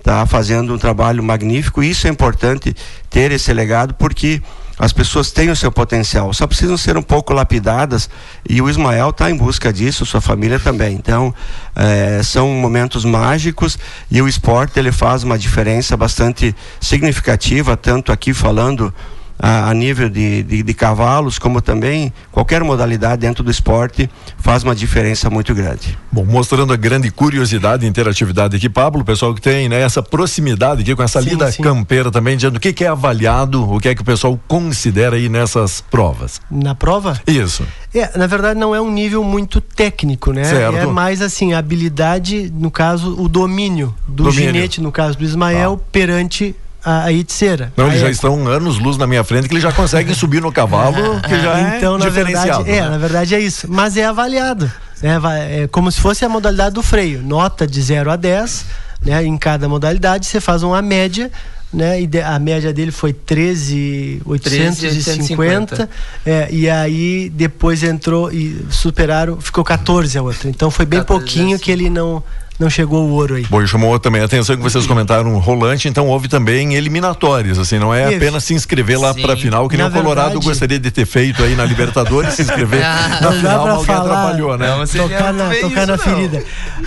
está 0.08 0.24
fazendo 0.24 0.74
um 0.74 0.78
trabalho 0.78 1.22
magnífico. 1.22 1.82
Isso 1.82 2.06
é 2.06 2.10
importante 2.10 2.74
ter 3.10 3.30
esse 3.30 3.52
legado 3.52 3.92
porque 3.92 4.42
as 4.78 4.90
pessoas 4.90 5.30
têm 5.30 5.50
o 5.50 5.56
seu 5.56 5.70
potencial, 5.70 6.32
só 6.32 6.46
precisam 6.46 6.76
ser 6.76 6.96
um 6.96 7.02
pouco 7.02 7.34
lapidadas 7.34 8.08
e 8.48 8.62
o 8.62 8.70
Ismael 8.70 9.10
está 9.10 9.28
em 9.28 9.36
busca 9.36 9.72
disso, 9.72 10.06
sua 10.06 10.20
família 10.20 10.58
também. 10.58 10.94
Então, 10.94 11.34
eh, 11.74 12.20
são 12.22 12.48
momentos 12.48 13.04
mágicos 13.04 13.76
e 14.10 14.22
o 14.22 14.28
esporte 14.28 14.78
ele 14.78 14.92
faz 14.92 15.24
uma 15.24 15.36
diferença 15.36 15.96
bastante 15.96 16.54
significativa, 16.80 17.76
tanto 17.76 18.12
aqui 18.12 18.32
falando 18.32 18.94
a, 19.38 19.70
a 19.70 19.74
nível 19.74 20.08
de, 20.08 20.42
de, 20.42 20.62
de 20.62 20.74
cavalos, 20.74 21.38
como 21.38 21.60
também 21.62 22.12
qualquer 22.32 22.62
modalidade 22.64 23.20
dentro 23.20 23.44
do 23.44 23.50
esporte 23.50 24.10
faz 24.38 24.62
uma 24.62 24.74
diferença 24.74 25.30
muito 25.30 25.54
grande. 25.54 25.96
Bom, 26.10 26.24
mostrando 26.24 26.72
a 26.72 26.76
grande 26.76 27.10
curiosidade 27.10 27.84
e 27.84 27.88
interatividade 27.88 28.56
aqui, 28.56 28.68
Pablo, 28.68 29.02
o 29.02 29.04
pessoal 29.04 29.34
que 29.34 29.40
tem 29.40 29.68
né, 29.68 29.80
essa 29.80 30.02
proximidade 30.02 30.82
aqui 30.82 30.94
com 30.94 31.02
essa 31.02 31.22
Sim, 31.22 31.30
lida 31.30 31.52
sim. 31.52 31.62
campeira 31.62 32.10
também, 32.10 32.36
dizendo 32.36 32.56
o 32.56 32.60
que, 32.60 32.72
que 32.72 32.84
é 32.84 32.88
avaliado, 32.88 33.70
o 33.70 33.78
que 33.78 33.88
é 33.88 33.94
que 33.94 34.02
o 34.02 34.04
pessoal 34.04 34.38
considera 34.48 35.16
aí 35.16 35.28
nessas 35.28 35.80
provas. 35.80 36.40
Na 36.50 36.74
prova? 36.74 37.20
Isso. 37.26 37.62
É, 37.94 38.18
na 38.18 38.26
verdade 38.26 38.58
não 38.58 38.74
é 38.74 38.80
um 38.80 38.90
nível 38.90 39.22
muito 39.24 39.60
técnico, 39.60 40.32
né? 40.32 40.44
Certo. 40.44 40.76
É 40.76 40.86
mais 40.86 41.22
assim, 41.22 41.52
a 41.52 41.58
habilidade, 41.58 42.52
no 42.54 42.70
caso, 42.70 43.20
o 43.20 43.28
domínio 43.28 43.94
do 44.06 44.24
Domínio. 44.24 44.52
ginete, 44.52 44.80
no 44.80 44.92
caso 44.92 45.18
do 45.18 45.24
Ismael, 45.24 45.82
perante 45.90 46.54
a, 46.84 47.04
a 47.04 47.12
Itzeira. 47.12 47.72
Não, 47.76 47.86
A 47.86 47.88
eles 47.88 48.00
já 48.00 48.06
eco. 48.06 48.14
estão 48.14 48.46
anos 48.48 48.78
luz 48.78 48.96
na 48.96 49.06
minha 49.06 49.22
frente 49.24 49.48
que 49.48 49.54
eles 49.54 49.62
já 49.62 49.72
conseguem 49.72 50.14
subir 50.14 50.40
no 50.40 50.52
cavalo, 50.52 51.20
que 51.20 51.40
já 51.40 51.76
então, 51.76 51.96
é 51.96 51.98
na 51.98 52.04
diferenciado. 52.06 52.64
verdade, 52.64 52.70
é, 52.70 52.82
né? 52.82 52.88
na 52.90 52.98
verdade 52.98 53.34
é 53.34 53.40
isso. 53.40 53.66
Mas 53.70 53.96
é 53.96 54.04
avaliado. 54.06 54.70
né? 55.02 55.18
É 55.62 55.66
como 55.68 55.90
se 55.90 56.00
fosse 56.00 56.24
a 56.24 56.28
modalidade 56.28 56.74
do 56.74 56.82
freio. 56.82 57.22
Nota 57.22 57.66
de 57.66 57.80
0 57.82 58.10
a 58.10 58.16
10, 58.16 58.64
né? 59.04 59.24
Em 59.24 59.36
cada 59.36 59.68
modalidade, 59.68 60.26
você 60.26 60.40
faz 60.40 60.62
uma 60.62 60.80
média. 60.82 61.30
Né? 61.70 62.00
E 62.00 62.08
a 62.22 62.38
média 62.38 62.72
dele 62.72 62.90
foi 62.90 63.12
13,850. 63.12 65.88
É, 66.24 66.48
e 66.50 66.68
aí 66.68 67.30
depois 67.30 67.82
entrou 67.82 68.32
e 68.32 68.64
superaram, 68.70 69.40
ficou 69.40 69.62
14 69.62 70.16
a 70.18 70.22
outra. 70.22 70.48
Então 70.48 70.70
foi 70.70 70.86
bem 70.86 71.02
pouquinho 71.02 71.58
que 71.58 71.70
ele 71.70 71.90
não, 71.90 72.22
não 72.58 72.68
chegou 72.68 73.06
o 73.08 73.12
ouro 73.12 73.34
aí. 73.36 73.46
Bom, 73.48 73.62
e 73.62 73.66
chamou 73.68 73.98
também 73.98 74.20
a 74.20 74.24
atenção 74.24 74.56
que 74.56 74.62
vocês 74.62 74.86
comentaram 74.86 75.36
rolante, 75.38 75.88
então 75.88 76.06
houve 76.08 76.28
também 76.28 76.74
eliminatórias, 76.74 77.58
assim, 77.58 77.78
não 77.78 77.94
é 77.94 78.06
Isso. 78.08 78.16
apenas 78.16 78.44
se 78.44 78.54
inscrever 78.54 78.98
lá 79.00 79.14
Sim. 79.14 79.22
pra 79.22 79.36
final, 79.36 79.68
que 79.68 79.76
nem 79.76 79.84
Na 79.86 79.90
o 79.90 79.92
Colorado 79.92 80.26
verdade- 80.30 80.46
gostaria 80.46 80.78
de 80.78 80.90
ter 80.90 81.06
feito 81.06 81.42
aí 81.42 81.54
na 81.54 81.64
Libertadores, 81.64 82.34
se 82.34 82.42
inscrever 82.42 82.80
na 83.20 83.20
Não 83.20 83.30
dá 83.30 83.32
final, 83.32 83.68
alguém 83.68 83.84
falar, 83.86 84.00
atrapalhou, 84.00 84.58
né? 84.58 84.68
tocar 84.96 85.32
na, 85.32 85.54
tocar 85.54 85.86
na 85.86 85.98
ferida. 85.98 86.44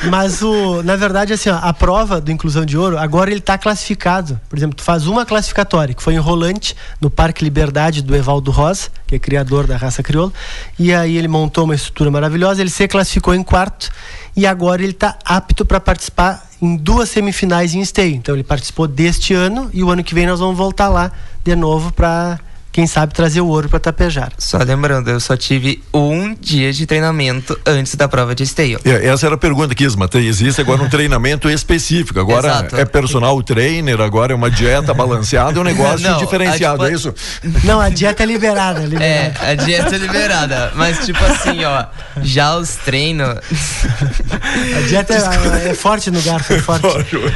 Mas 0.09 0.41
o, 0.41 0.81
na 0.83 0.95
verdade, 0.95 1.33
assim, 1.33 1.49
ó, 1.49 1.57
a 1.61 1.73
prova 1.73 2.19
do 2.19 2.31
Inclusão 2.31 2.65
de 2.65 2.77
Ouro, 2.77 2.97
agora 2.97 3.29
ele 3.29 3.39
está 3.39 3.57
classificado. 3.57 4.39
Por 4.49 4.57
exemplo, 4.57 4.75
tu 4.75 4.83
faz 4.83 5.07
uma 5.07 5.25
classificatória, 5.25 5.93
que 5.93 6.01
foi 6.03 6.13
em 6.13 6.17
Rolante, 6.19 6.75
no 6.99 7.09
Parque 7.09 7.43
Liberdade 7.43 8.01
do 8.01 8.15
Evaldo 8.15 8.51
Rosa, 8.51 8.89
que 9.07 9.15
é 9.15 9.19
criador 9.19 9.67
da 9.67 9.77
raça 9.77 10.01
crioula. 10.03 10.31
E 10.77 10.93
aí 10.93 11.17
ele 11.17 11.27
montou 11.27 11.63
uma 11.65 11.75
estrutura 11.75 12.09
maravilhosa, 12.11 12.61
ele 12.61 12.69
se 12.69 12.87
classificou 12.87 13.33
em 13.35 13.43
quarto 13.43 13.89
e 14.35 14.45
agora 14.47 14.81
ele 14.81 14.91
está 14.91 15.17
apto 15.25 15.65
para 15.65 15.79
participar 15.79 16.47
em 16.61 16.75
duas 16.77 17.09
semifinais 17.09 17.73
em 17.73 17.81
esteio. 17.81 18.15
Então 18.15 18.35
ele 18.35 18.43
participou 18.43 18.87
deste 18.87 19.33
ano 19.33 19.69
e 19.73 19.83
o 19.83 19.89
ano 19.89 20.03
que 20.03 20.13
vem 20.13 20.27
nós 20.27 20.39
vamos 20.39 20.57
voltar 20.57 20.89
lá 20.89 21.11
de 21.43 21.55
novo 21.55 21.91
para 21.91 22.39
quem 22.71 22.87
sabe 22.87 23.13
trazer 23.13 23.41
o 23.41 23.47
ouro 23.47 23.67
para 23.67 23.79
Tapejara. 23.79 24.31
Só 24.37 24.57
lembrando, 24.57 25.09
eu 25.09 25.19
só 25.19 25.35
tive 25.35 25.83
um 25.93 26.33
dia 26.33 26.71
de 26.71 26.85
treinamento 26.85 27.59
antes 27.65 27.95
da 27.95 28.07
prova 28.07 28.33
de 28.33 28.43
esteio. 28.43 28.79
É, 28.85 29.07
Essa 29.07 29.25
era 29.25 29.35
a 29.35 29.37
pergunta 29.37 29.75
que 29.75 29.83
Isma, 29.83 30.07
tem- 30.07 30.25
existe 30.25 30.61
agora 30.61 30.81
um 30.81 30.87
treinamento 30.89 31.49
específico, 31.49 32.19
agora 32.19 32.47
Exato. 32.47 32.77
é 32.77 32.85
personal 32.85 33.41
trainer, 33.43 33.99
agora 33.99 34.31
é 34.31 34.35
uma 34.35 34.49
dieta 34.49 34.93
balanceada, 34.93 35.57
é 35.57 35.61
um 35.61 35.65
negócio 35.65 36.09
Não, 36.09 36.17
diferenciado, 36.19 36.83
a- 36.83 36.89
é 36.89 36.93
isso? 36.93 37.13
Não, 37.63 37.79
a 37.81 37.89
dieta 37.89 38.23
é 38.23 38.25
liberada. 38.25 38.79
liberada. 38.85 39.05
É, 39.05 39.33
a 39.51 39.55
dieta 39.55 39.95
é 39.95 39.97
liberada. 39.97 40.71
Mas, 40.75 41.05
tipo 41.05 41.23
assim, 41.25 41.65
ó, 41.65 41.85
já 42.21 42.55
os 42.55 42.75
treinos. 42.77 43.35
A 44.77 44.81
dieta 44.87 45.13
é, 45.13 45.69
é 45.69 45.73
forte 45.73 46.09
no 46.11 46.21
garfo, 46.21 46.53
é 46.53 46.59
forte. 46.59 46.85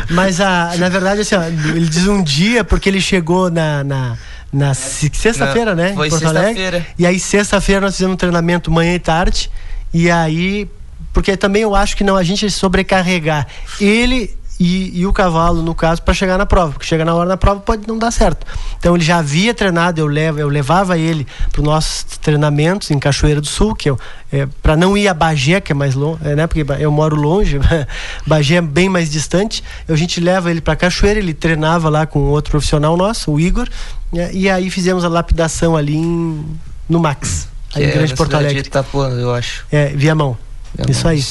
Mas 0.10 0.40
a, 0.42 0.74
na 0.78 0.90
verdade, 0.90 1.22
assim, 1.22 1.36
ó, 1.36 1.44
ele 1.44 1.88
diz 1.88 2.08
um 2.08 2.22
dia 2.24 2.64
porque 2.64 2.90
ele 2.90 3.02
chegou 3.02 3.50
na. 3.50 3.84
na 3.84 4.18
na 4.52 4.74
se- 4.74 5.12
sexta-feira, 5.14 5.76
né? 5.76 5.94
foi 5.96 6.10
sexta-feira. 6.52 6.88
E 6.98 7.06
aí, 7.06 7.20
sexta-feira, 7.20 7.82
nós 7.82 7.96
fizemos 7.96 8.14
um 8.14 8.18
treinamento 8.18 8.72
manhã 8.72 8.94
e 8.96 9.00
tarde. 9.00 9.50
E 9.94 10.10
aí, 10.10 10.68
porque 11.14 11.36
também 11.38 11.62
eu 11.64 11.74
acho 11.76 11.96
que 11.98 12.04
não 12.04 12.16
a 12.16 12.24
gente 12.24 12.50
sobrecarregar 12.50 13.48
ele 13.80 14.36
e, 14.60 15.00
e 15.02 15.06
o 15.06 15.12
cavalo, 15.12 15.62
no 15.62 15.76
caso, 15.76 16.02
para 16.02 16.14
chegar 16.14 16.38
na 16.38 16.46
prova. 16.46 16.72
Porque 16.74 16.86
chegar 16.86 17.04
na 17.06 17.14
hora 17.14 17.28
da 17.30 17.38
prova 17.38 17.60
pode 17.60 17.88
não 17.88 17.98
dar 17.98 18.12
certo. 18.12 18.46
Então, 18.78 18.96
ele 18.96 19.04
já 19.04 19.18
havia 19.18 19.54
treinado, 19.54 20.00
eu, 20.00 20.08
levo, 20.08 20.40
eu 20.40 20.48
levava 20.48 20.98
ele 20.98 21.28
para 21.52 21.60
os 21.62 21.66
nossos 21.66 22.04
treinamentos 22.22 22.90
em 22.92 22.98
Cachoeira 23.00 23.42
do 23.42 23.48
Sul, 23.48 23.76
que 23.76 23.90
eu, 23.90 24.00
é, 24.32 24.48
para 24.62 24.78
não 24.78 24.98
ir 24.98 25.08
a 25.08 25.14
Bagé, 25.14 25.60
que 25.60 25.72
é 25.72 25.76
mais 25.76 25.94
longe, 25.96 26.20
é, 26.24 26.36
né? 26.36 26.48
Porque 26.48 26.66
eu 26.80 26.92
moro 26.92 27.16
longe, 27.16 27.60
Bagé 28.26 28.56
é 28.56 28.62
bem 28.62 28.88
mais 28.88 29.10
distante. 29.12 29.64
A 29.90 29.96
gente 29.96 30.20
leva 30.22 30.50
ele 30.50 30.62
para 30.62 30.76
Cachoeira, 30.76 31.20
ele 31.20 31.34
treinava 31.34 31.90
lá 31.90 32.06
com 32.06 32.20
outro 32.30 32.52
profissional 32.52 32.96
nosso, 32.96 33.32
o 33.32 33.40
Igor, 33.40 33.68
né? 34.14 34.30
e 34.34 34.50
aí 34.50 34.70
fizemos 34.70 35.04
a 35.04 35.10
lapidação 35.10 35.76
ali 35.76 35.96
em- 35.98 36.46
no 36.88 37.00
Max, 37.00 37.48
é 37.76 37.80
aí 37.80 37.86
em 37.90 37.92
Grande 37.92 38.12
na 38.12 38.18
Porto 38.18 38.36
Alegre. 38.36 38.60
Itapuã, 38.60 39.10
eu 39.10 39.34
acho. 39.34 39.66
É, 39.72 39.88
Viamão. 39.88 40.38
Isso 40.90 41.08
aí. 41.08 41.24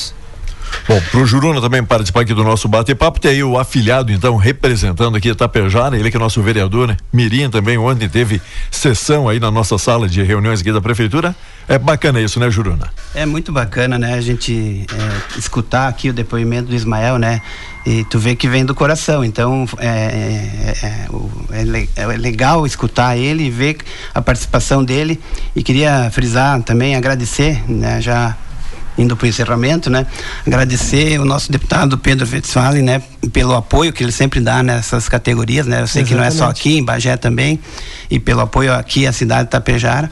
Bom, 0.88 1.00
pro 1.10 1.26
Juruna 1.26 1.60
também 1.60 1.82
participar 1.82 2.20
aqui 2.20 2.34
do 2.34 2.44
nosso 2.44 2.68
bate-papo, 2.68 3.20
tem 3.20 3.32
aí 3.32 3.44
o 3.44 3.58
afiliado, 3.58 4.12
então, 4.12 4.36
representando 4.36 5.16
aqui 5.16 5.28
Itapejara, 5.28 5.96
ele 5.96 6.10
que 6.10 6.16
é 6.16 6.20
nosso 6.20 6.42
vereador, 6.42 6.88
né? 6.88 6.96
Mirim 7.12 7.48
também, 7.48 7.78
ontem 7.78 8.08
teve 8.08 8.40
sessão 8.70 9.28
aí 9.28 9.40
na 9.40 9.50
nossa 9.50 9.78
sala 9.78 10.08
de 10.08 10.22
reuniões 10.22 10.60
aqui 10.60 10.72
da 10.72 10.80
Prefeitura. 10.80 11.34
É 11.66 11.78
bacana 11.78 12.20
isso, 12.20 12.38
né, 12.38 12.50
Juruna? 12.50 12.90
É 13.14 13.24
muito 13.24 13.50
bacana, 13.50 13.98
né? 13.98 14.14
A 14.14 14.20
gente 14.20 14.86
é, 14.92 15.38
escutar 15.38 15.88
aqui 15.88 16.10
o 16.10 16.12
depoimento 16.12 16.68
do 16.68 16.74
Ismael, 16.74 17.18
né? 17.18 17.40
E 17.86 18.04
tu 18.04 18.18
vê 18.18 18.34
que 18.34 18.48
vem 18.48 18.64
do 18.64 18.74
coração. 18.74 19.24
Então 19.24 19.66
é, 19.78 19.88
é, 19.88 21.06
é, 21.52 21.86
é, 21.96 22.06
legal 22.06 22.66
escutar 22.66 23.16
ele 23.16 23.44
e 23.44 23.50
ver 23.50 23.78
a 24.14 24.20
participação 24.20 24.84
dele. 24.84 25.18
E 25.56 25.62
queria 25.62 26.10
frisar 26.10 26.62
também, 26.62 26.96
agradecer, 26.96 27.62
né? 27.70 28.00
Já 28.00 28.36
indo 28.96 29.16
para 29.16 29.26
o 29.26 29.28
encerramento, 29.28 29.90
né? 29.90 30.06
Agradecer 30.46 31.18
o 31.20 31.24
nosso 31.24 31.50
deputado 31.50 31.98
Pedro 31.98 32.26
Westphalen, 32.30 32.82
né? 32.82 33.02
Pelo 33.32 33.54
apoio 33.54 33.92
que 33.92 34.02
ele 34.02 34.12
sempre 34.12 34.40
dá 34.40 34.62
nessas 34.62 35.08
categorias, 35.08 35.66
né? 35.66 35.82
Eu 35.82 35.86
sei 35.86 36.02
Exatamente. 36.02 36.08
que 36.08 36.14
não 36.14 36.24
é 36.24 36.30
só 36.30 36.50
aqui, 36.50 36.78
em 36.78 36.84
Bagé 36.84 37.16
também, 37.16 37.58
e 38.10 38.18
pelo 38.18 38.40
apoio 38.40 38.72
aqui 38.72 39.06
à 39.06 39.12
cidade 39.12 39.44
de 39.44 39.50
Tapejara. 39.50 40.10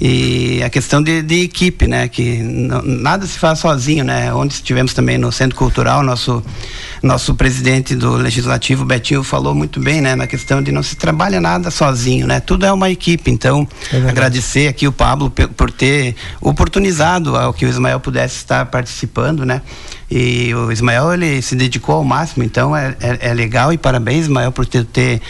E 0.00 0.62
a 0.62 0.70
questão 0.70 1.02
de, 1.02 1.22
de 1.22 1.42
equipe, 1.42 1.86
né? 1.86 2.08
Que 2.08 2.38
não, 2.38 2.82
nada 2.82 3.26
se 3.26 3.38
faz 3.38 3.58
sozinho, 3.58 4.04
né? 4.04 4.32
Onde 4.32 4.54
estivemos 4.54 4.94
também 4.94 5.18
no 5.18 5.30
Centro 5.30 5.56
Cultural, 5.56 6.02
nosso 6.02 6.42
nosso 7.02 7.34
presidente 7.34 7.96
do 7.96 8.12
Legislativo, 8.12 8.84
Betinho, 8.84 9.24
falou 9.24 9.54
muito 9.54 9.80
bem, 9.80 10.00
né? 10.00 10.14
Na 10.14 10.26
questão 10.26 10.62
de 10.62 10.70
não 10.70 10.82
se 10.82 10.94
trabalha 10.94 11.40
nada 11.40 11.70
sozinho, 11.70 12.26
né? 12.26 12.38
Tudo 12.40 12.64
é 12.64 12.72
uma 12.72 12.90
equipe. 12.90 13.30
Então, 13.30 13.66
é 13.92 14.08
agradecer 14.08 14.68
aqui 14.68 14.86
o 14.86 14.92
Pablo 14.92 15.30
por 15.30 15.70
ter 15.70 16.14
oportunizado 16.40 17.36
ao 17.36 17.52
que 17.52 17.66
o 17.66 17.68
Ismael 17.68 17.98
pudesse 17.98 18.21
estar 18.24 18.66
participando, 18.66 19.44
né? 19.44 19.62
E 20.10 20.54
o 20.54 20.70
Ismael, 20.70 21.14
ele 21.14 21.40
se 21.40 21.56
dedicou 21.56 21.94
ao 21.94 22.04
máximo, 22.04 22.44
então 22.44 22.76
é, 22.76 22.94
é, 23.00 23.30
é 23.30 23.34
legal 23.34 23.72
e 23.72 23.78
parabéns, 23.78 24.24
Ismael, 24.24 24.52
por 24.52 24.66
ter, 24.66 24.84
ter 24.84 25.22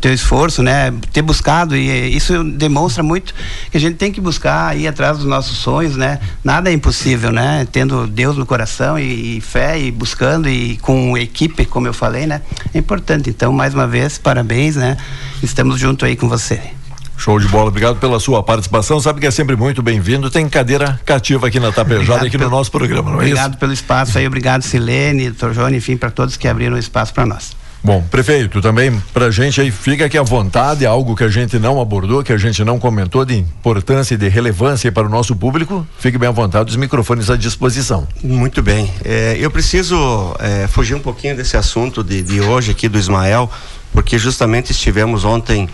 teu 0.00 0.12
esforço, 0.12 0.62
né? 0.62 0.90
Ter 1.12 1.20
buscado 1.20 1.76
e 1.76 2.16
isso 2.16 2.42
demonstra 2.42 3.02
muito 3.02 3.34
que 3.70 3.76
a 3.76 3.80
gente 3.80 3.96
tem 3.96 4.10
que 4.10 4.22
buscar 4.22 4.74
ir 4.74 4.88
atrás 4.88 5.18
dos 5.18 5.26
nossos 5.26 5.58
sonhos, 5.58 5.96
né? 5.96 6.18
Nada 6.42 6.70
é 6.70 6.72
impossível, 6.72 7.30
né? 7.30 7.68
Tendo 7.70 8.06
Deus 8.06 8.36
no 8.36 8.46
coração 8.46 8.98
e, 8.98 9.36
e 9.36 9.40
fé 9.42 9.78
e 9.78 9.90
buscando 9.90 10.48
e 10.48 10.78
com 10.78 11.14
equipe, 11.18 11.66
como 11.66 11.86
eu 11.86 11.92
falei, 11.92 12.26
né? 12.26 12.40
É 12.72 12.78
importante. 12.78 13.28
Então, 13.28 13.52
mais 13.52 13.74
uma 13.74 13.86
vez, 13.86 14.16
parabéns, 14.16 14.76
né? 14.76 14.96
Estamos 15.42 15.78
junto 15.78 16.06
aí 16.06 16.16
com 16.16 16.26
você. 16.26 16.81
Show 17.22 17.38
de 17.38 17.46
bola, 17.46 17.68
obrigado 17.68 18.00
pela 18.00 18.18
sua 18.18 18.42
participação. 18.42 18.98
Sabe 18.98 19.20
que 19.20 19.26
é 19.28 19.30
sempre 19.30 19.54
muito 19.54 19.80
bem-vindo. 19.80 20.28
Tem 20.28 20.48
cadeira 20.48 21.00
cativa 21.04 21.46
aqui 21.46 21.60
na 21.60 21.70
Tapejada, 21.70 22.26
aqui 22.26 22.36
no 22.36 22.50
nosso 22.50 22.68
programa, 22.68 23.12
não 23.12 23.12
é 23.12 23.14
obrigado 23.14 23.26
isso? 23.26 23.40
Obrigado 23.42 23.60
pelo 23.60 23.72
espaço 23.72 24.18
aí, 24.18 24.26
obrigado 24.26 24.62
Silene, 24.62 25.30
doutor 25.30 25.54
João, 25.54 25.72
enfim, 25.72 25.96
para 25.96 26.10
todos 26.10 26.36
que 26.36 26.48
abriram 26.48 26.74
o 26.74 26.78
espaço 26.80 27.14
para 27.14 27.24
nós. 27.24 27.52
Bom, 27.80 28.02
prefeito, 28.10 28.60
também 28.60 29.00
pra 29.14 29.30
gente 29.30 29.60
aí 29.60 29.70
fica 29.70 30.06
aqui 30.06 30.18
à 30.18 30.22
vontade, 30.24 30.84
algo 30.84 31.14
que 31.14 31.22
a 31.22 31.28
gente 31.28 31.60
não 31.60 31.80
abordou, 31.80 32.24
que 32.24 32.32
a 32.32 32.36
gente 32.36 32.64
não 32.64 32.80
comentou 32.80 33.24
de 33.24 33.36
importância 33.36 34.14
e 34.14 34.18
de 34.18 34.28
relevância 34.28 34.90
para 34.90 35.06
o 35.06 35.08
nosso 35.08 35.36
público, 35.36 35.86
fique 36.00 36.18
bem 36.18 36.28
à 36.28 36.32
vontade, 36.32 36.70
os 36.70 36.76
microfones 36.76 37.30
à 37.30 37.36
disposição. 37.36 38.04
Muito 38.24 38.60
bem, 38.64 38.90
é, 39.04 39.36
eu 39.38 39.48
preciso 39.48 40.34
é, 40.40 40.66
fugir 40.66 40.96
um 40.96 41.00
pouquinho 41.00 41.36
desse 41.36 41.56
assunto 41.56 42.02
de, 42.02 42.20
de 42.20 42.40
hoje 42.40 42.72
aqui 42.72 42.88
do 42.88 42.98
Ismael, 42.98 43.48
porque 43.92 44.18
justamente 44.18 44.72
estivemos 44.72 45.24
ontem 45.24 45.68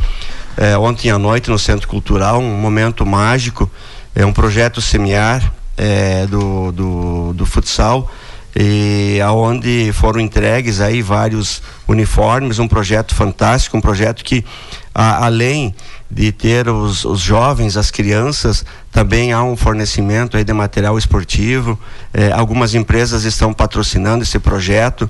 é, 0.59 0.77
ontem 0.77 1.09
à 1.09 1.19
noite 1.19 1.49
no 1.49 1.59
Centro 1.59 1.87
Cultural, 1.87 2.41
um 2.41 2.59
momento 2.59 3.07
mágico, 3.07 3.71
é 4.13 4.27
um 4.27 4.33
projeto 4.33 4.81
semear 4.81 5.53
é, 5.77 6.27
do, 6.27 6.73
do, 6.73 7.33
do 7.33 7.47
futsal 7.47 8.11
e 8.57 9.21
aonde 9.25 9.93
foram 9.93 10.19
entregues 10.19 10.81
aí 10.81 11.01
vários 11.01 11.63
uniformes, 11.87 12.59
um 12.59 12.67
projeto 12.67 13.15
fantástico, 13.15 13.77
um 13.77 13.81
projeto 13.81 14.25
que 14.25 14.45
a, 14.93 15.27
além 15.27 15.73
de 16.11 16.33
ter 16.33 16.69
os, 16.69 17.05
os, 17.05 17.21
jovens, 17.21 17.77
as 17.77 17.93
crianças, 17.93 18.65
também 18.91 19.33
há 19.33 19.45
um 19.45 19.57
fornecimento 19.57 20.37
aí 20.37 20.43
de 20.43 20.53
material 20.53 20.99
esportivo. 20.99 21.79
É, 22.13 22.33
algumas 22.33 22.75
empresas 22.75 23.23
estão 23.23 23.53
patrocinando 23.53 24.25
esse 24.25 24.41
projeto. 24.41 25.09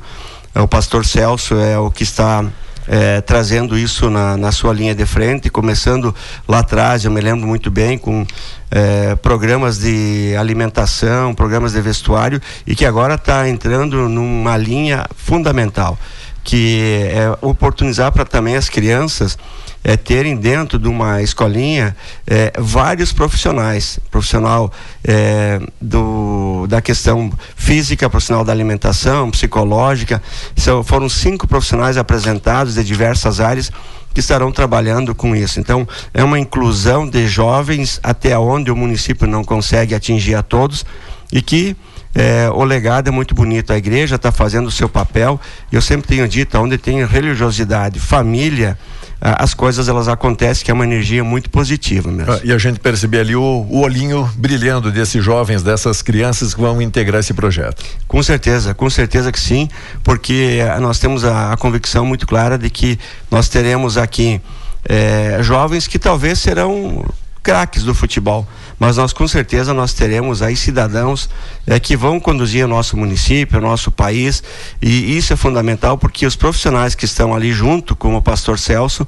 É, 0.55 0.61
o 0.61 0.68
pastor 0.68 1.07
Celso 1.07 1.55
é 1.55 1.78
o 1.78 1.90
que 1.90 2.03
está 2.03 2.44
é, 2.89 3.20
trazendo 3.20 3.76
isso 3.76 4.09
na, 4.09 4.36
na, 4.36 4.51
sua 4.51 4.72
linha 4.72 4.95
de 4.95 5.05
frente, 5.05 5.51
começando 5.51 6.14
lá 6.49 6.61
atrás, 6.61 7.05
eu 7.05 7.11
me 7.11 7.20
lembro 7.20 7.47
muito 7.47 7.70
bem, 7.70 7.99
com 7.99 8.26
é, 8.70 9.14
programas 9.16 9.78
de 9.78 10.34
alimentação, 10.39 11.34
programas 11.34 11.72
de 11.72 11.82
vestuário, 11.82 12.41
e 12.66 12.74
que 12.74 12.86
agora 12.86 13.14
está 13.14 13.47
entrando 13.47 14.09
numa 14.09 14.57
linha 14.57 15.05
fundamental, 15.14 15.99
que 16.43 17.11
é 17.12 17.36
oportunizar 17.43 18.11
para 18.11 18.24
também 18.24 18.57
as 18.57 18.70
crianças 18.70 19.36
é, 19.85 19.97
terem 19.97 20.37
dentro 20.37 20.79
de 20.79 20.89
uma 20.89 21.22
escolinha 21.22 21.97
é, 22.26 22.53
vários 22.59 23.12
profissionais, 23.12 23.99
profissional 24.11 24.72
é, 25.05 25.61
do, 25.81 26.66
da 26.68 26.81
questão 26.81 27.33
física, 27.57 28.11
profissional 28.11 28.45
da 28.45 28.53
alimentação, 28.53 29.31
psicológica. 29.31 30.22
São, 30.57 30.83
foram 30.83 31.09
cinco 31.09 31.47
profissionais 31.47 31.97
apresentados 31.97 32.74
de 32.74 32.85
diversas 32.85 33.41
áreas 33.41 33.70
que 34.12 34.20
estarão 34.20 34.51
trabalhando 34.51 35.14
com 35.14 35.37
isso. 35.37 35.61
Então, 35.61 35.87
é 36.12 36.24
uma 36.24 36.39
inclusão 36.39 37.09
de 37.09 37.29
jovens 37.29 38.01
até 38.03 38.37
onde 38.39 38.70
o 38.70 38.76
município 38.76 39.26
não 39.26 39.45
consegue 39.45 39.95
atingir 39.95 40.35
a 40.35 40.43
todos 40.43 40.85
e 41.33 41.41
que 41.41 41.76
é, 42.14 42.51
o 42.53 42.64
legado 42.64 43.09
é 43.09 43.11
muito 43.11 43.35
bonito. 43.35 43.72
A 43.72 43.79
igreja 43.79 44.16
está 44.16 44.33
fazendo 44.33 44.66
o 44.66 44.72
seu 44.72 44.89
papel. 44.89 45.41
Eu 45.70 45.81
sempre 45.81 46.09
tenho 46.09 46.26
dito, 46.26 46.59
onde 46.59 46.79
tem 46.79 47.05
religiosidade, 47.07 48.01
família, 48.01 48.79
as 49.21 49.53
coisas 49.53 49.89
elas 49.89 50.07
acontecem 50.07 50.64
que 50.64 50.71
é 50.71 50.75
uma 50.75 50.85
energia 50.85 51.25
muito 51.25 51.51
positiva 51.51 52.11
mesmo. 52.11 52.33
Ah, 52.33 52.41
e 52.45 52.53
a 52.53 52.59
gente 52.59 52.79
percebe 52.79 53.19
ali 53.19 53.35
o, 53.35 53.66
o, 53.69 53.81
olhinho 53.81 54.31
brilhando 54.37 54.93
desses 54.93 55.23
jovens, 55.23 55.62
dessas 55.62 56.03
crianças 56.03 56.55
que 56.55 56.61
vão 56.61 56.81
integrar 56.81 57.21
esse 57.21 57.35
projeto. 57.35 57.85
Com 58.07 58.23
certeza, 58.23 58.75
com 58.75 58.89
certeza 58.89 59.33
que 59.33 59.41
sim, 59.41 59.69
porque 60.05 60.59
eh, 60.61 60.79
nós 60.79 60.99
temos 60.99 61.25
a, 61.25 61.53
a 61.53 61.57
convicção 61.57 62.07
muito 62.07 62.27
clara 62.27 62.57
de 62.57 62.71
que 62.71 62.99
nós 63.31 63.49
teremos 63.49 63.99
aqui 63.99 64.41
é, 64.85 65.39
jovens 65.43 65.87
que 65.87 65.99
talvez 65.99 66.39
serão 66.39 67.05
craques 67.43 67.83
do 67.83 67.95
futebol 67.95 68.47
mas 68.79 68.97
nós 68.97 69.12
com 69.12 69.26
certeza 69.26 69.74
nós 69.74 69.93
teremos 69.93 70.43
aí 70.43 70.57
cidadãos 70.57 71.29
é, 71.66 71.81
que 71.81 71.97
vão 71.97 72.20
conduzir 72.20 72.64
o 72.64 72.68
nosso 72.68 72.97
município, 72.97 73.59
o 73.59 73.62
nosso 73.62 73.91
país, 73.91 74.43
e 74.81 75.16
isso 75.16 75.33
é 75.33 75.37
fundamental 75.37 75.99
porque 75.99 76.26
os 76.26 76.37
profissionais 76.37 76.95
que 76.95 77.05
estão 77.05 77.35
ali 77.35 77.53
junto 77.53 77.97
com 77.97 78.16
o 78.16 78.22
pastor 78.22 78.59
Celso 78.59 79.07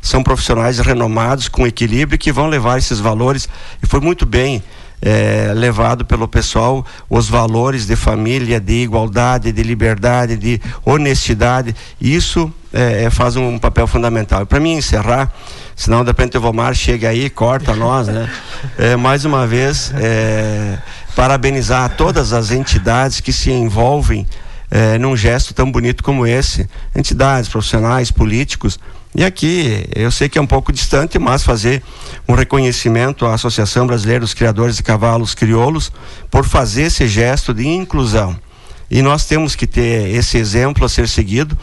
são 0.00 0.22
profissionais 0.22 0.80
renomados, 0.80 1.48
com 1.48 1.64
equilíbrio, 1.64 2.18
que 2.18 2.32
vão 2.32 2.48
levar 2.48 2.76
esses 2.76 2.98
valores, 2.98 3.48
e 3.80 3.86
foi 3.86 4.00
muito 4.00 4.26
bem 4.26 4.62
é, 5.02 5.52
levado 5.52 6.04
pelo 6.04 6.28
pessoal 6.28 6.86
os 7.10 7.28
valores 7.28 7.86
de 7.86 7.96
família, 7.96 8.60
de 8.60 8.84
igualdade, 8.84 9.50
de 9.50 9.62
liberdade, 9.62 10.36
de 10.36 10.60
honestidade. 10.84 11.74
Isso 12.00 12.52
é, 12.72 13.10
faz 13.10 13.34
um 13.34 13.58
papel 13.58 13.88
fundamental. 13.88 14.46
Para 14.46 14.60
mim 14.60 14.74
encerrar, 14.74 15.30
senão 15.74 16.02
de 16.02 16.10
repente 16.10 16.38
o 16.38 16.40
Vomar 16.40 16.74
chega 16.74 17.08
aí 17.08 17.28
corta 17.28 17.74
nós, 17.74 18.06
né? 18.06 18.30
É, 18.78 18.94
mais 18.94 19.24
uma 19.24 19.44
vez, 19.44 19.92
é, 19.96 20.78
parabenizar 21.16 21.96
todas 21.96 22.32
as 22.32 22.52
entidades 22.52 23.20
que 23.20 23.32
se 23.32 23.50
envolvem 23.50 24.26
é, 24.70 24.96
num 24.98 25.16
gesto 25.16 25.52
tão 25.52 25.70
bonito 25.70 26.02
como 26.02 26.26
esse, 26.26 26.68
entidades, 26.94 27.48
profissionais, 27.48 28.10
políticos, 28.10 28.78
e 29.14 29.24
aqui, 29.24 29.86
eu 29.94 30.10
sei 30.10 30.28
que 30.28 30.38
é 30.38 30.42
um 30.42 30.46
pouco 30.46 30.72
distante, 30.72 31.18
mas 31.18 31.42
fazer 31.42 31.82
um 32.26 32.34
reconhecimento 32.34 33.26
à 33.26 33.34
Associação 33.34 33.86
Brasileira 33.86 34.20
dos 34.20 34.32
Criadores 34.32 34.76
de 34.76 34.82
Cavalos 34.82 35.34
Crioulos 35.34 35.92
por 36.30 36.44
fazer 36.44 36.84
esse 36.84 37.06
gesto 37.06 37.52
de 37.52 37.66
inclusão. 37.66 38.38
E 38.90 39.02
nós 39.02 39.26
temos 39.26 39.54
que 39.54 39.66
ter 39.66 40.14
esse 40.14 40.38
exemplo 40.38 40.84
a 40.84 40.88
ser 40.88 41.08
seguido, 41.08 41.56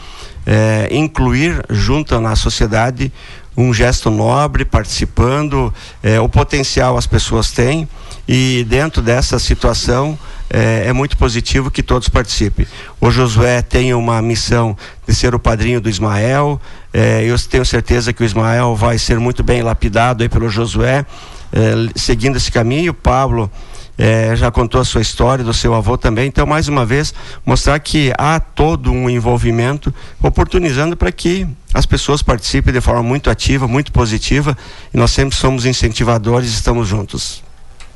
é, 0.46 0.88
incluir 0.90 1.64
junto 1.70 2.20
na 2.20 2.36
sociedade 2.36 3.12
um 3.56 3.74
gesto 3.74 4.10
nobre, 4.10 4.64
participando, 4.64 5.72
é, 6.02 6.20
o 6.20 6.28
potencial 6.28 6.96
as 6.96 7.06
pessoas 7.06 7.50
têm 7.50 7.88
e 8.28 8.64
dentro 8.68 9.02
dessa 9.02 9.38
situação 9.38 10.18
é, 10.48 10.86
é, 10.86 10.92
muito 10.92 11.16
positivo 11.16 11.70
que 11.70 11.82
todos 11.82 12.08
participem. 12.08 12.66
O 13.00 13.10
Josué 13.10 13.62
tem 13.62 13.94
uma 13.94 14.20
missão 14.20 14.76
de 15.06 15.14
ser 15.14 15.34
o 15.34 15.38
padrinho 15.38 15.80
do 15.80 15.88
Ismael. 15.88 16.60
É, 16.92 17.24
eu 17.24 17.38
tenho 17.38 17.64
certeza 17.64 18.12
que 18.12 18.22
o 18.22 18.24
Ismael 18.24 18.74
vai 18.74 18.98
ser 18.98 19.18
muito 19.18 19.42
bem 19.42 19.62
lapidado 19.62 20.22
aí 20.22 20.28
pelo 20.28 20.48
Josué, 20.48 21.06
é, 21.52 21.74
seguindo 21.94 22.36
esse 22.36 22.50
caminho. 22.50 22.92
O 22.92 22.94
Pablo 22.94 23.50
é, 23.96 24.34
já 24.34 24.50
contou 24.50 24.80
a 24.80 24.84
sua 24.84 25.00
história, 25.00 25.44
do 25.44 25.52
seu 25.52 25.74
avô 25.74 25.98
também. 25.98 26.26
Então, 26.26 26.46
mais 26.46 26.68
uma 26.68 26.86
vez, 26.86 27.12
mostrar 27.44 27.78
que 27.78 28.12
há 28.16 28.40
todo 28.40 28.90
um 28.90 29.10
envolvimento, 29.10 29.92
oportunizando 30.22 30.96
para 30.96 31.12
que 31.12 31.46
as 31.74 31.86
pessoas 31.86 32.22
participem 32.22 32.72
de 32.72 32.80
forma 32.80 33.02
muito 33.02 33.30
ativa, 33.30 33.68
muito 33.68 33.92
positiva, 33.92 34.56
e 34.92 34.96
nós 34.96 35.12
sempre 35.12 35.36
somos 35.36 35.66
incentivadores 35.66 36.50
e 36.50 36.54
estamos 36.54 36.88
juntos. 36.88 37.49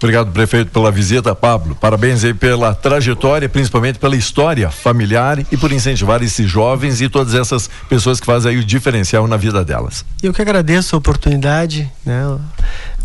Obrigado, 0.05 0.31
prefeito, 0.33 0.71
pela 0.71 0.91
visita, 0.91 1.35
Pablo. 1.35 1.75
Parabéns 1.75 2.23
aí 2.25 2.35
pela 2.35 2.75
trajetória, 2.75 3.49
principalmente 3.49 3.99
pela 3.99 4.15
história 4.15 4.71
familiar 4.71 5.39
e 5.51 5.57
por 5.57 5.73
incentivar 5.73 6.23
esses 6.23 6.47
jovens 6.47 7.01
e 7.01 7.09
todas 7.09 7.33
essas 7.33 7.71
pessoas 7.89 8.21
que 8.21 8.27
fazem 8.27 8.53
aí 8.53 8.59
o 8.59 8.65
diferencial 8.65 9.27
na 9.27 9.39
vida 9.39 9.65
delas. 9.65 10.05
Eu 10.23 10.35
que 10.35 10.43
agradeço 10.43 10.95
a 10.95 10.99
oportunidade, 10.99 11.91
né? 12.05 12.39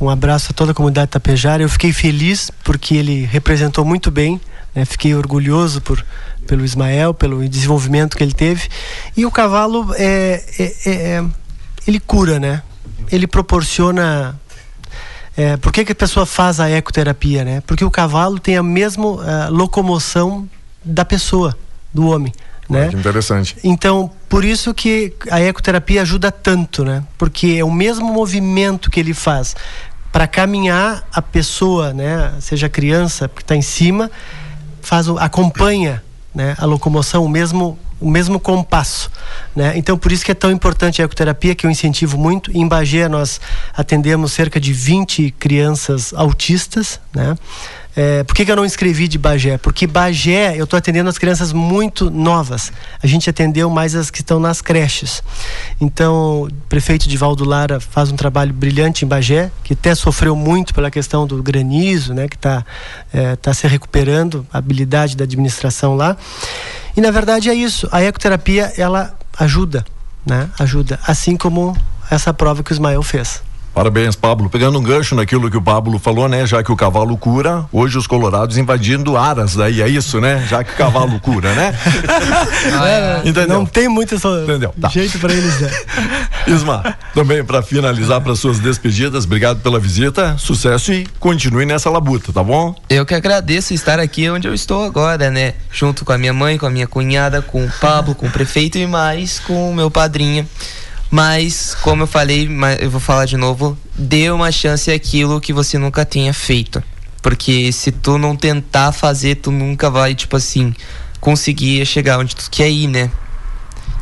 Um 0.02 0.10
abraço 0.10 0.52
a 0.52 0.54
toda 0.54 0.74
a 0.74 0.76
comunidade 0.76 1.10
tapejara. 1.12 1.64
Eu 1.64 1.70
fiquei 1.70 1.94
feliz 1.94 2.52
porque 2.66 2.96
ele 2.96 3.24
representou 3.24 3.86
muito 3.86 4.12
bem, 4.12 4.38
né? 4.76 4.84
Fiquei 4.84 5.16
orgulhoso 5.16 5.80
por 5.80 6.06
pelo 6.46 6.66
Ismael, 6.66 7.14
pelo 7.14 7.48
desenvolvimento 7.48 8.18
que 8.18 8.24
ele 8.26 8.34
teve. 8.34 8.68
E 9.16 9.26
o 9.26 9.32
cavalo 9.32 9.96
é, 9.96 10.44
é, 10.60 10.64
é, 10.64 10.92
é 10.92 11.26
ele 11.88 12.02
cura, 12.02 12.42
né? 12.42 12.62
Ele 13.10 13.26
proporciona 13.26 14.38
é, 15.38 15.58
por 15.58 15.72
que, 15.72 15.86
que 15.86 15.92
a 15.92 15.96
pessoa 15.96 16.26
faz 16.26 16.60
a 16.60 16.70
ecoterapia, 16.70 17.44
né? 17.44 17.62
Porque 17.66 17.86
o 17.86 17.92
cavalo 17.92 18.40
tem 18.40 18.58
a 18.58 18.64
mesma 18.64 19.06
uh, 19.06 19.22
locomoção 19.50 20.50
da 20.84 21.06
pessoa, 21.06 21.56
do 21.94 22.08
homem. 22.08 22.34
Né? 22.70 22.90
Que 22.90 22.96
interessante. 22.96 23.56
Então, 23.64 24.12
por 24.28 24.46
isso 24.46 24.74
que 24.74 25.14
a 25.32 25.42
ecoterapia 25.42 26.04
ajuda 26.04 26.32
tanto, 26.32 26.86
né? 26.86 27.04
Porque 27.18 27.58
é 27.60 27.64
o 27.64 27.72
mesmo 27.72 28.14
movimento 28.14 28.92
que 28.92 29.00
ele 29.00 29.14
faz 29.14 29.56
para 30.12 30.28
caminhar 30.28 31.08
a 31.12 31.22
pessoa, 31.22 31.94
né? 31.94 32.34
Seja 32.40 32.68
a 32.68 32.70
criança 32.70 33.28
que 33.28 33.42
está 33.42 33.56
em 33.56 33.62
cima, 33.62 34.12
faz 34.82 35.08
acompanha, 35.10 36.04
né? 36.34 36.56
A 36.60 36.66
locomoção, 36.66 37.26
o 37.26 37.30
mesmo 37.30 37.78
o 38.00 38.10
mesmo 38.10 38.40
compasso, 38.40 39.12
né? 39.56 39.74
Então 39.76 39.98
por 39.98 40.12
isso 40.12 40.24
que 40.24 40.32
é 40.32 40.36
tão 40.36 40.52
importante 40.52 41.02
a 41.02 41.06
ecoterapia 41.06 41.54
que 41.54 41.66
eu 41.66 41.72
incentivo 41.72 42.18
muito. 42.18 42.56
Em 42.56 42.68
Bagé 42.68 43.08
nós 43.10 43.42
atendemos 43.76 44.34
cerca 44.34 44.60
de 44.60 44.72
20 44.72 45.32
crianças 45.32 46.14
autistas, 46.14 47.00
né? 47.14 47.36
É, 48.02 48.24
por 48.24 48.34
que, 48.34 48.46
que, 48.46 48.52
eu 48.52 48.56
não 48.56 48.64
escrevi 48.64 49.10
de 49.10 49.18
Bagé? 49.18 49.58
Porque 49.58 49.86
Bagé, 49.86 50.56
eu 50.56 50.64
estou 50.64 50.78
atendendo 50.78 51.10
as 51.10 51.18
crianças 51.18 51.52
muito 51.52 52.10
novas. 52.10 52.72
A 53.04 53.06
gente 53.06 53.30
atendeu 53.30 53.70
mais 53.70 53.94
as 53.94 54.10
que 54.10 54.22
estão 54.22 54.40
nas 54.40 54.62
creches. 54.62 55.22
Então, 55.82 56.44
o 56.44 56.50
prefeito 56.70 57.10
Divaldo 57.10 57.44
Lara 57.44 57.78
faz 57.78 58.10
um 58.10 58.16
trabalho 58.16 58.54
brilhante 58.54 59.04
em 59.04 59.08
Bagé, 59.08 59.52
que 59.66 59.74
até 59.74 59.94
sofreu 59.96 60.34
muito 60.34 60.74
pela 60.74 60.90
questão 60.90 61.28
do 61.28 61.44
granizo, 61.44 62.14
né, 62.14 62.30
que 62.30 62.38
está 62.38 62.66
é, 63.12 63.36
tá 63.36 63.54
se 63.54 63.68
recuperando, 63.68 64.48
a 64.50 64.60
habilidade 64.60 65.18
da 65.18 65.26
administração 65.26 65.98
lá. 65.98 66.16
E 66.96 67.02
na 67.02 67.12
verdade 67.12 67.50
é 67.50 67.54
isso. 67.54 67.86
A 67.92 68.02
ecoterapia 68.02 68.72
ela 68.78 69.14
ajuda, 69.38 69.84
né? 70.26 70.50
Ajuda, 70.58 70.98
assim 71.06 71.36
como 71.36 71.76
essa 72.10 72.34
prova 72.34 72.64
que 72.64 72.72
o 72.72 72.74
Ismael 72.74 73.04
fez. 73.04 73.42
Parabéns, 73.74 74.16
Pablo. 74.16 74.50
Pegando 74.50 74.80
um 74.80 74.84
gancho 74.84 75.16
naquilo 75.16 75.50
que 75.50 75.58
o 75.58 75.62
Pablo 75.62 75.98
falou, 76.00 76.28
né? 76.28 76.46
Já 76.46 76.64
que 76.64 76.72
o 76.72 76.76
cavalo 76.76 77.16
cura, 77.18 77.66
hoje 77.72 77.98
os 77.98 78.08
colorados 78.08 78.58
invadindo 78.58 79.16
aras 79.16 79.56
daí, 79.56 79.82
é 79.82 79.88
isso, 79.88 80.20
né? 80.20 80.46
Já 80.50 80.64
que 80.64 80.74
o 80.74 80.76
cavalo 80.76 81.20
cura, 81.20 81.54
né? 81.54 81.74
ah, 82.80 82.90
é. 82.90 83.22
Entendeu? 83.30 83.60
Não 83.60 83.66
tem 83.66 83.88
muito 83.88 84.16
Entendeu? 84.16 84.74
Tá. 84.80 84.90
jeito 84.90 85.18
para 85.20 85.32
eles, 85.32 85.60
né? 85.62 85.72
Isma, 86.48 86.98
também 87.14 87.44
para 87.44 87.62
finalizar 87.62 88.22
para 88.22 88.36
suas 88.36 88.60
despedidas, 88.60 89.26
obrigado 89.26 89.62
pela 89.62 89.80
visita, 89.80 90.36
sucesso 90.38 90.92
e 90.92 91.08
continue 91.20 91.66
nessa 91.66 91.90
labuta, 91.90 92.34
tá 92.34 92.44
bom? 92.44 92.76
Eu 92.90 93.06
que 93.06 93.14
agradeço 93.14 93.74
estar 93.74 94.00
aqui 94.00 94.30
onde 94.30 94.48
eu 94.48 94.54
estou 94.54 94.84
agora, 94.84 95.30
né? 95.30 95.54
Junto 95.72 96.04
com 96.04 96.12
a 96.12 96.18
minha 96.18 96.34
mãe, 96.34 96.58
com 96.58 96.66
a 96.66 96.70
minha 96.70 96.88
cunhada, 96.88 97.42
com 97.42 97.64
o 97.64 97.72
Pablo, 97.80 98.16
com 98.16 98.26
o 98.26 98.32
prefeito 98.32 98.78
e 98.78 98.88
mais 98.88 99.40
com 99.40 99.70
o 99.72 99.76
meu 99.76 99.92
padrinho. 99.92 100.48
Mas, 101.12 101.76
como 101.82 102.04
eu 102.04 102.08
falei, 102.08 102.48
eu 102.80 102.90
vou 102.90 103.00
falar 103.00 103.26
de 103.26 103.36
novo, 103.36 103.78
dê 103.96 104.30
uma 104.30 104.52
chance 104.52 104.92
àquilo 104.92 105.42
que 105.42 105.52
você 105.52 105.78
nunca 105.78 106.06
tenha 106.06 106.34
feito. 106.34 106.84
Porque 107.22 107.72
se 107.72 107.92
tu 107.92 108.18
não 108.18 108.36
tentar 108.36 108.92
fazer, 108.92 109.36
tu 109.36 109.52
nunca 109.52 109.90
vai, 109.90 110.14
tipo 110.14 110.38
assim, 110.38 110.74
conseguir 111.20 111.86
chegar 111.86 112.20
onde 112.20 112.36
tu 112.36 112.48
quer 112.50 112.70
ir, 112.70 112.88
né? 112.88 113.10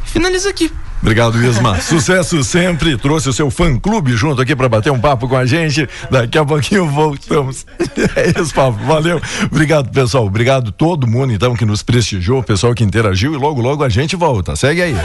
Finaliza 0.05 0.49
aqui. 0.49 0.71
Obrigado, 1.01 1.41
Isma. 1.43 1.79
Sucesso 1.81 2.43
sempre. 2.43 2.97
Trouxe 2.97 3.29
o 3.29 3.33
seu 3.33 3.49
fã 3.51 3.77
clube 3.77 4.15
junto 4.15 4.41
aqui 4.41 4.55
para 4.55 4.67
bater 4.67 4.91
um 4.91 4.99
papo 4.99 5.27
com 5.27 5.37
a 5.37 5.45
gente. 5.45 5.87
Daqui 6.09 6.37
a 6.37 6.45
pouquinho 6.45 6.87
voltamos. 6.87 7.65
É 8.15 8.39
isso, 8.39 8.53
Pablo. 8.53 8.85
Valeu. 8.85 9.21
Obrigado, 9.51 9.89
pessoal. 9.89 10.25
Obrigado 10.25 10.71
todo 10.71 11.07
mundo 11.07 11.33
então 11.33 11.55
que 11.55 11.65
nos 11.65 11.81
prestigiou, 11.81 12.43
pessoal 12.43 12.73
que 12.73 12.83
interagiu 12.83 13.33
e 13.33 13.37
logo 13.37 13.61
logo 13.61 13.83
a 13.83 13.89
gente 13.89 14.15
volta. 14.15 14.55
Segue 14.55 14.81
aí. 14.81 14.95